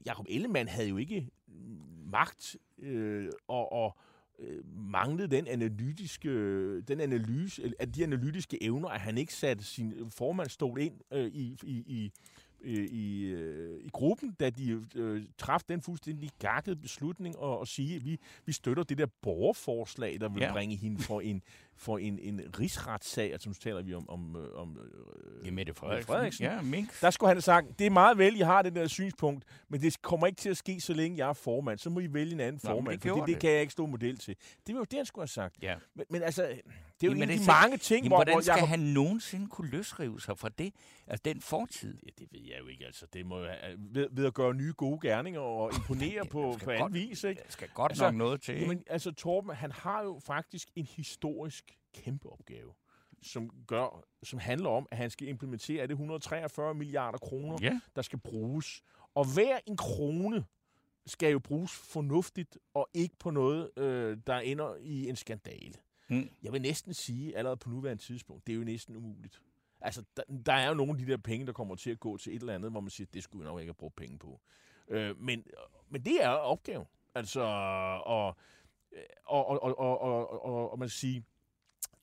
Jacob 0.05 0.25
Ellemann 0.29 0.69
havde 0.69 0.89
jo 0.89 0.97
ikke 0.97 1.29
magt 2.11 2.55
øh, 2.79 3.29
og, 3.47 3.71
og 3.71 3.97
øh, 4.39 4.59
manglede 4.75 5.27
den 5.35 5.47
analytiske, 5.47 6.29
den 6.81 6.99
analyse, 6.99 7.73
at 7.79 7.95
de 7.95 8.03
analytiske 8.03 8.63
evner, 8.63 8.89
at 8.89 9.01
han 9.01 9.17
ikke 9.17 9.33
satte 9.33 9.63
sin 9.63 9.93
formandstol 10.17 10.79
ind 10.79 10.93
øh, 11.13 11.25
i, 11.25 11.57
i, 11.63 11.83
i, 11.87 12.11
øh, 12.63 12.85
i, 12.85 13.23
øh, 13.25 13.79
i 13.83 13.89
gruppen, 13.89 14.35
da 14.39 14.49
de 14.49 14.85
øh, 14.95 15.23
traf 15.37 15.61
den 15.69 15.81
fuldstændig 15.81 16.29
gakkede 16.39 16.75
beslutning 16.75 17.37
og, 17.37 17.59
og 17.59 17.67
sige, 17.67 17.95
at 17.95 18.05
vi, 18.05 18.19
vi 18.45 18.51
støtter 18.51 18.83
det 18.83 18.97
der 18.97 19.05
borgerforslag, 19.21 20.19
der 20.21 20.29
vil 20.29 20.41
Ja. 20.41 20.51
bringe 20.51 20.75
hende 20.75 21.01
for 21.01 21.21
en 21.21 21.41
for 21.75 21.97
en, 21.97 22.19
en 22.19 22.41
rigsretssag, 22.59 23.31
altså 23.31 23.49
nu 23.49 23.53
taler 23.53 23.81
vi 23.81 23.93
om, 23.93 24.09
om, 24.09 24.35
øh, 24.35 24.47
om 24.55 24.77
Ja, 25.45 25.51
Mette 25.51 25.73
Frederiksen. 25.73 26.07
Frederiksen. 26.13 26.45
Ja, 26.45 26.61
Mink. 26.61 27.01
der 27.01 27.09
skulle 27.09 27.33
han 27.33 27.41
sagt, 27.41 27.79
det 27.79 27.87
er 27.87 27.91
meget 27.91 28.17
vel, 28.17 28.35
I 28.35 28.39
har 28.39 28.61
det 28.61 28.75
der 28.75 28.87
synspunkt, 28.87 29.45
men 29.69 29.81
det 29.81 30.01
kommer 30.01 30.27
ikke 30.27 30.37
til 30.41 30.49
at 30.49 30.57
ske, 30.57 30.81
så 30.81 30.93
længe 30.93 31.17
jeg 31.17 31.29
er 31.29 31.33
formand. 31.33 31.79
Så 31.79 31.89
må 31.89 31.99
I 31.99 32.13
vælge 32.13 32.33
en 32.33 32.39
anden 32.39 32.59
Nå, 32.63 32.69
formand, 32.69 32.99
det 33.01 33.09
for 33.11 33.15
det, 33.17 33.27
det 33.27 33.33
det. 33.33 33.41
kan 33.41 33.51
jeg 33.51 33.61
ikke 33.61 33.71
stå 33.73 33.85
model 33.85 34.17
til. 34.17 34.35
Det 34.67 34.75
var 34.75 34.79
jo 34.81 34.85
det, 34.91 34.97
han 34.99 35.05
skulle 35.05 35.23
have 35.23 35.27
sagt. 35.27 35.55
Ja. 35.61 35.75
Men, 35.95 36.05
men 36.09 36.23
altså, 36.23 36.41
det 36.41 36.49
er 36.49 36.57
jo 37.03 37.09
Jamen, 37.11 37.23
en 37.23 37.29
af 37.29 37.37
de 37.37 37.45
mange 37.45 37.77
ting, 37.77 37.97
Jamen, 37.99 38.09
hvor, 38.09 38.17
hvordan 38.17 38.33
hvor 38.33 38.41
skal 38.41 38.53
Jacob- 38.53 38.65
han 38.67 38.79
nogensinde 38.79 39.47
kunne 39.47 39.69
løsrive 39.69 40.21
sig 40.21 40.37
fra 40.37 40.49
det? 40.49 40.73
Altså, 41.07 41.21
den 41.25 41.41
fortid. 41.41 41.97
Ja, 42.03 42.09
det 42.19 42.27
ved 42.31 42.41
jeg 42.49 42.59
jo 42.59 42.67
ikke, 42.67 42.85
altså. 42.85 43.05
Det 43.13 43.25
må 43.25 43.43
have- 43.43 43.77
ved, 43.77 44.07
ved 44.11 44.25
at 44.25 44.33
gøre 44.33 44.53
nye 44.53 44.73
gode 44.77 44.99
gerninger 45.07 45.39
og 45.39 45.71
imponere 45.75 46.23
Det 46.23 46.29
på, 46.29 46.57
på 46.63 46.69
anden 46.71 46.81
godt- 46.83 46.93
vis, 46.93 47.23
ikke? 47.23 47.41
Der 47.45 47.51
skal 47.51 47.67
godt 47.73 47.91
Altså, 47.91 48.03
nok 48.05 48.15
noget 48.15 48.41
til. 48.41 48.59
Jamen, 48.59 48.83
altså 48.87 49.11
Torben, 49.11 49.55
han 49.55 49.71
har 49.71 50.03
jo 50.03 50.19
faktisk 50.25 50.67
en 50.75 50.85
historisk 50.85 51.77
kæmpe 52.03 52.29
opgave, 52.31 52.71
som, 53.21 53.49
gør, 53.67 54.03
som 54.23 54.39
handler 54.39 54.69
om, 54.69 54.87
at 54.91 54.97
han 54.97 55.09
skal 55.09 55.27
implementere 55.27 55.83
er 55.83 55.87
det 55.87 55.93
143 55.93 56.73
milliarder 56.73 57.17
kroner, 57.17 57.57
Ja. 57.61 57.79
der 57.95 58.01
skal 58.01 58.19
bruges. 58.19 58.81
Og 59.15 59.33
hver 59.33 59.59
en 59.65 59.77
krone 59.77 60.45
skal 61.05 61.31
jo 61.31 61.39
bruges 61.39 61.71
fornuftigt, 61.71 62.57
og 62.73 62.89
ikke 62.93 63.15
på 63.19 63.29
noget, 63.29 63.77
øh, 63.77 64.17
der 64.27 64.35
ender 64.35 64.75
i 64.75 65.09
en 65.09 65.15
skandale. 65.15 65.73
Mm. 66.09 66.29
Jeg 66.43 66.53
vil 66.53 66.61
næsten 66.61 66.93
sige, 66.93 67.37
allerede 67.37 67.57
på 67.57 67.69
nuværende 67.69 68.03
tidspunkt, 68.03 68.47
det 68.47 68.53
er 68.53 68.57
jo 68.57 68.63
næsten 68.63 68.95
umuligt. 68.95 69.41
Altså, 69.81 70.03
der, 70.17 70.23
der 70.45 70.53
er 70.53 70.67
jo 70.67 70.73
nogle 70.73 70.91
af 70.91 70.97
de 70.97 71.05
der 71.11 71.17
penge, 71.17 71.45
der 71.45 71.53
kommer 71.53 71.75
til 71.75 71.91
at 71.91 71.99
gå 71.99 72.17
til 72.17 72.35
et 72.35 72.39
eller 72.39 72.55
andet, 72.55 72.71
hvor 72.71 72.79
man 72.81 72.89
siger, 72.89 73.07
det 73.13 73.23
skulle 73.23 73.43
vi 73.43 73.49
nok 73.49 73.59
ikke 73.59 73.69
have 73.69 73.75
brugt 73.75 73.95
penge 73.95 74.19
på. 74.19 74.39
Øh, 74.87 75.17
men, 75.19 75.45
men 75.89 76.05
det 76.05 76.23
er 76.23 76.29
opgaven. 76.29 76.87
Altså, 77.15 77.41
og, 78.05 78.25
og, 79.25 79.45
og, 79.47 79.63
og, 79.63 79.79
og, 79.79 80.01
og, 80.01 80.45
og, 80.45 80.71
og 80.71 80.79
man 80.79 80.87
kan 80.87 80.91
sige, 80.91 81.23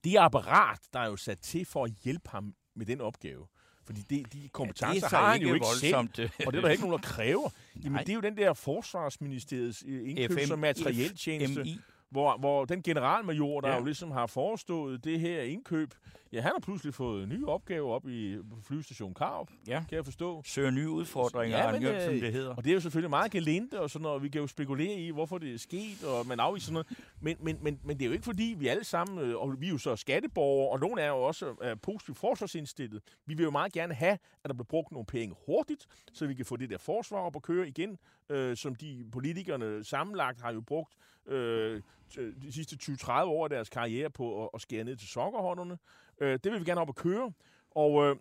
det 0.05 0.16
apparat, 0.18 0.78
der 0.92 1.01
er 1.01 1.07
jo 1.07 1.16
sat 1.16 1.38
til 1.38 1.64
for 1.64 1.84
at 1.84 1.90
hjælpe 2.05 2.28
ham 2.30 2.55
med 2.76 2.86
den 2.86 3.01
opgave, 3.01 3.46
fordi 3.84 4.01
det, 4.01 4.32
de 4.32 4.49
kompetencer 4.49 4.94
det 4.94 5.03
er 5.05 5.09
så 5.09 5.16
har 5.16 5.32
han 5.32 5.40
jo 5.42 5.46
ikke 5.46 5.57
ikke 5.57 5.66
selv, 5.66 5.94
voldsomt. 5.94 6.18
øh, 6.18 6.30
og 6.46 6.53
det 6.53 6.59
er 6.59 6.62
der 6.62 6.68
ikke 6.70 6.82
nogen, 6.82 7.03
der 7.03 7.09
kræver. 7.09 7.51
Jamen, 7.84 7.99
det 8.01 8.09
er 8.09 8.14
jo 8.14 8.20
den 8.20 8.36
der 8.36 8.53
forsvarsministeriets 8.53 9.84
øh, 9.86 10.09
indkøbs- 10.09 10.53
og 10.53 10.59
materieltjeneste, 10.59 11.62
MI. 11.62 11.80
Hvor, 12.11 12.36
hvor 12.38 12.64
den 12.64 12.82
generalmajor, 12.82 13.61
der 13.61 13.68
Ja. 13.68 13.78
jo 13.78 13.84
ligesom 13.84 14.11
har 14.11 14.26
forestået 14.26 15.04
det 15.04 15.20
her 15.20 15.42
indkøb, 15.42 15.94
ja, 16.32 16.40
han 16.40 16.52
har 16.54 16.61
pludselig 16.61 16.94
fået 16.94 17.28
nye 17.28 17.46
opgaver 17.48 17.94
op 17.94 18.09
i 18.09 18.36
flyvestation 18.62 19.14
Karup, 19.14 19.48
Ja. 19.68 19.84
kan 19.88 19.96
jeg 19.96 20.04
forstå. 20.04 20.42
Søger 20.44 20.70
nye 20.70 20.88
udfordringer, 20.88 21.59
Ja, 21.59 21.72
men, 21.72 21.82
men, 21.82 22.00
som 22.02 22.14
øh, 22.14 22.20
det 22.20 22.32
hedder. 22.32 22.54
Og 22.54 22.64
det 22.64 22.70
er 22.70 22.74
jo 22.74 22.80
selvfølgelig 22.80 23.11
meget 23.11 23.30
gelinde 23.30 23.80
og 23.80 23.90
sådan 23.90 24.02
noget, 24.02 24.14
og 24.16 24.22
vi 24.22 24.28
kan 24.28 24.40
jo 24.40 24.46
spekulere 24.46 24.94
i, 24.94 25.11
hvorfor 25.11 25.38
det 25.38 25.54
er 25.54 25.59
sket, 25.59 26.04
og 26.04 26.26
man 26.26 26.40
afviser 26.40 26.64
sådan 26.66 26.72
noget. 26.74 26.86
Men, 27.20 27.36
men, 27.40 27.59
men, 27.64 27.80
men 27.84 27.96
det 27.98 28.02
er 28.04 28.06
jo 28.06 28.12
ikke 28.12 28.24
fordi, 28.24 28.54
vi 28.59 28.68
alle 28.68 28.84
sammen, 28.84 29.18
øh, 29.18 29.36
og 29.36 29.61
vi 29.61 29.66
er 29.66 29.70
jo 29.70 29.78
så 29.78 29.96
skatteborgere, 29.96 30.70
og 30.72 30.80
nogle 30.80 31.02
er 31.02 31.09
jo 31.09 31.22
også 31.22 31.54
øh, 31.62 31.76
positivt 31.82 32.18
forsvarsindstillet. 32.18 33.02
Vi 33.26 33.34
vil 33.34 33.44
jo 33.44 33.50
meget 33.50 33.72
gerne 33.72 33.94
have, 33.94 34.12
at 34.44 34.48
der 34.48 34.52
bliver 34.54 34.64
brugt 34.64 34.92
nogle 34.92 35.06
penge 35.06 35.34
hurtigt, 35.46 35.86
så 36.12 36.26
vi 36.26 36.34
kan 36.34 36.44
få 36.44 36.56
det 36.56 36.70
der 36.70 36.78
forsvar 36.78 37.18
op 37.18 37.36
at 37.36 37.42
køre 37.42 37.68
igen, 37.68 37.98
øh, 38.30 38.56
som 38.56 38.74
de 38.74 39.04
politikerne 39.12 39.84
sammenlagt 39.84 40.40
har 40.40 40.52
jo 40.52 40.61
brugt 40.61 40.94
øh, 41.29 41.83
de 42.16 42.53
sidste 42.53 42.76
20-30 42.83 43.12
år 43.12 43.45
af 43.45 43.51
deres 43.51 43.68
karriere 43.68 44.11
på 44.11 44.45
at, 44.45 44.51
at 44.55 44.61
skære 44.61 44.85
ned 44.85 44.97
til 44.97 45.09
sokkerhånderne. 45.09 45.79
Øh, 46.20 46.39
det 46.45 46.53
vil 46.53 46.61
vi 46.61 46.64
gerne 46.64 46.81
op 46.81 46.89
og 46.89 46.97
køre. 46.97 47.33
Og, 47.70 48.05
øh, 48.05 48.16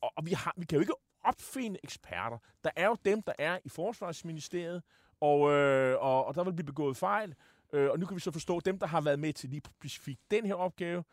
og, 0.00 0.12
og 0.16 0.26
vi, 0.26 0.32
har, 0.32 0.54
vi 0.56 0.64
kan 0.64 0.76
jo 0.76 0.80
ikke 0.80 0.94
opfinde 1.24 1.78
eksperter. 1.84 2.38
Der 2.64 2.70
er 2.76 2.86
jo 2.86 2.96
dem, 3.04 3.22
der 3.22 3.32
er 3.38 3.58
i 3.64 3.68
Forsvarsministeriet, 3.68 4.82
og, 5.20 5.52
øh, 5.52 5.96
og, 6.00 6.24
og 6.24 6.34
der 6.34 6.44
vil 6.44 6.52
blive 6.52 6.66
begået 6.66 6.96
fejl. 6.96 7.34
Øh, 7.72 7.90
og 7.90 7.98
nu 7.98 8.06
kan 8.06 8.14
vi 8.14 8.20
så 8.20 8.30
forstå, 8.30 8.56
at 8.56 8.64
dem, 8.64 8.78
der 8.78 8.86
har 8.86 9.00
været 9.00 9.18
med 9.18 9.32
til 9.32 9.50
lige 9.50 9.62
specifikt 9.80 10.20
den 10.30 10.46
her 10.46 10.54
opgave, 10.54 11.04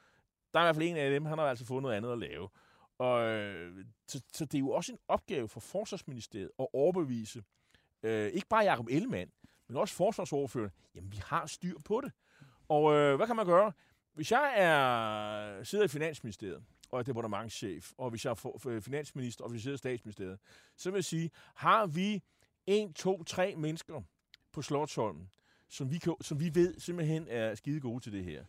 der 0.53 0.59
er 0.59 0.63
i 0.63 0.65
hvert 0.65 0.75
fald 0.75 0.87
en 0.87 0.97
af 0.97 1.11
dem, 1.11 1.25
han 1.25 1.37
har 1.37 1.45
altså 1.45 1.65
fået 1.65 1.81
noget 1.81 1.95
andet 1.95 2.11
at 2.11 2.17
lave. 2.17 2.49
Og, 2.97 3.23
øh, 3.23 3.85
så, 4.07 4.21
så 4.33 4.45
det 4.45 4.55
er 4.55 4.59
jo 4.59 4.69
også 4.69 4.91
en 4.91 4.99
opgave 5.07 5.47
for 5.47 5.59
Forsvarsministeriet 5.59 6.49
at 6.59 6.67
overbevise 6.73 7.43
øh, 8.03 8.27
ikke 8.27 8.47
bare 8.47 8.63
Jacob 8.63 8.87
Ellemann, 8.89 9.31
men 9.73 9.81
også 9.81 9.95
forsvarsordfører, 9.95 10.69
jamen 10.95 11.11
vi 11.11 11.21
har 11.25 11.45
styr 11.45 11.79
på 11.85 12.01
det. 12.01 12.11
Og 12.69 12.93
øh, 12.93 13.15
hvad 13.15 13.27
kan 13.27 13.35
man 13.35 13.45
gøre? 13.45 13.71
Hvis 14.13 14.31
jeg 14.31 14.53
er, 14.55 15.63
sidder 15.63 15.85
i 15.85 15.87
Finansministeriet, 15.87 16.63
og 16.91 16.99
er 16.99 17.03
departementschef, 17.03 17.91
og 17.97 18.09
hvis 18.09 18.25
jeg 18.25 18.31
er 18.31 18.35
for, 18.35 18.57
for 18.57 18.79
finansminister, 18.79 19.43
og 19.43 19.49
hvis 19.49 19.59
jeg 19.59 19.63
sidder 19.63 19.75
i 19.75 19.77
statsministeriet, 19.77 20.39
så 20.77 20.91
vil 20.91 20.97
jeg 20.97 21.03
sige, 21.03 21.31
har 21.55 21.85
vi 21.85 22.23
en, 22.67 22.93
to, 22.93 23.23
tre 23.23 23.55
mennesker 23.55 24.01
på 24.51 24.61
Slottsholmen, 24.61 25.29
som 25.69 25.91
vi, 25.91 25.97
kan, 25.97 26.15
som 26.21 26.39
vi 26.39 26.55
ved 26.55 26.79
simpelthen 26.79 27.27
er 27.29 27.55
skide 27.55 27.79
gode 27.79 28.03
til 28.03 28.13
det 28.13 28.23
her. 28.23 28.45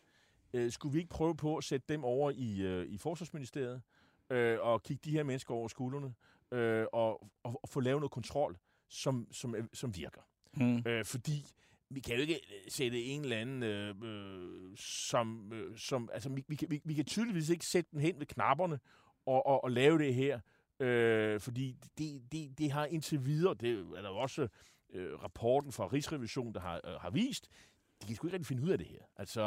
Øh, 0.53 0.71
skulle 0.71 0.93
vi 0.93 0.99
ikke 0.99 1.09
prøve 1.09 1.35
på 1.35 1.57
at 1.57 1.63
sætte 1.63 1.85
dem 1.89 2.03
over 2.03 2.31
i, 2.31 2.61
øh, 2.61 2.85
i 2.87 2.97
Forsvarsministeriet, 2.97 3.81
øh, 4.29 4.57
og 4.61 4.83
kigge 4.83 5.01
de 5.05 5.11
her 5.11 5.23
mennesker 5.23 5.53
over 5.53 5.67
skuldrene, 5.67 6.13
øh, 6.51 6.85
og, 6.93 7.29
og, 7.43 7.59
og 7.63 7.69
få 7.69 7.79
lavet 7.79 7.99
noget 7.99 8.11
kontrol, 8.11 8.57
som, 8.89 9.27
som, 9.31 9.55
som 9.73 9.95
virker? 9.95 10.21
Mm. 10.55 10.83
Øh, 10.85 11.05
fordi 11.05 11.45
vi 11.89 11.99
kan 11.99 12.15
jo 12.15 12.21
ikke 12.21 12.33
øh, 12.35 12.71
sætte 12.71 13.03
en 13.03 13.21
eller 13.21 13.37
anden, 13.37 13.63
øh, 13.63 13.95
øh, 14.03 14.77
som, 14.77 15.53
øh, 15.53 15.77
som 15.77 16.09
altså 16.13 16.29
vi, 16.29 16.43
vi, 16.47 16.59
vi, 16.69 16.81
vi 16.83 16.93
kan 16.93 17.05
tydeligvis 17.05 17.49
ikke 17.49 17.65
sætte 17.65 17.91
den 17.91 17.99
hen 17.99 18.19
ved 18.19 18.25
knapperne 18.25 18.79
og, 19.25 19.45
og, 19.45 19.63
og 19.63 19.71
lave 19.71 19.99
det 19.99 20.13
her, 20.13 20.39
øh, 20.79 21.39
fordi 21.39 21.77
det, 21.97 22.31
det, 22.31 22.57
det 22.57 22.71
har 22.71 22.85
indtil 22.85 23.25
videre, 23.25 23.53
det 23.53 23.87
er 23.97 24.01
der 24.01 24.09
også 24.09 24.47
øh, 24.93 25.23
rapporten 25.23 25.71
fra 25.71 25.87
Rigsrevisionen, 25.87 26.53
der 26.53 26.59
har, 26.59 26.81
øh, 26.83 26.93
har 26.93 27.09
vist, 27.09 27.49
de 28.01 28.07
kan 28.07 28.15
sgu 28.15 28.27
ikke 28.27 28.35
rigtig 28.35 28.47
finde 28.47 28.63
ud 28.63 28.69
af 28.69 28.77
det 28.77 28.87
her. 28.87 28.99
Altså, 29.15 29.41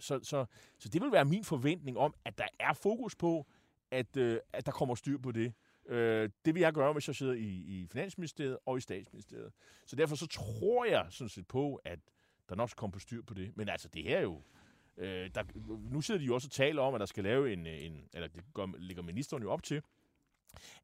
så, 0.00 0.20
så, 0.22 0.46
så 0.78 0.88
det 0.88 1.02
vil 1.02 1.12
være 1.12 1.24
min 1.24 1.44
forventning 1.44 1.98
om, 1.98 2.14
at 2.24 2.38
der 2.38 2.46
er 2.60 2.72
fokus 2.72 3.16
på, 3.16 3.46
at, 3.90 4.16
øh, 4.16 4.38
at 4.52 4.66
der 4.66 4.72
kommer 4.72 4.94
styr 4.94 5.18
på 5.18 5.32
det. 5.32 5.52
Øh, 5.88 6.30
det 6.44 6.54
vil 6.54 6.60
jeg 6.60 6.72
gøre, 6.72 6.92
hvis 6.92 7.08
jeg 7.08 7.16
sidder 7.16 7.32
i, 7.32 7.46
i 7.46 7.86
Finansministeriet 7.92 8.58
og 8.66 8.76
i 8.78 8.80
Statsministeriet. 8.80 9.52
Så 9.86 9.96
derfor 9.96 10.16
så 10.16 10.26
tror 10.26 10.84
jeg 10.84 11.06
sådan 11.10 11.28
set 11.28 11.48
på, 11.48 11.80
at 11.84 11.98
der 12.48 12.54
nok 12.54 12.70
skal 12.70 12.78
komme 12.78 12.92
på 12.92 12.98
styr 12.98 13.22
på 13.22 13.34
det. 13.34 13.56
Men 13.56 13.68
altså, 13.68 13.88
det 13.88 14.02
her 14.02 14.18
er 14.18 14.22
jo... 14.22 14.42
Øh, 14.96 15.30
der, 15.34 15.42
nu 15.90 16.00
sidder 16.00 16.20
de 16.20 16.26
jo 16.26 16.34
også 16.34 16.48
og 16.48 16.52
taler 16.52 16.82
om, 16.82 16.94
at 16.94 17.00
der 17.00 17.06
skal 17.06 17.24
lave 17.24 17.52
en... 17.52 17.66
en 17.66 18.08
eller 18.12 18.28
det 18.28 18.44
gør, 18.54 18.66
ligger 18.78 19.02
ministeren 19.02 19.42
jo 19.42 19.50
op 19.52 19.62
til, 19.62 19.82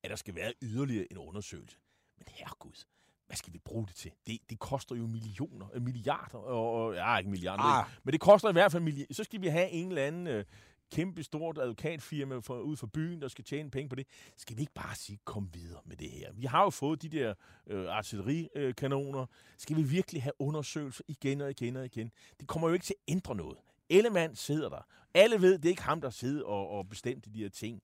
at 0.02 0.10
der 0.10 0.16
skal 0.16 0.34
være 0.34 0.52
yderligere 0.62 1.06
en 1.10 1.18
undersøgelse. 1.18 1.76
Men 2.18 2.26
herregud, 2.28 2.84
hvad 3.26 3.36
skal 3.36 3.52
vi 3.52 3.58
bruge 3.58 3.86
det 3.86 3.94
til? 3.94 4.12
Det, 4.26 4.38
det 4.50 4.58
koster 4.58 4.96
jo 4.96 5.06
millioner, 5.06 5.66
øh, 5.74 5.82
milliarder, 5.82 6.38
og, 6.38 6.72
og 6.72 6.94
ja, 6.94 7.16
ikke 7.16 7.30
milliarder, 7.30 7.62
ah. 7.62 7.86
men 8.04 8.12
det 8.12 8.20
koster 8.20 8.48
i 8.48 8.52
hvert 8.52 8.72
fald 8.72 8.82
milliarder. 8.82 9.14
Så 9.14 9.24
skal 9.24 9.40
vi 9.40 9.46
have 9.46 9.70
en 9.70 9.88
eller 9.88 10.06
anden 10.06 10.26
øh, 10.26 10.44
kæmpe 10.92 11.22
stort 11.22 11.58
advokatfirma 11.58 12.38
for, 12.38 12.58
ud 12.58 12.76
for 12.76 12.86
byen, 12.86 13.20
der 13.22 13.28
skal 13.28 13.44
tjene 13.44 13.70
penge 13.70 13.88
på 13.88 13.96
det. 13.96 14.06
Skal 14.36 14.56
vi 14.56 14.60
ikke 14.60 14.74
bare 14.74 14.94
sige, 14.94 15.18
kom 15.24 15.50
videre 15.54 15.80
med 15.84 15.96
det 15.96 16.10
her? 16.10 16.32
Vi 16.32 16.46
har 16.46 16.62
jo 16.62 16.70
fået 16.70 17.02
de 17.02 17.08
der 17.08 17.34
øh, 17.66 17.86
artillerikanoner. 17.88 19.26
Skal 19.58 19.76
vi 19.76 19.82
virkelig 19.82 20.22
have 20.22 20.32
undersøgelser 20.38 21.04
igen 21.08 21.40
og 21.40 21.50
igen 21.50 21.76
og 21.76 21.84
igen? 21.84 22.10
Det 22.40 22.48
kommer 22.48 22.68
jo 22.68 22.74
ikke 22.74 22.86
til 22.86 22.94
at 23.08 23.12
ændre 23.12 23.34
noget. 23.34 23.58
Ellemann 23.90 24.36
sidder 24.36 24.68
der. 24.68 24.86
Alle 25.14 25.40
ved, 25.40 25.58
det 25.58 25.64
er 25.64 25.70
ikke 25.70 25.82
ham, 25.82 26.00
der 26.00 26.10
sidder 26.10 26.44
og, 26.44 26.68
og 26.68 26.88
bestemte 26.88 27.30
de 27.30 27.38
her 27.38 27.48
ting. 27.48 27.82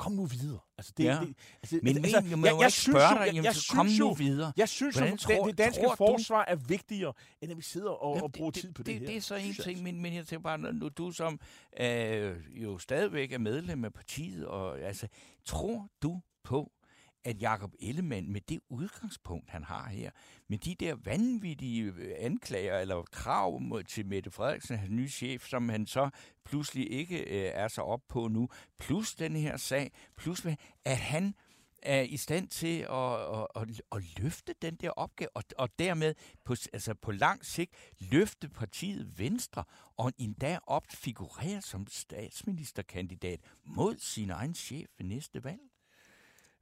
Kom 0.00 0.12
nu 0.12 0.24
videre. 0.24 0.58
Altså, 0.78 0.92
det, 0.96 1.04
Ja. 1.04 1.10
det, 1.20 1.34
altså, 1.62 1.78
Men 1.82 1.96
altså, 1.96 2.20
men, 2.20 2.44
jeg, 2.44 2.52
jeg, 2.52 2.60
jeg 2.60 2.72
synes 2.72 2.94
dig, 2.96 3.18
jeg- 3.20 3.26
jamen, 3.26 3.44
jeg 3.44 3.54
så 3.54 3.72
kom 3.74 3.86
synes 3.88 3.98
nu 4.00 4.14
videre. 4.14 4.52
jeg 4.56 4.68
synes, 4.68 4.96
Hvordan 4.96 5.12
at 5.12 5.18
tror- 5.20 5.34
det, 5.46 5.46
det 5.46 5.58
danske 5.58 5.82
tror 5.82 5.88
du- 5.90 5.96
forsvar 5.96 6.44
er 6.48 6.56
vigtigere, 6.56 7.12
end 7.40 7.50
at 7.50 7.56
vi 7.56 7.62
sidder 7.62 7.90
og, 7.90 8.16
Ja, 8.16 8.22
og 8.22 8.32
bruger 8.32 8.50
tid 8.50 8.72
på 8.72 8.82
det, 8.82 8.86
det, 8.86 8.98
her. 9.00 9.06
det 9.06 9.16
er 9.16 9.20
så 9.20 9.34
en 9.34 9.46
jeg 9.46 9.54
ting, 9.54 9.66
altså. 9.68 9.82
men, 9.84 10.02
men 10.02 10.14
jeg 10.14 10.26
tænker 10.26 10.42
bare, 10.42 10.58
når 10.58 10.72
nu 10.72 10.88
du 10.88 11.10
som 11.12 11.40
øh, 11.80 12.36
jo 12.62 12.78
stadigvæk 12.78 13.32
er 13.32 13.38
medlem 13.38 13.84
af 13.84 13.92
partiet, 13.92 14.46
og 14.46 14.80
altså, 14.80 15.08
tror 15.44 15.88
du 16.02 16.20
på, 16.44 16.72
at 17.24 17.42
Jakob 17.42 17.74
Ellemann 17.80 18.32
med 18.32 18.40
det 18.40 18.60
udgangspunkt, 18.68 19.50
han 19.50 19.64
har 19.64 19.88
her, 19.88 20.10
med 20.48 20.58
de 20.58 20.74
der 20.74 20.94
vanvittige 20.94 21.82
øh, 21.82 22.14
anklager 22.18 22.78
eller 22.78 23.02
krav 23.02 23.60
mod, 23.60 23.82
til 23.82 24.06
Mette 24.06 24.30
Frederiksen, 24.30 24.78
hans 24.78 24.90
nye 24.90 25.08
chef, 25.08 25.48
som 25.48 25.68
han 25.68 25.86
så 25.86 26.10
pludselig 26.44 26.92
ikke 26.92 27.18
øh, 27.18 27.50
er 27.54 27.68
så 27.68 27.82
op 27.82 28.02
på 28.08 28.28
nu, 28.28 28.48
plus 28.78 29.14
den 29.14 29.36
her 29.36 29.56
sag, 29.56 29.92
plus 30.16 30.44
med, 30.44 30.56
at 30.84 30.96
han 30.96 31.34
er 31.82 32.00
i 32.00 32.16
stand 32.16 32.48
til 32.48 32.78
at, 32.90 33.38
at, 33.38 33.46
at, 33.56 33.82
at 33.92 34.18
løfte 34.18 34.54
den 34.62 34.74
der 34.74 34.90
opgave, 34.90 35.28
og, 35.36 35.44
og 35.58 35.68
dermed 35.78 36.14
på, 36.44 36.54
altså 36.72 36.94
på 36.94 37.12
lang 37.12 37.44
sigt 37.44 37.74
løfte 37.98 38.48
partiet 38.48 39.18
Venstre, 39.18 39.64
og 39.96 40.12
endda 40.18 40.58
opfigurere 40.66 41.62
som 41.62 41.86
statsministerkandidat 41.86 43.40
mod 43.64 43.96
sin 43.98 44.30
egen 44.30 44.54
chef 44.54 44.88
ved 44.98 45.06
næste 45.06 45.44
valg. 45.44 45.69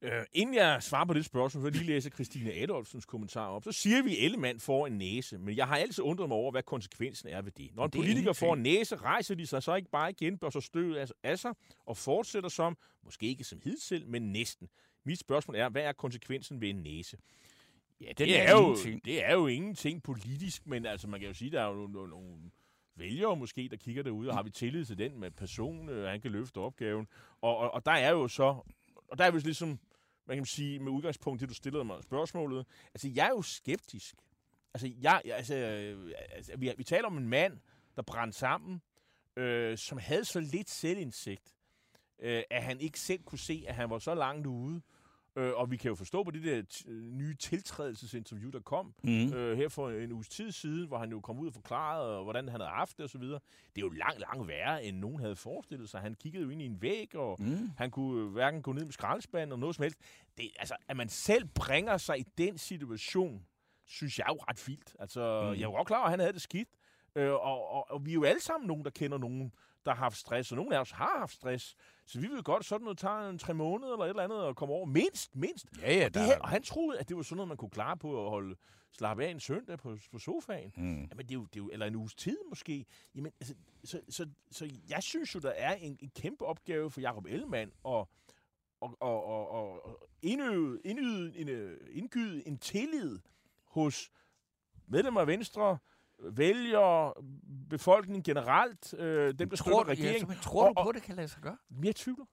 Øh, 0.03 0.24
inden 0.32 0.55
jeg 0.55 0.82
svarer 0.82 1.05
på 1.05 1.14
det 1.14 1.24
spørgsmål, 1.24 1.62
så 1.62 1.70
lige 1.70 1.84
læse 1.84 2.11
Christine 2.11 2.53
Adolfsens 2.53 3.05
kommentar 3.05 3.49
op. 3.49 3.64
Så 3.64 3.72
siger 3.72 4.03
vi, 4.03 4.16
at 4.18 4.24
Ellemann 4.24 4.61
får 4.61 4.86
en 4.86 4.99
næse, 4.99 5.38
men 5.38 5.57
jeg 5.57 5.66
har 5.68 5.76
altid 5.76 6.05
undret 6.05 6.28
mig 6.28 6.36
over, 6.36 6.51
hvad 6.51 6.62
konsekvensen 6.62 7.28
er 7.28 7.42
ved 7.42 7.53
det. 7.53 7.70
Når 7.76 7.84
en 7.84 7.90
Det 7.90 7.99
er 7.99 8.03
politiker 8.03 8.32
får 8.32 8.55
en 8.55 8.62
næse, 8.62 8.96
rejser 8.96 9.34
de 9.34 9.46
sig 9.46 9.62
så 9.62 9.74
ikke 9.74 9.90
bare 9.90 10.11
igen, 10.11 10.38
bør 10.38 10.51
så 10.51 10.61
støvet 10.61 11.12
af, 11.22 11.38
sig 11.38 11.55
og 11.86 11.96
fortsætter 11.96 12.49
som, 12.49 12.76
måske 13.05 13.26
ikke 13.26 13.44
som 13.44 13.61
hidtil, 13.64 14.07
men 14.07 14.32
næsten. 14.32 14.68
Mit 15.05 15.18
spørgsmål 15.20 15.57
er, 15.57 15.68
hvad 15.68 15.82
er 15.82 15.92
konsekvensen 15.92 16.61
ved 16.61 16.68
en 16.68 16.82
næse? 16.82 17.16
Ja, 18.01 18.07
Den 18.07 18.28
det 18.28 18.38
er 18.40 18.42
er, 18.42 18.51
jo, 18.51 18.59
ingenting. 18.59 19.05
det 19.05 19.24
er 19.24 19.34
jo 19.34 19.46
ingenting 19.46 20.03
politisk, 20.03 20.66
men 20.66 20.86
altså, 20.86 21.09
man 21.09 21.20
kan 21.20 21.28
jo 21.28 21.34
sige, 21.34 21.51
der 21.51 21.62
er 21.62 21.68
jo 21.68 21.74
nogle, 21.86 22.11
nogle 22.11 22.36
vælgere 22.96 23.36
måske, 23.36 23.68
der 23.70 23.76
kigger 23.76 24.03
derude, 24.03 24.28
og 24.28 24.36
har 24.36 24.42
vi 24.42 24.51
tillid 24.51 24.84
til 24.84 24.99
den 24.99 25.20
med 25.20 25.30
person, 25.30 25.88
øh, 25.88 26.09
han 26.09 26.20
kan 26.20 26.30
løfte 26.30 26.59
opgaven. 26.59 27.07
Og, 27.40 27.57
og, 27.57 27.74
og 27.74 27.86
der 27.86 27.92
er 27.92 28.11
jo 28.11 28.28
så, 28.28 28.44
og 29.09 29.18
der 29.18 29.24
er 29.24 29.30
vi 29.30 29.38
ligesom, 29.38 29.78
man 30.28 30.36
kan 30.36 30.46
sige, 30.46 30.78
med 30.78 30.92
udgangspunkt 30.92 31.40
i 31.40 31.42
det, 31.42 31.48
du 31.48 31.54
stillede 31.54 31.84
mig 31.84 32.02
spørgsmålet, 32.02 32.66
altså 32.94 33.08
jeg 33.14 33.26
er 33.26 33.30
jo 33.30 33.42
skeptisk. 33.42 34.14
Altså, 34.74 34.90
jeg, 35.00 35.22
jeg- 35.24 35.36
altså, 35.36 35.54
altså 36.30 36.52
vi, 36.58 36.72
vi 36.76 36.84
taler 36.84 37.06
om 37.06 37.18
en 37.18 37.28
mand, 37.28 37.60
der 37.96 38.02
brændte 38.02 38.38
sammen, 38.38 38.82
øh, 39.36 39.78
som 39.78 39.98
havde 39.98 40.24
så 40.24 40.40
lidt 40.40 40.70
selvindsigt, 40.70 41.54
øh, 42.18 42.42
at 42.50 42.62
han 42.62 42.80
ikke 42.80 43.00
selv 43.00 43.22
kunne 43.22 43.38
se, 43.38 43.64
at 43.68 43.74
han 43.74 43.90
var 43.90 43.98
så 43.98 44.14
langt 44.14 44.46
ude. 44.46 44.76
Øh, 44.76 44.82
og 45.57 45.70
vi 45.70 45.76
kan 45.76 45.89
jo 45.89 45.95
forstå 45.95 46.24
på 46.24 46.30
det 46.30 46.45
der 46.45 46.62
øh, 46.89 47.03
nye 47.03 47.34
tiltrædelsesinterview, 47.34 48.51
der 48.51 48.61
kom 48.61 48.95
Mm. 49.03 49.32
øh, 49.32 49.57
her 49.57 49.68
for 49.68 49.91
en 49.91 50.12
uges 50.12 50.28
tid 50.28 50.53
siden, 50.53 50.86
hvor 50.89 50.99
han 50.99 51.11
jo 51.11 51.20
kom 51.20 51.39
ud 51.39 51.47
og 51.47 51.53
forklarede, 51.55 52.16
øh, 52.18 52.22
hvordan 52.22 52.49
han 52.49 52.61
havde 52.61 52.70
haft 52.72 52.97
det 52.97 53.05
osv. 53.05 53.22
Det 53.22 53.34
er 53.76 53.80
jo 53.80 53.89
langt, 53.89 54.20
langt 54.20 54.49
værre, 54.49 54.84
end 54.84 54.99
nogen 54.99 55.20
havde 55.20 55.36
forestillet 55.36 55.89
sig. 55.89 56.01
Han 56.01 56.14
kiggede 56.14 56.45
jo 56.45 56.51
ind 56.51 56.62
i 56.62 56.66
en 56.66 56.82
væg, 56.82 57.16
og 57.16 57.36
Mm. 57.43 57.70
han 57.76 57.91
kunne 57.91 58.22
øh, 58.22 58.32
hverken 58.32 58.62
gå 58.62 58.72
ned 58.72 58.84
med 58.84 58.93
skraldespanden 58.93 59.49
eller 59.49 59.57
noget 59.61 59.76
som 59.76 59.82
helst. 59.82 59.99
Det, 60.39 60.51
altså, 60.59 60.76
at 60.89 60.97
man 60.97 61.09
selv 61.09 61.45
bringer 61.55 61.97
sig 61.97 62.18
i 62.18 62.24
den 62.39 62.59
situation, 62.59 63.47
synes 63.86 64.18
jeg 64.18 64.24
er 64.28 64.32
jo 64.32 64.39
ret 64.49 64.68
vildt. 64.68 64.97
Altså, 64.99 65.20
Mm. 65.43 65.49
jeg 65.53 65.57
er 65.59 65.68
jo 65.68 65.76
godt 65.76 65.86
klar 65.86 65.97
over, 65.99 66.05
at 66.07 66.11
han 66.12 66.20
havde 66.20 66.32
det 66.32 66.43
skidt. 66.43 66.68
Øh, 67.16 67.30
og, 67.32 67.70
og, 67.70 67.91
og 67.91 68.07
vi 68.07 68.11
er 68.11 68.14
jo 68.14 68.24
alle 68.24 68.41
sammen 68.41 68.68
nogen, 68.68 68.84
der 68.84 68.91
kender 68.91 69.18
nogen, 69.18 69.53
der 69.86 69.95
har 69.95 69.99
haft 70.03 70.16
stress, 70.16 70.53
og 70.53 70.57
nogle 70.57 70.76
af 70.76 70.80
os 70.80 70.91
har 70.91 71.16
haft 71.18 71.32
stress. 71.34 71.76
Så 72.09 72.20
vi 72.20 72.28
ved 72.28 72.42
godt, 72.42 72.64
sådan 72.64 72.84
noget 72.84 72.98
tager 72.98 73.28
en 73.28 73.38
tre 73.38 73.54
måneder 73.54 73.92
eller 73.92 74.04
et 74.04 74.09
eller 74.09 74.22
andet 74.22 74.48
at 74.48 74.56
komme 74.56 74.74
over. 74.74 74.86
Mindst, 74.86 75.36
mindst. 75.36 75.66
Ja, 75.80 75.94
ja, 75.94 76.04
Og, 76.06 76.14
det 76.14 76.22
her, 76.22 76.38
og 76.38 76.48
han 76.48 76.62
troede, 76.62 76.98
at 76.98 77.09
det 77.09 77.16
var 77.16 77.22
sådan 77.22 77.36
noget, 77.36 77.48
man 77.48 77.56
kunne 77.56 77.70
klare 77.70 77.96
på 77.96 78.24
at 78.24 78.30
holde 78.30 78.56
slappe 78.92 79.24
af 79.24 79.30
en 79.30 79.40
søndag 79.40 79.78
på, 79.78 79.96
på 80.12 80.18
sofaen. 80.18 80.72
Mm. 80.76 80.84
Jamen, 80.84 81.18
det 81.18 81.30
er, 81.30 81.34
jo, 81.34 81.44
det 81.44 81.56
er 81.56 81.61
jo, 81.64 81.70
eller 81.72 81.86
en 81.86 81.96
uges 81.96 82.14
tid 82.14 82.38
måske. 82.48 82.86
Jamen, 83.14 83.32
altså, 83.40 83.54
så, 83.84 84.00
så, 84.09 84.26
så 84.50 84.70
jeg 84.88 85.02
synes 85.02 85.34
jo, 85.34 85.40
der 85.40 85.50
er 85.50 85.74
en, 85.74 85.98
en 86.00 86.11
kæmpe 86.16 86.44
opgave 86.44 86.90
for 86.90 87.00
Jacob 87.00 87.26
Ellemann 87.26 87.72
og, 87.82 88.09
og, 88.80 88.96
og, 89.00 89.24
og, 89.26 89.50
og 89.84 90.09
indøve, 90.22 90.80
indøve, 90.84 91.36
en, 91.36 91.48
øh, 91.48 91.80
indgyde 91.90 92.48
en 92.48 92.59
tillid 92.59 93.18
hos 93.64 94.11
medlemmer 94.86 95.20
af 95.20 95.26
Venstre, 95.26 95.78
vælgere, 96.32 97.12
befolkningen 97.70 98.22
generelt, 98.22 98.94
øh, 98.94 99.34
dem, 99.38 99.50
der 99.50 99.56
Tror, 99.56 99.84
støtter 99.84 99.84
regeringen. 100.04 100.32
ja, 100.32 100.40
tror 100.42 100.68
du 100.68 100.74
Og- 100.76 100.84
på, 100.86 100.92
det 100.92 101.02
kan 101.02 101.16
lade 101.16 101.28
sig 101.28 101.42
gøre? 101.42 101.56
Jeg 101.84 101.96
tvivler. 101.96 102.24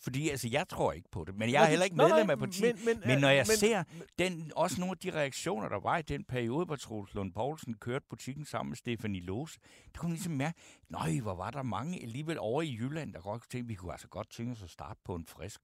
Fordi 0.00 0.28
altså, 0.28 0.48
jeg 0.48 0.68
tror 0.68 0.92
ikke 0.92 1.08
på 1.10 1.24
det. 1.24 1.34
Men 1.34 1.52
jeg 1.52 1.62
er 1.62 1.66
heller 1.66 1.84
ikke 1.84 1.96
nej, 1.96 2.08
medlem 2.08 2.26
nej, 2.26 2.32
af 2.32 2.38
partiet. 2.38 2.76
Men, 2.84 2.84
men, 2.98 3.02
Men 3.06 3.18
når 3.18 3.28
jeg 3.28 3.44
men, 3.48 3.56
ser 3.56 3.84
den, 4.18 4.52
også 4.56 4.80
nogle 4.80 4.90
af 4.92 4.98
de 4.98 5.10
reaktioner, 5.10 5.68
der 5.68 5.80
var 5.80 5.98
i 5.98 6.02
den 6.02 6.24
periode, 6.24 6.66
hvor 6.66 6.76
Troels 6.76 7.14
Lund 7.14 7.32
Poulsen 7.32 7.74
kørte 7.74 8.06
butikken 8.10 8.44
sammen 8.44 8.70
med 8.70 8.76
Stefanie 8.76 9.20
Lose, 9.20 9.58
der 9.94 9.98
kunne 10.00 10.08
man 10.08 10.14
ligesom 10.14 10.32
mærke, 10.32 10.58
nøj, 10.88 11.20
hvor 11.20 11.34
var 11.34 11.50
der 11.50 11.62
mange 11.62 12.02
alligevel 12.02 12.38
over 12.38 12.62
i 12.62 12.76
Jylland, 12.80 13.12
der 13.12 13.20
godt 13.20 13.50
tænke, 13.50 13.68
vi 13.68 13.74
kunne 13.74 13.92
altså 13.92 14.08
godt 14.08 14.30
tænke 14.30 14.52
os 14.52 14.62
at 14.62 14.70
starte 14.70 15.00
på 15.04 15.14
en 15.14 15.26
frisk. 15.26 15.60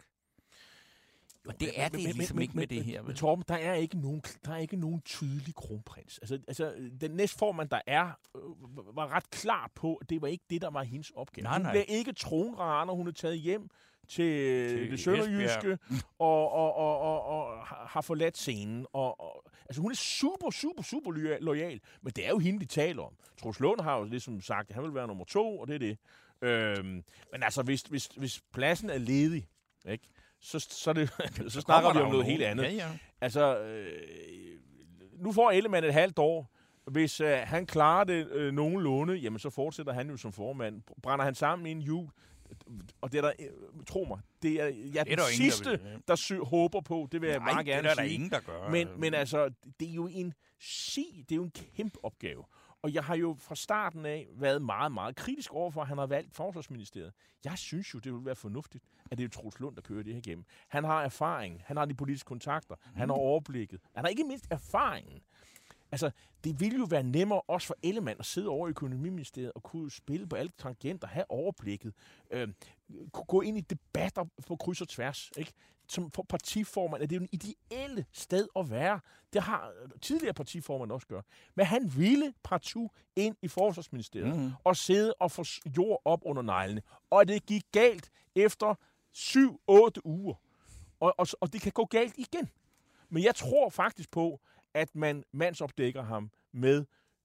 Og 1.49 1.61
det 1.61 1.81
er 1.81 1.89
det 1.89 2.01
ligesom 2.01 2.41
ikke 2.41 2.57
med 2.57 2.67
det 2.67 2.85
her. 2.85 3.03
Men? 3.03 3.17
Torben, 3.17 3.45
der 3.49 3.55
er 3.55 3.75
ikke 3.75 3.99
nogen, 3.99 4.23
der 4.45 4.53
er 4.53 4.57
ikke 4.57 4.77
nogen 4.77 5.01
tydelig 5.01 5.55
kronprins. 5.55 6.19
Altså, 6.19 6.39
altså 6.49 6.75
den 7.01 7.11
næstformand, 7.11 7.69
der 7.69 7.81
er, 7.87 8.19
øh, 8.37 8.97
var 8.97 9.13
ret 9.13 9.31
klar 9.31 9.71
på, 9.75 9.95
at 9.95 10.11
det 10.11 10.23
var 10.23 10.29
ikke 10.29 10.45
det, 10.51 10.63
der 10.63 10.71
var 10.71 10.83
hendes 10.83 11.11
opgave. 11.11 11.43
Nej, 11.43 11.53
hun 11.53 11.63
nej. 11.63 11.73
blev 11.73 11.85
ikke 11.89 12.13
tronraner, 12.13 12.93
hun 12.93 13.09
er 13.09 13.13
taget 13.13 13.39
hjem 13.39 13.69
til, 14.09 14.69
Til 14.69 14.79
til 14.79 14.91
det 14.91 15.01
sønderjyske, 15.01 15.79
og, 16.19 16.53
og, 16.53 16.75
og, 16.75 16.99
og, 16.99 17.23
og 17.23 17.67
har 17.67 18.01
forladt 18.01 18.39
scenen. 18.39 18.87
Og, 18.93 19.21
og, 19.21 19.45
altså, 19.67 19.83
hun 19.83 19.91
er 19.91 19.97
super, 19.97 20.51
super, 20.51 20.83
super 20.83 21.39
loyal, 21.41 21.81
men 22.03 22.13
det 22.17 22.27
er 22.27 22.31
jo 22.31 22.39
hende, 22.39 22.61
de 22.61 22.65
taler 22.65 23.03
om. 23.03 23.13
Troels 23.43 23.61
Lund 23.61 23.81
har 23.81 23.99
jo 23.99 24.05
ligesom 24.05 24.41
sagt, 24.41 24.69
at 24.69 24.75
han 24.75 24.85
vil 24.85 24.95
være 24.95 25.07
nummer 25.07 25.25
to, 25.25 25.59
og 25.59 25.69
det 25.69 25.75
er 25.75 25.79
det. 25.79 25.99
Øhm, 26.43 27.05
men 27.33 27.43
altså, 27.43 27.63
hvis, 27.63 27.83
hvis, 27.83 28.07
hvis 28.07 28.43
pladsen 28.53 28.91
er 28.91 28.99
ledig, 28.99 29.49
ikke? 29.89 30.09
Så, 30.45 30.59
så, 30.71 30.93
det, 30.93 31.11
så 31.53 31.61
snakker 31.61 31.93
vi 31.93 31.99
om 31.99 32.11
noget 32.11 32.27
helt 32.27 32.43
andet. 32.43 32.65
Ja, 32.65 32.71
ja. 32.71 32.89
Altså, 33.21 33.59
øh, 33.59 33.93
nu 35.19 35.33
får 35.33 35.51
Ellemann 35.51 35.87
et 35.87 35.93
halvt 35.93 36.19
år. 36.19 36.51
Hvis 36.91 37.21
øh, 37.21 37.39
han 37.45 37.67
klarer 37.67 38.05
det 38.05 38.29
øh, 38.31 38.53
nogenlunde, 38.53 39.15
jamen 39.15 39.39
så 39.39 39.51
fortsætter 39.51 39.93
han 39.93 40.11
jo 40.11 40.17
som 40.17 40.33
formand. 40.33 40.83
Brænder 41.03 41.25
han 41.25 41.35
sammen 41.35 41.67
i 41.67 41.71
en 41.71 41.79
jul, 41.81 42.09
og 43.01 43.13
det 43.13 43.19
er 43.19 43.23
der, 43.23 43.33
øh, 43.39 43.47
tro 43.89 44.05
mig, 44.09 44.19
det 44.43 44.61
er 44.61 44.65
jeg 44.67 44.73
Det 44.75 44.99
er 44.99 45.03
den 45.05 45.05
jo 45.05 45.13
ingen, 45.13 45.21
der 45.21 45.27
sidste, 45.27 45.71
vil, 45.71 45.81
ja. 45.85 45.97
der 46.09 46.15
sø- 46.17 46.43
håber 46.45 46.81
på. 46.81 47.09
Det 47.13 47.21
vil 47.21 47.29
jeg 47.31 47.39
Nej, 47.39 47.53
meget 47.53 47.67
gerne 47.67 47.83
det 47.83 47.91
er 47.91 47.95
der 47.95 48.03
sige. 48.03 48.15
ingen, 48.15 48.31
der 48.31 48.41
gør. 48.41 48.71
Men, 48.71 48.89
men 48.99 49.15
altså, 49.15 49.51
det 49.81 49.89
er 49.91 49.93
jo 49.95 50.07
en 50.07 50.35
sig, 50.61 51.05
det 51.29 51.33
er 51.33 51.37
jo 51.37 51.45
en 51.45 51.53
kæmpe 51.77 51.99
opgave. 52.05 52.45
Og 52.85 52.95
jeg 52.95 53.05
har 53.05 53.17
jo 53.17 53.37
fra 53.39 53.55
starten 53.55 54.07
af 54.07 54.27
været 54.33 54.63
meget, 54.63 54.93
meget 54.93 55.17
kritisk 55.17 55.53
overfor, 55.53 55.81
at 55.81 55.89
han 55.89 55.99
har 55.99 56.07
valgt 56.07 56.35
forsvarsministeriet. 56.35 57.13
Jeg 57.45 57.59
synes 57.59 57.95
jo, 57.95 57.99
det 57.99 58.13
vil 58.13 58.25
være 58.25 58.35
fornuftigt, 58.35 58.85
at 59.11 59.19
det 59.19 59.25
er 59.25 59.29
Troels 59.29 59.61
Lund, 59.61 59.77
der 59.77 59.83
kører 59.83 60.03
det 60.03 60.13
her 60.13 60.19
igennem. 60.19 60.45
Han 60.69 60.85
har 60.85 61.03
erfaring, 61.03 61.63
han 61.67 61.77
har 61.77 61.85
de 61.85 61.95
politiske 61.95 62.27
kontakter, 62.29 62.75
mm. 62.75 62.97
han 62.97 63.09
har 63.09 63.17
overblikket. 63.17 63.81
Han 63.95 64.05
har 64.05 64.09
ikke 64.09 64.25
mindst 64.25 64.47
erfaringen. 64.51 65.21
Altså, 65.95 66.11
det 66.45 66.61
ville 66.61 66.79
jo 66.79 66.85
være 66.91 67.03
nemmere 67.03 67.41
også 67.41 67.67
for 67.67 67.77
Ellemann 67.83 68.21
at 68.21 68.27
sidde 68.27 68.49
over 68.49 68.67
i 68.69 68.71
økonomiministeriet 68.71 69.53
og 69.53 69.63
kunne 69.63 69.91
spille 69.91 70.27
på 70.27 70.37
alle 70.37 70.53
tangenter, 70.59 71.09
have 71.09 71.25
overblikket, 71.31 71.95
øh, 72.31 72.49
kunne 73.13 73.25
gå 73.25 73.41
ind 73.41 73.59
i 73.59 73.61
debatter 73.61 74.25
på 74.47 74.57
kryds 74.57 74.81
og 74.81 74.89
tværs. 74.89 75.31
Ikke? 75.37 75.53
Som 75.89 76.11
for 76.11 76.23
partiformand 76.29 77.03
er 77.03 77.07
det 77.07 77.17
jo 77.17 77.21
en 77.21 77.29
ideelle 77.33 78.07
sted 78.13 78.49
at 78.57 78.71
være. 78.71 79.01
Det 79.33 79.43
har 79.43 79.73
tidligere 80.03 80.35
partiformand 80.35 80.93
også 80.93 81.07
gør. 81.07 81.21
Men 81.55 81.67
han 81.67 81.93
ville 81.97 82.35
partout 82.43 82.91
ind 83.17 83.37
i 83.43 83.49
forsvarsministeriet 83.49 84.37
Mhm. 84.37 84.51
og 84.65 84.77
sidde 84.77 85.15
og 85.21 85.31
få 85.31 85.45
jord 85.77 86.03
op 86.05 86.21
under 86.25 86.43
neglene. 86.43 86.83
Og 87.11 87.29
det 87.29 87.47
gik 87.47 87.63
galt 87.73 88.11
efter 88.35 88.75
7-8 89.13 90.01
uger. 90.05 90.35
Og, 91.01 91.15
og, 91.19 91.27
og 91.41 91.53
det 91.53 91.61
kan 91.63 91.73
gå 91.73 91.85
galt 91.85 92.15
igen. 92.19 92.51
Men 93.11 93.23
jeg 93.25 93.35
tror 93.35 93.71
faktisk 93.71 94.11
på, 94.11 94.41
at 94.75 94.95
man 94.95 95.25
mandsopdækker 95.33 96.03
ham 96.03 96.31
med 96.53 96.85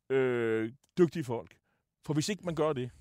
øh, 0.09 0.71
dygtige 0.97 1.23
folk. 1.23 1.57
For 2.05 2.13
hvis 2.13 2.29
ikke 2.29 2.45
man 2.45 2.55
gør 2.55 2.73
det, 2.73 2.91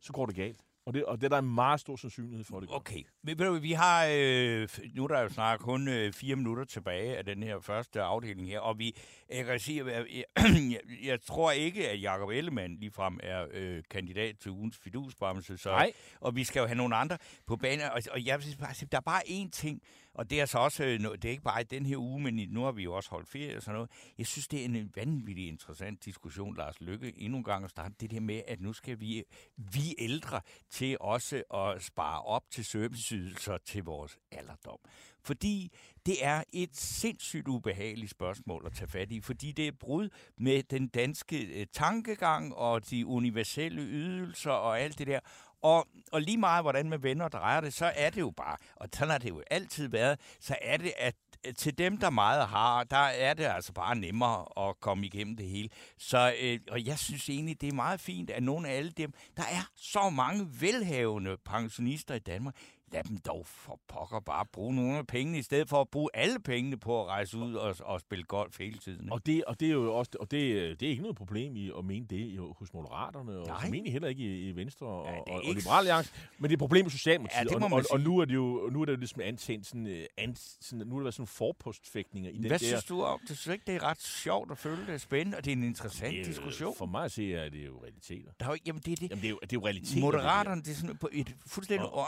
så 0.00 0.12
går 0.12 0.26
det 0.26 0.34
galt. 0.34 0.60
Og 0.86 0.94
det, 0.94 1.04
og 1.04 1.20
det 1.20 1.24
er 1.24 1.28
der 1.28 1.38
en 1.38 1.54
meget 1.54 1.80
stor 1.80 1.96
sandsynlighed 1.96 2.44
for, 2.44 2.60
det 2.60 2.68
gør. 2.68 2.76
Okay, 2.76 3.02
du, 3.38 3.58
vi 3.58 3.72
har, 3.72 4.06
øh, 4.10 4.68
nu 4.94 5.04
er 5.04 5.08
der 5.08 5.20
jo 5.20 5.28
snart 5.28 5.60
kun 5.60 5.88
øh, 5.88 6.12
fire 6.12 6.36
minutter 6.36 6.64
tilbage 6.64 7.16
af 7.16 7.24
den 7.24 7.42
her 7.42 7.60
første 7.60 8.02
afdeling 8.02 8.48
her, 8.48 8.60
og 8.60 8.78
vi, 8.78 8.96
jeg 9.30 9.44
kan 9.44 9.60
sige, 9.60 9.86
jeg, 9.86 10.06
jeg, 10.72 10.80
jeg 11.04 11.22
tror 11.22 11.52
ikke, 11.52 11.90
at 11.90 12.02
Jacob 12.02 12.28
Ellemann 12.28 12.76
ligefrem 12.76 13.20
er 13.22 13.46
øh, 13.50 13.82
kandidat 13.90 14.38
til 14.38 14.50
ugens 14.50 14.78
fidusbremse, 14.78 15.56
så, 15.58 15.70
Nej. 15.70 15.92
og 16.20 16.36
vi 16.36 16.44
skal 16.44 16.60
jo 16.60 16.66
have 16.66 16.76
nogle 16.76 16.96
andre 16.96 17.18
på 17.46 17.56
banen, 17.56 17.86
og, 17.86 18.02
og 18.10 18.26
jeg 18.26 18.42
sige, 18.42 18.56
bare 18.56 18.86
der 18.92 18.96
er 18.96 19.00
bare 19.00 19.22
én 19.26 19.50
ting, 19.50 19.82
og 20.14 20.30
det 20.30 20.40
er 20.40 20.46
så 20.46 20.58
også, 20.58 20.84
øh, 20.84 21.00
det 21.00 21.24
er 21.24 21.30
ikke 21.30 21.42
bare 21.42 21.60
i 21.60 21.64
den 21.64 21.86
her 21.86 21.96
uge, 21.96 22.20
men 22.20 22.38
i, 22.38 22.46
nu 22.46 22.62
har 22.62 22.72
vi 22.72 22.82
jo 22.82 22.94
også 22.94 23.10
holdt 23.10 23.28
ferie 23.28 23.56
og 23.56 23.62
sådan 23.62 23.74
noget. 23.74 23.90
Jeg 24.18 24.26
synes, 24.26 24.48
det 24.48 24.60
er 24.60 24.64
en 24.64 24.92
vanvittig 24.94 25.48
interessant 25.48 26.04
diskussion, 26.04 26.56
Lars 26.56 26.80
Lykke, 26.80 27.18
endnu 27.18 27.38
en 27.38 27.44
gang 27.44 27.64
at 27.64 27.70
starte 27.70 27.94
det 28.00 28.10
der 28.10 28.20
med, 28.20 28.42
at 28.48 28.60
nu 28.60 28.72
skal 28.72 29.00
vi, 29.00 29.24
vi 29.56 29.94
ældre 29.98 30.40
til 30.70 30.96
også 31.00 31.42
at 31.54 31.82
spare 31.82 32.22
op 32.22 32.42
til 32.50 32.64
serviceydelser 32.64 33.58
til 33.58 33.84
vores 33.84 34.18
alderdom. 34.30 34.78
Fordi 35.24 35.72
det 36.06 36.24
er 36.24 36.42
et 36.52 36.76
sindssygt 36.76 37.48
ubehageligt 37.48 38.10
spørgsmål 38.10 38.62
at 38.66 38.72
tage 38.72 38.88
fat 38.88 39.12
i, 39.12 39.20
fordi 39.20 39.52
det 39.52 39.64
er 39.64 39.68
et 39.68 39.78
brud 39.78 40.08
med 40.36 40.62
den 40.62 40.88
danske 40.88 41.60
øh, 41.60 41.66
tankegang 41.72 42.54
og 42.54 42.90
de 42.90 43.06
universelle 43.06 43.82
ydelser 43.82 44.50
og 44.50 44.80
alt 44.80 44.98
det 44.98 45.06
der. 45.06 45.20
Og, 45.64 45.86
og 46.12 46.22
lige 46.22 46.38
meget, 46.38 46.64
hvordan 46.64 46.88
man 46.88 47.02
vender 47.02 47.24
og 47.24 47.32
drejer 47.32 47.60
det, 47.60 47.74
så 47.74 47.92
er 47.96 48.10
det 48.10 48.20
jo 48.20 48.30
bare, 48.30 48.56
og 48.76 48.88
sådan 48.94 49.10
har 49.10 49.18
det 49.18 49.28
jo 49.28 49.42
altid 49.50 49.88
været, 49.88 50.20
så 50.40 50.56
er 50.62 50.76
det, 50.76 50.92
at 50.98 51.14
til 51.58 51.78
dem, 51.78 51.96
der 51.98 52.10
meget 52.10 52.46
har, 52.46 52.84
der 52.84 52.96
er 52.96 53.34
det 53.34 53.44
altså 53.44 53.72
bare 53.72 53.96
nemmere 53.96 54.68
at 54.68 54.80
komme 54.80 55.06
igennem 55.06 55.36
det 55.36 55.46
hele. 55.46 55.68
Så, 55.98 56.34
øh, 56.42 56.60
og 56.70 56.86
jeg 56.86 56.98
synes 56.98 57.28
egentlig, 57.28 57.60
det 57.60 57.68
er 57.68 57.74
meget 57.74 58.00
fint, 58.00 58.30
at 58.30 58.42
nogle 58.42 58.68
af 58.68 58.76
alle 58.76 58.90
dem, 58.90 59.12
der 59.36 59.42
er 59.42 59.70
så 59.76 60.10
mange 60.10 60.48
velhavende 60.60 61.36
pensionister 61.44 62.14
i 62.14 62.18
Danmark, 62.18 62.54
lad 62.92 63.04
dem 63.04 63.18
dog 63.18 63.46
for 63.46 63.80
pokker 63.88 64.20
bare 64.20 64.46
bruge 64.52 64.74
nogle 64.74 64.98
af 64.98 65.06
pengene, 65.06 65.38
i 65.38 65.42
stedet 65.42 65.68
for 65.68 65.80
at 65.80 65.88
bruge 65.88 66.08
alle 66.14 66.40
pengene 66.40 66.76
på 66.76 67.00
at 67.02 67.06
rejse 67.08 67.38
ud 67.38 67.54
og, 67.54 67.76
og 67.80 68.00
spille 68.00 68.24
golf 68.24 68.58
hele 68.58 68.78
tiden. 68.78 69.00
ikke? 69.04 69.12
Og 69.12 69.26
det, 69.26 69.44
og 69.44 69.60
det 69.60 69.68
er 69.68 69.72
jo 69.72 69.94
også, 69.94 70.10
og 70.20 70.30
det, 70.30 70.40
det 70.80 70.86
er 70.86 70.90
ikke 70.90 71.02
noget 71.02 71.16
problem 71.16 71.56
i 71.56 71.70
at 71.78 71.84
mene 71.84 72.06
det 72.06 72.16
i- 72.16 72.36
hos 72.58 72.72
Moderaterne, 72.74 73.32
og 73.38 73.46
Nej. 73.46 73.60
formentlig 73.60 73.92
heller 73.92 74.08
ikke 74.08 74.22
i, 74.22 74.48
i 74.48 74.56
Venstre 74.56 74.86
og, 74.86 75.06
Ja, 75.06 75.10
det 75.12 75.18
er 75.18 75.32
og, 75.32 75.34
og 75.38 75.44
ikke 75.44 75.60
Liberal 75.60 75.78
Alliance, 75.78 76.12
men 76.38 76.42
det 76.44 76.50
er 76.50 76.56
et 76.56 76.58
problem 76.58 76.84
med 76.84 76.90
Socialdemokratiet. 76.90 77.50
Ja, 77.50 77.54
det 77.56 77.64
og, 77.64 77.72
og, 77.72 77.84
og, 77.90 78.00
nu 78.00 78.18
er 78.18 78.24
det 78.24 78.34
jo 78.34 78.70
nu 78.72 78.80
er 78.80 78.84
det 78.84 78.92
jo 78.92 78.96
ligesom 78.98 79.20
antændt 79.20 79.66
sådan, 79.66 79.86
øh, 79.86 80.04
an, 80.18 80.36
sådan, 80.60 80.86
nu 80.86 80.94
er 80.94 80.98
der 81.00 81.04
været 81.04 81.14
sådan 81.14 81.26
forpostfægtninger 81.26 82.30
i 82.30 82.34
den 82.36 82.40
Hvad 82.40 82.50
der... 82.50 82.58
synes 82.66 82.84
du 82.84 83.02
om 83.02 83.20
det? 83.28 83.38
Synes 83.38 83.54
ikke, 83.54 83.64
det 83.66 83.74
er 83.74 83.82
ret 83.82 84.02
sjovt 84.02 84.50
at 84.50 84.58
følge 84.58 84.86
det 84.86 84.94
er 84.94 84.98
spændende, 84.98 85.38
og 85.38 85.44
det 85.44 85.52
er 85.52 85.56
en 85.56 85.64
interessant 85.64 86.18
Øh, 86.18 86.24
diskussion? 86.24 86.74
For 86.78 86.86
mig 86.86 87.04
at 87.04 87.12
se, 87.12 87.34
er 87.34 87.48
det 87.48 87.66
jo 87.66 87.82
realiteter. 87.82 88.30
Der 88.40 88.46
er 88.46 88.50
jo, 88.50 88.56
jamen, 88.66 88.82
det 88.84 88.92
er 88.92 88.96
det. 88.96 89.10
Jamen, 89.10 89.22
det 89.22 89.26
er 89.26 89.30
jo, 89.30 89.38
det 89.42 89.52
er 89.52 89.56
jo 89.60 89.66
realiteter. 89.66 90.00
Moderaterne, 90.00 90.62
det 90.62 90.70
er 90.70 90.74
sådan 90.74 90.96
på 90.96 91.08
et 91.12 91.34
fuldstændig 91.46 91.86
Og- 91.88 91.94
og, 91.94 92.06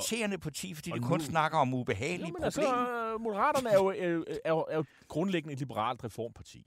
irriterende 0.00 0.38
parti, 0.38 0.74
fordi 0.74 0.90
og 0.90 0.96
de 0.98 1.02
kun 1.02 1.18
nu- 1.18 1.24
snakker 1.24 1.58
om 1.58 1.68
det 1.68 1.74
ubehagelige. 1.78 2.28
Jo, 2.28 2.32
men 2.38 2.42
problemer. 2.52 2.72
altså, 2.72 3.12
øh, 3.14 3.20
Moderaterne 3.20 3.68
er 3.70 3.74
jo, 3.74 3.86
er, 3.88 3.94
er, 4.44 4.50
jo, 4.50 4.66
er 4.70 4.76
jo 4.76 4.84
grundlæggende 5.08 5.52
et 5.52 5.58
liberalt 5.58 6.04
reformparti. 6.04 6.66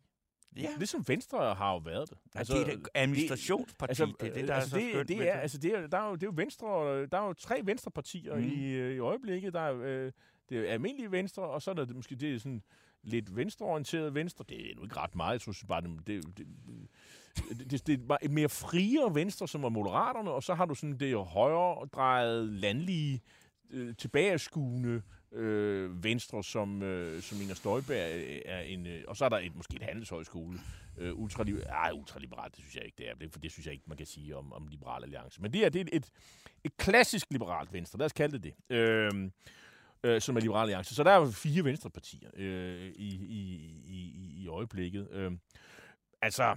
Ja. 0.56 0.70
Ligesom 0.78 1.08
Venstre 1.08 1.56
har 1.56 1.72
jo 1.72 1.78
været 1.78 2.10
det. 2.10 2.18
Altså, 2.36 2.54
det 2.54 2.68
er 2.70 2.72
et 2.74 2.88
administrationsparti, 2.94 3.90
Altså, 3.90 4.06
det 4.20 4.30
er 4.30 4.34
det, 4.34 4.48
der 4.48 4.56
altså, 4.56 4.76
er 4.76 4.80
så 4.80 4.86
det, 4.86 4.94
skønt 4.94 5.08
det 5.10 5.20
ved 5.20 5.26
er, 5.28 5.34
altså, 5.34 5.58
det 5.58 5.72
er, 5.76 5.88
der 5.88 5.98
er 5.98 6.08
jo, 6.10 6.16
det 6.16 6.24
er 6.24 6.28
jo 6.28 6.34
Venstre, 6.36 6.68
der 7.06 7.18
er 7.18 7.28
jo 7.28 7.34
tre 7.34 7.62
Venstrepartier 7.64 8.36
Mm. 8.36 8.44
i, 8.44 8.64
øh, 8.72 8.96
i 8.96 9.00
øjeblikket. 9.00 9.54
Der 9.54 9.60
er, 9.60 9.76
øh, 9.82 10.12
det 10.50 10.58
er 10.70 10.74
almindelige 10.74 11.12
Venstre, 11.12 11.44
og 11.44 11.62
så 11.62 11.72
er 11.72 11.76
der 11.76 11.86
det- 11.86 11.96
måske 11.96 12.16
det 12.16 12.36
er 12.36 12.40
sådan 12.40 12.64
lidt 13.04 13.36
venstreorienteret 13.36 14.14
Venstre. 14.16 14.46
Det 14.50 14.72
er 14.72 14.76
nu 14.76 14.84
ikke 14.84 14.98
ret 14.98 15.16
meget, 15.16 15.32
jeg 15.34 15.42
synes 15.42 15.66
bare, 15.68 15.82
det, 15.82 16.08
det, 16.08 16.38
det, 16.38 16.48
det, 17.36 17.72
det, 17.72 17.88
det 17.88 18.08
bare 18.08 18.24
et 18.24 18.32
mere 18.32 18.50
friere 18.50 19.16
Venstre, 19.16 19.48
som 19.48 19.64
var 19.64 19.70
Moderaterne, 19.70 20.32
og 20.32 20.44
så 20.44 20.54
har 20.54 20.66
du 20.66 20.76
sådan 20.76 20.98
det 20.98 21.18
højre 21.26 21.86
drejet, 21.86 22.50
landlige, 22.50 23.22
øh, 23.70 23.96
tilbageskuende 23.96 25.02
øh, 25.32 26.04
Venstre, 26.04 26.44
som, 26.44 26.82
øh, 26.82 27.22
som 27.22 27.42
Inger 27.42 27.56
Støjberg 27.56 28.16
øh, 28.16 28.42
er 28.46 28.60
en... 28.60 28.88
Øh, 28.88 29.04
og 29.08 29.18
så 29.18 29.26
er 29.26 29.30
der 29.30 29.38
et, 29.38 29.56
måske 29.56 29.76
et 29.76 29.82
handelshøjskole. 29.84 30.60
Øh, 30.98 31.14
ultraliber, 31.20 31.64
ej, 31.64 31.92
ultraliberalt, 31.94 32.56
det 32.56 32.64
synes 32.64 32.76
jeg 32.76 32.86
ikke, 32.86 32.96
det 32.98 33.10
er. 33.10 33.14
Det- 33.16 33.32
For 33.32 33.40
det 33.40 33.52
synes 33.52 33.66
jeg 33.66 33.74
ikke, 33.74 33.84
man 33.88 33.98
kan 33.98 34.06
sige 34.06 34.38
om, 34.38 34.54
om 34.54 34.68
Liberal 34.68 35.04
Alliance. 35.04 35.42
Men 35.42 35.54
det 35.54 35.66
er, 35.66 35.70
det 35.70 35.80
er 35.80 35.86
et, 35.86 35.90
et, 35.96 36.10
et 36.64 36.78
klassisk 36.78 37.28
liberalt 37.32 37.74
Venstre. 37.74 38.00
Lad 38.00 38.06
os 38.06 38.14
kalde 38.14 38.40
det 38.40 38.44
det. 38.70 38.76
Øh, 38.78 39.12
øh, 40.04 40.22
som 40.22 40.36
er 40.36 40.40
Liberal 40.42 40.62
Alliance. 40.62 40.96
Så 40.96 41.04
der 41.04 41.12
er 41.12 41.18
jo 41.18 41.26
fire 41.32 41.64
venstrepartier 41.64 42.30
øh, 42.38 42.88
i, 42.96 43.16
i, 43.16 43.40
i, 43.86 43.98
i- 43.98 44.44
i 44.44 44.48
øjeblikket. 44.48 45.08
Øh, 45.12 45.32
altså, 46.22 46.56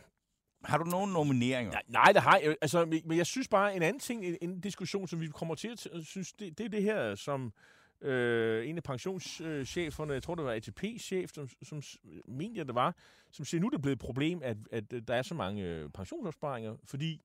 har 0.66 0.78
du 0.78 0.84
nogen 0.84 1.12
nomineringer? 1.12 1.72
Nej, 1.72 1.82
nej, 1.88 2.12
det 2.12 2.22
har 2.22 2.38
jeg. 2.38 2.56
Altså, 2.60 2.84
men 2.84 3.16
jeg 3.16 3.26
synes 3.26 3.48
bare, 3.48 3.76
en 3.76 3.82
anden 3.82 4.00
ting, 4.00 4.24
en, 4.24 4.36
en 4.40 4.60
diskussion, 4.60 5.08
som 5.08 5.20
vi 5.20 5.28
kommer 5.28 5.54
til 5.54 5.68
at 5.68 6.06
synes, 6.06 6.32
det, 6.32 6.58
det 6.58 6.64
er 6.64 6.68
det 6.68 6.82
her, 6.82 7.14
som 7.14 7.52
øh, 8.00 8.68
en 8.68 8.76
af 8.76 8.82
pensionscheferne, 8.82 10.12
jeg 10.12 10.22
tror 10.22 10.34
det 10.34 10.44
var 10.44 10.52
ATP-chef, 10.52 11.30
som, 11.34 11.48
som 11.62 11.82
mente 12.28 12.58
jeg 12.58 12.66
det 12.66 12.74
var, 12.74 12.96
som 13.30 13.44
siger, 13.44 13.60
nu 13.60 13.66
er 13.66 13.70
det 13.70 13.82
blevet 13.82 13.96
et 13.96 14.00
problem, 14.00 14.40
at, 14.44 14.56
at 14.72 15.08
der 15.08 15.14
er 15.14 15.22
så 15.22 15.34
mange 15.34 15.62
øh, 15.64 15.90
pensionsopsparinger, 15.90 16.76
fordi 16.84 17.22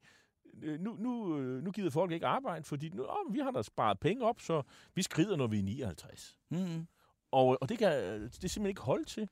øh, 0.62 0.80
nu, 0.80 0.96
nu, 1.00 1.40
øh, 1.40 1.64
nu 1.64 1.72
gider 1.72 1.90
folk 1.90 2.12
ikke 2.12 2.28
arbejde, 2.28 2.64
fordi 2.64 2.90
nu, 2.90 3.04
åh, 3.04 3.34
vi 3.34 3.40
har 3.40 3.52
da 3.52 3.62
sparet 3.62 4.00
penge 4.00 4.26
op, 4.26 4.42
så 4.42 4.62
vi 4.96 5.02
skrider, 5.02 5.36
når 5.38 5.48
vi 5.48 5.60
er 5.60 5.64
59. 5.64 6.38
Mm. 6.50 6.88
Og, 7.32 7.58
og 7.62 7.70
det 7.70 7.78
kan 7.78 7.92
det 7.92 8.24
er 8.24 8.30
simpelthen 8.30 8.66
ikke 8.66 8.82
holde 8.82 9.06
til. 9.06 9.30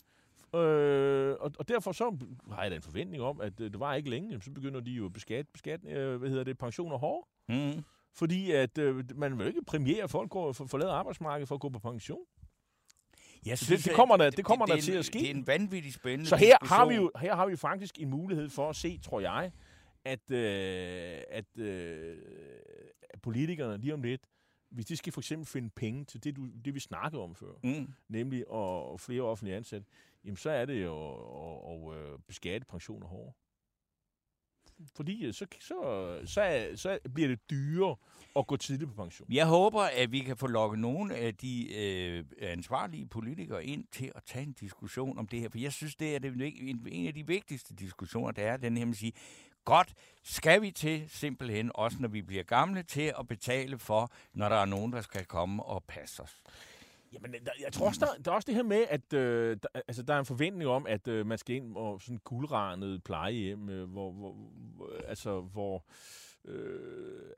Øh, 0.55 1.35
og, 1.39 1.51
og 1.59 1.67
derfor 1.67 1.91
så 1.91 2.17
har 2.51 2.61
jeg 2.61 2.71
da 2.71 2.75
en 2.75 2.81
forventning 2.81 3.23
om, 3.23 3.41
at 3.41 3.59
øh, 3.59 3.71
det 3.71 3.79
var 3.79 3.95
ikke 3.95 4.09
længe, 4.09 4.41
så 4.41 4.51
begynder 4.51 4.79
de 4.79 4.91
jo 4.91 5.05
at 5.05 5.13
beskatte, 5.13 5.51
beskatte 5.53 5.87
øh, 5.89 6.15
hvad 6.17 6.29
hedder 6.29 6.43
det, 6.43 6.57
pensioner 6.57 6.97
hårdt. 6.97 7.29
Mm. 7.49 7.83
Fordi 8.15 8.51
at 8.51 8.77
øh, 8.77 9.03
man 9.15 9.39
vil 9.39 9.47
ikke 9.47 9.63
premiere, 9.67 10.07
folk 10.09 10.29
går 10.29 10.51
for, 10.53 10.65
forlader 10.65 10.91
arbejdsmarkedet 10.93 11.47
for 11.47 11.55
at 11.55 11.61
gå 11.61 11.69
på 11.69 11.79
pension. 11.79 12.19
Jeg 13.45 13.57
Så 13.57 13.75
det- 13.75 13.85
det 13.85 13.93
kommer 13.93 14.17
der- 14.17 14.29
det 14.29 14.45
kommer 14.45 14.65
det, 14.65 14.69
der 14.71 14.75
det 14.75 14.83
til 14.83 14.93
en- 14.93 14.99
at 14.99 15.05
ske. 15.05 15.19
Det 15.19 15.27
er 15.31 15.33
en 15.35 15.47
vanvittig 15.47 15.93
spændende 15.93 16.25
Så 16.29 16.35
her 16.35 16.57
har, 16.61 16.85
vi 16.85 16.91
diskussion. 16.93 17.11
jo, 17.15 17.19
her 17.21 17.35
har 17.35 17.45
vi 17.45 17.55
faktisk 17.55 17.99
en 17.99 18.09
mulighed 18.09 18.49
for 18.49 18.69
at 18.69 18.75
se, 18.75 18.97
tror 19.03 19.19
jeg, 19.19 19.51
at, 20.05 20.31
øh, 20.31 21.21
at, 21.29 21.57
øh, 21.59 22.17
at 23.09 23.21
politikerne 23.21 23.77
lige 23.81 23.93
om 23.93 24.01
lidt, 24.03 24.21
hvis 24.69 24.85
de 24.85 24.97
skal 24.97 25.13
for 25.13 25.21
eksempel 25.21 25.45
finde 25.47 25.69
penge 25.69 26.05
til 26.05 26.23
det, 26.23 26.35
du, 26.35 26.49
det 26.65 26.73
vi 26.75 26.79
snakkede 26.79 27.21
om 27.23 27.35
før, 27.35 27.53
Mm. 27.63 27.93
nemlig 28.07 28.43
at, 28.53 28.93
at 28.93 28.99
flere 28.99 29.21
offentlige 29.21 29.55
ansatte, 29.57 29.87
jamen 30.25 30.37
så 30.37 30.49
er 30.49 30.65
det 30.65 30.83
jo 30.83 31.11
at, 31.11 31.93
at, 31.97 32.13
at 32.13 32.23
beskatte 32.27 32.65
pensioner 32.67 33.07
hårdere. 33.07 33.33
Fordi 34.95 35.25
øh, 35.25 35.33
så, 35.33 35.45
så, 35.59 36.21
så, 36.25 36.71
så 36.75 36.99
bliver 37.13 37.27
det 37.27 37.49
dyrere 37.49 37.95
at 38.35 38.47
gå 38.47 38.57
tidligt 38.57 38.89
på 38.89 38.95
pension. 39.03 39.31
Jeg 39.33 39.47
håber, 39.47 39.81
at 39.81 40.11
vi 40.11 40.19
kan 40.19 40.37
få 40.37 40.47
lukket 40.47 40.79
nogle 40.79 41.15
af 41.15 41.35
de 41.35 41.75
øh, 41.75 42.25
ansvarlige 42.41 43.05
politikere 43.05 43.65
ind 43.65 43.85
til 43.91 44.11
at 44.15 44.23
tage 44.25 44.43
en 44.43 44.53
diskussion 44.53 45.17
om 45.17 45.27
det 45.27 45.39
her. 45.39 45.49
For 45.49 45.57
jeg 45.57 45.73
synes, 45.73 45.95
det 45.95 46.15
er 46.15 46.19
det, 46.19 46.33
en, 46.69 46.87
en 46.91 47.07
af 47.07 47.13
de 47.13 47.27
vigtigste 47.27 47.75
diskussioner, 47.75 48.31
der 48.31 48.43
er 48.43 48.57
den 48.57 48.77
her 48.77 48.85
med 48.85 48.93
at 48.93 48.97
sige, 48.97 49.13
godt, 49.65 49.93
skal 50.23 50.61
vi 50.61 50.71
til 50.71 51.09
simpelthen, 51.09 51.71
også 51.75 51.97
når 51.99 52.07
vi 52.07 52.21
bliver 52.21 52.43
gamle, 52.43 52.83
til 52.83 53.13
at 53.19 53.27
betale 53.27 53.79
for, 53.79 54.11
når 54.33 54.49
der 54.49 54.55
er 54.55 54.65
nogen, 54.65 54.93
der 54.93 55.01
skal 55.01 55.25
komme 55.25 55.63
og 55.63 55.83
passe 55.87 56.23
os. 56.23 56.43
Jamen, 57.13 57.31
der, 57.33 57.51
jeg 57.61 57.73
tror 57.73 57.87
også, 57.87 57.99
der, 57.99 58.23
der 58.23 58.31
er 58.31 58.35
også 58.35 58.45
det 58.45 58.55
her 58.55 58.63
med, 58.63 58.85
at 58.89 59.13
øh, 59.13 59.57
der, 59.63 59.79
altså, 59.87 60.03
der 60.03 60.13
er 60.13 60.19
en 60.19 60.25
forventning 60.25 60.69
om, 60.69 60.87
at 60.87 61.07
øh, 61.07 61.25
man 61.25 61.37
skal 61.37 61.55
ind 61.55 61.75
og 61.75 62.01
sådan 62.01 62.17
guldrandet 62.23 63.03
plejehjem, 63.03 63.69
øh, 63.69 63.89
hvor, 63.91 64.11
hvor, 64.11 64.31
hvor, 64.75 64.89
altså, 65.07 65.41
hvor 65.41 65.83
øh, 66.45 67.31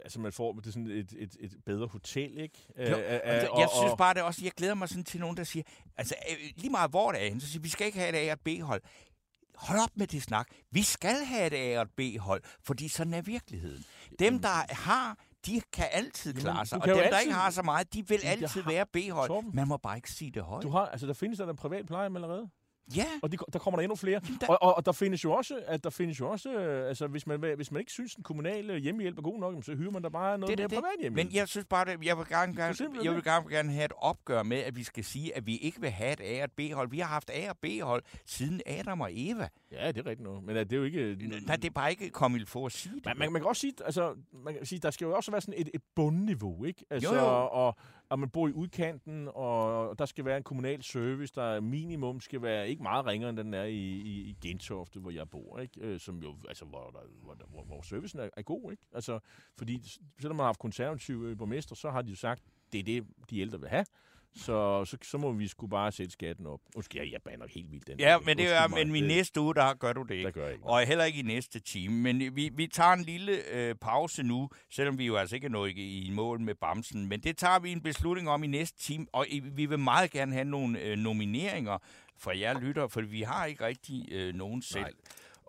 altså 0.00 0.20
man 0.20 0.32
får 0.32 0.52
det 0.52 0.66
er 0.66 0.70
sådan 0.70 0.86
et, 0.90 1.12
et, 1.18 1.36
et 1.40 1.52
bedre 1.66 1.86
hotel, 1.86 2.38
ikke? 2.40 2.66
Øh, 2.76 2.90
Jo, 2.90 2.98
øh, 2.98 3.20
og 3.24 3.34
det- 3.34 3.48
og- 3.48 3.60
jeg 3.60 3.68
synes 3.80 3.94
bare, 3.98 4.14
det 4.14 4.22
også, 4.22 4.40
jeg 4.44 4.52
glæder 4.52 4.74
mig 4.74 4.88
sådan 4.88 5.04
til 5.04 5.20
nogen, 5.20 5.36
der 5.36 5.44
siger, 5.44 5.62
altså 5.96 6.14
øh, 6.30 6.36
lige 6.56 6.70
meget 6.70 6.90
hvor 6.90 7.12
det 7.12 7.26
er 7.26 7.40
så 7.40 7.46
siger 7.48 7.62
vi 7.62 7.68
skal 7.68 7.86
ikke 7.86 7.98
have 7.98 8.22
et 8.22 8.28
A- 8.28 8.32
og 8.32 8.40
B-hold. 8.40 8.82
Hold 9.58 9.78
op 9.80 9.90
med 9.96 10.06
det 10.06 10.22
snak. 10.22 10.48
Vi 10.70 10.82
skal 10.82 11.24
have 11.24 11.46
et 11.46 11.52
A- 11.74 11.78
og 11.78 11.82
et 11.82 11.90
B-hold, 11.96 12.42
fordi 12.64 12.88
sådan 12.88 13.14
er 13.14 13.22
virkeligheden. 13.22 13.84
Dem, 14.18 14.38
der 14.42 14.74
har, 14.74 15.16
de 15.46 15.60
kan 15.72 15.86
altid 15.92 16.32
Jamen, 16.32 16.42
klare 16.42 16.64
du 16.64 16.68
sig, 16.68 16.78
og 16.82 16.84
dem, 16.88 16.94
jo 16.94 17.00
der 17.00 17.06
altid- 17.06 17.20
ikke 17.20 17.32
har 17.34 17.50
så 17.50 17.62
meget, 17.62 17.94
de 17.94 18.08
vil 18.08 18.20
altid 18.24 18.62
har- 18.62 18.70
være 18.70 18.86
B-hold. 18.86 19.52
Man 19.54 19.68
må 19.68 19.76
bare 19.76 19.96
ikke 19.96 20.10
sige 20.12 20.30
det 20.30 20.42
højt. 20.42 20.62
Du 20.62 20.70
har, 20.70 20.86
altså, 20.86 21.06
der 21.06 21.12
findes 21.14 21.38
der 21.38 21.50
en 21.50 21.56
privat 21.56 21.86
plejehjem 21.86 22.16
allerede, 22.16 22.48
Ja, 22.96 23.04
og 23.22 23.32
de, 23.32 23.36
der 23.52 23.58
kommer 23.58 23.78
der 23.78 23.82
endnu 23.82 23.96
flere. 23.96 24.20
Jamen, 24.24 24.38
der- 24.40 24.46
Og, 24.48 24.62
og, 24.62 24.76
og 24.76 24.86
der 24.86 24.92
findes 24.92 25.24
jo 25.24 25.32
også, 25.32 25.60
at 25.66 25.84
der 25.84 25.90
findes 25.90 26.20
jo 26.20 26.28
også, 26.30 26.52
øh, 26.54 26.88
altså 26.88 27.06
hvis 27.06 27.26
man, 27.26 27.40
hvis 27.56 27.70
man 27.72 27.80
ikke 27.80 27.92
synes, 27.92 28.14
den 28.14 28.24
kommunale 28.24 28.78
hjemmehjælp 28.78 29.18
er 29.18 29.22
god 29.22 29.38
nok, 29.38 29.64
så 29.64 29.74
hyrer 29.74 29.90
man 29.90 30.02
da 30.02 30.08
bare 30.08 30.38
noget 30.38 30.58
Det 30.58 30.64
er 30.64 30.68
mere 30.68 30.68
det. 30.68 30.78
privat 30.84 31.00
hjemmehjælp. 31.00 31.28
men 31.30 31.36
jeg 31.36 31.48
synes 31.48 31.66
bare, 31.70 31.90
at 31.90 32.04
jeg 32.04 32.18
vil 32.18 32.26
gerne, 32.28 32.56
gerne, 32.56 32.74
er 32.80 33.00
jeg 33.04 33.10
vil 33.12 33.16
det. 33.16 33.24
gerne, 33.24 33.48
gerne 33.50 33.72
have 33.72 33.84
et 33.84 33.92
opgør 33.96 34.42
med, 34.42 34.56
at 34.58 34.76
vi 34.76 34.82
skal 34.82 35.04
sige, 35.04 35.36
at 35.36 35.46
vi 35.46 35.56
ikke 35.56 35.80
vil 35.80 35.90
have 35.90 36.12
et 36.12 36.20
A- 36.20 36.38
og 36.38 36.44
et 36.44 36.52
B-hold. 36.52 36.90
Vi 36.90 36.98
har 36.98 37.06
haft 37.08 37.30
A- 37.34 37.50
og 37.50 37.56
B-hold 37.62 38.02
siden 38.26 38.60
Adam 38.66 39.00
og 39.00 39.08
Eva. 39.12 39.48
Ja, 39.72 39.88
det 39.88 39.98
er 39.98 40.06
rigtigt 40.06 40.20
noget. 40.20 40.44
Men 40.44 40.56
øh, 40.56 40.62
det 40.64 40.72
er 40.72 40.76
jo 40.76 40.84
ikke... 40.84 41.16
Nej, 41.46 41.56
det 41.56 41.64
er 41.64 41.70
bare 41.70 41.90
ikke 41.90 42.10
kommet 42.10 42.48
for 42.48 42.66
at 42.66 42.72
sige 42.72 42.94
det. 42.94 43.04
Man, 43.06 43.18
man, 43.18 43.32
man 43.32 43.42
kan 43.42 43.48
også 43.48 43.60
sige, 43.60 43.72
altså, 43.84 44.14
man 44.44 44.54
kan 44.54 44.66
sige, 44.66 44.78
der 44.78 44.90
skal 44.90 45.04
jo 45.04 45.16
også 45.16 45.30
være 45.30 45.40
sådan 45.40 45.60
et, 45.60 45.70
et 45.74 45.82
bundniveau, 45.96 46.64
ikke? 46.64 46.84
Altså, 46.90 47.14
Jo, 47.14 47.20
jo. 47.20 47.26
Og, 47.50 47.74
at 48.10 48.18
man 48.18 48.28
bor 48.30 48.48
i 48.48 48.52
udkanten, 48.52 49.28
og 49.34 49.98
der 49.98 50.06
skal 50.06 50.24
være 50.24 50.36
en 50.36 50.42
kommunal 50.42 50.82
service, 50.82 51.32
der 51.34 51.60
minimum 51.60 52.20
skal 52.20 52.42
være 52.42 52.68
ikke 52.68 52.82
meget 52.82 53.06
ringere, 53.06 53.30
end 53.30 53.36
den 53.38 53.54
er 53.54 53.64
i, 53.64 53.76
i, 53.78 54.20
i 54.28 54.36
Gentofte, 54.48 55.00
hvor 55.00 55.10
jeg 55.10 55.30
bor, 55.30 55.58
ikke? 55.58 55.80
Øh, 55.80 56.00
som 56.00 56.22
jo, 56.22 56.34
altså, 56.48 56.64
hvor, 56.64 56.90
der, 56.90 57.00
hvor, 57.22 57.34
der- 57.34 57.46
hvor, 57.46 57.62
hvor 57.64 57.82
servicen 57.82 58.18
er, 58.18 58.28
er 58.36 58.42
god, 58.42 58.70
ikke? 58.70 58.82
Altså, 58.92 59.18
fordi 59.58 59.82
selvom 60.20 60.36
man 60.36 60.42
har 60.42 60.48
haft 60.48 60.58
konservative 60.60 61.30
øh, 61.30 61.38
borgmester, 61.38 61.74
så 61.74 61.90
har 61.90 62.02
de 62.02 62.10
jo 62.10 62.16
sagt, 62.16 62.42
det 62.72 62.78
er 62.80 62.84
det, 62.84 63.06
de 63.30 63.38
ældre 63.40 63.60
vil 63.60 63.68
have. 63.68 63.84
Så, 64.36 64.84
så, 64.84 64.96
så 65.02 65.18
må 65.18 65.32
vi 65.32 65.48
sgu 65.48 65.66
bare 65.66 65.92
sætte 65.92 66.12
skatten 66.12 66.46
op. 66.46 66.60
Undskyld, 66.76 67.00
jeg, 67.02 67.12
jeg 67.12 67.20
bander 67.24 67.46
helt 67.54 67.70
vildt 67.72 67.86
den. 67.86 68.00
Ja, 68.00 68.18
men 68.18 68.36
det 68.38 68.56
er, 68.56 68.68
men 68.68 68.88
mig. 68.88 68.98
i 68.98 69.00
Det- 69.00 69.08
næste 69.08 69.40
uge, 69.40 69.54
der 69.54 69.74
gør 69.74 69.92
du 69.92 70.00
det 70.02 70.08
Der 70.08 70.14
ikke. 70.14 70.32
gør 70.32 70.44
jeg 70.44 70.52
ikke. 70.52 70.64
Og 70.66 70.86
heller 70.86 71.04
ikke 71.04 71.18
i 71.18 71.22
næste 71.22 71.60
time. 71.60 71.94
Men 71.94 72.36
vi, 72.36 72.50
vi 72.54 72.66
tager 72.66 72.92
en 72.92 73.02
lille 73.02 73.32
øh, 73.52 73.74
pause 73.74 74.22
nu, 74.22 74.48
selvom 74.70 74.98
vi 74.98 75.06
jo 75.06 75.16
altså 75.16 75.34
ikke 75.36 75.44
er 75.44 75.50
nået 75.50 75.70
i, 75.76 76.06
i 76.06 76.10
mål 76.10 76.40
med 76.40 76.54
Bamsen. 76.54 77.06
Men 77.08 77.20
det 77.20 77.36
tager 77.36 77.58
vi 77.58 77.72
en 77.72 77.80
beslutning 77.80 78.28
om 78.28 78.44
i 78.44 78.46
næste 78.46 78.78
time. 78.82 79.06
Og 79.12 79.26
vi 79.52 79.66
vil 79.66 79.78
meget 79.78 80.10
gerne 80.10 80.32
have 80.32 80.44
nogle 80.44 80.80
øh, 80.80 80.98
nomineringer 80.98 81.78
fra 82.18 82.38
jer 82.38 82.60
lytter, 82.60 82.88
for 82.88 83.00
vi 83.00 83.22
har 83.22 83.44
ikke 83.46 83.64
rigtig 83.66 84.12
øh, 84.12 84.34
nogen 84.34 84.62
selv. 84.62 84.82
Nej. 84.82 84.92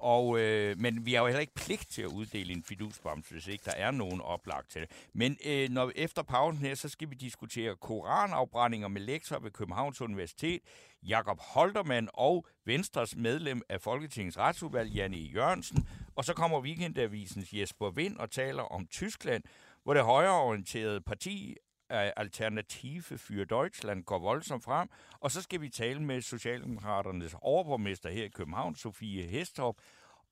Og, 0.02 0.40
øh, 0.40 0.80
men 0.80 1.06
vi 1.06 1.14
har 1.14 1.22
jo 1.22 1.28
heller 1.28 1.42
ikke 1.42 1.56
pligt 1.56 1.90
til 1.90 2.02
at 2.02 2.08
uddele 2.08 2.54
en 2.54 2.64
fidusbamse, 2.64 3.34
hvis 3.34 3.48
ikke 3.48 3.66
der 3.66 3.72
er 3.72 3.92
nogen 3.92 4.22
oplagt 4.22 4.72
til 4.72 4.82
det. 4.82 4.92
Men 5.14 5.38
øh, 5.46 5.70
når 5.70 5.92
efter 5.96 6.24
pausen 6.24 6.62
her, 6.62 6.76
så 6.76 6.90
skal 6.90 7.10
vi 7.10 7.16
diskutere 7.16 7.76
koranafbrændinger 7.76 8.88
med 8.88 9.02
lektor 9.02 9.40
ved 9.40 9.52
Københavns 9.52 10.02
Universitet, 10.02 10.62
Jakob 11.04 11.40
Holtermann 11.40 12.10
og 12.14 12.46
Venstres 12.66 13.16
medlem 13.16 13.62
af 13.70 13.82
Folketingets 13.82 14.38
retsudvalg, 14.38 14.92
Janne 14.92 15.18
Jørgensen. 15.18 15.88
Og 16.16 16.26
så 16.26 16.34
kommer 16.34 16.62
Weekendavisens 16.62 17.54
Jesper 17.54 17.90
Vind 17.90 18.18
og 18.18 18.32
taler 18.32 18.64
om 18.64 18.88
Tyskland, 18.88 19.44
hvor 19.84 19.94
det 19.94 20.04
højreorienterede 20.04 21.02
parti 21.02 21.56
Alternative 21.90 23.18
für 23.18 23.46
Deutschland 23.46 24.04
går 24.04 24.20
voldsomt 24.20 24.64
frem. 24.64 24.90
Og 25.20 25.32
så 25.32 25.42
skal 25.42 25.62
vi 25.62 25.70
tale 25.70 26.02
med 26.02 26.22
Socialdemokraternes 26.22 27.36
overborgmester 27.42 28.10
her 28.10 28.24
i 28.26 28.30
København, 28.30 28.76
Sofie 28.76 29.28
Hestorp, 29.28 29.76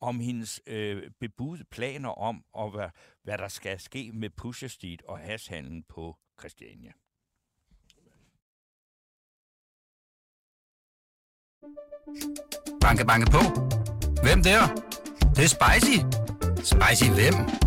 om 0.02 0.20
hendes 0.20 0.62
øh, 0.68 1.12
bebudede 1.20 1.66
planer 1.72 2.10
om, 2.10 2.44
og 2.54 2.72
hvad, 2.72 2.90
hvad 3.24 3.38
der 3.38 3.48
skal 3.48 3.80
ske 3.80 4.12
med 4.14 4.30
Pusher 4.30 4.68
Street 4.68 5.02
og 5.02 5.20
hashandlen 5.20 5.84
på 5.84 6.18
Christiania. 6.40 6.92
Banke, 12.82 13.06
banke 13.06 13.32
på. 13.32 13.42
Hvem 14.24 14.44
der? 14.44 14.62
Det, 14.76 15.36
det 15.36 15.44
er 15.44 15.52
spicy. 15.58 15.98
Spicy 16.74 17.10
hvem? 17.10 17.67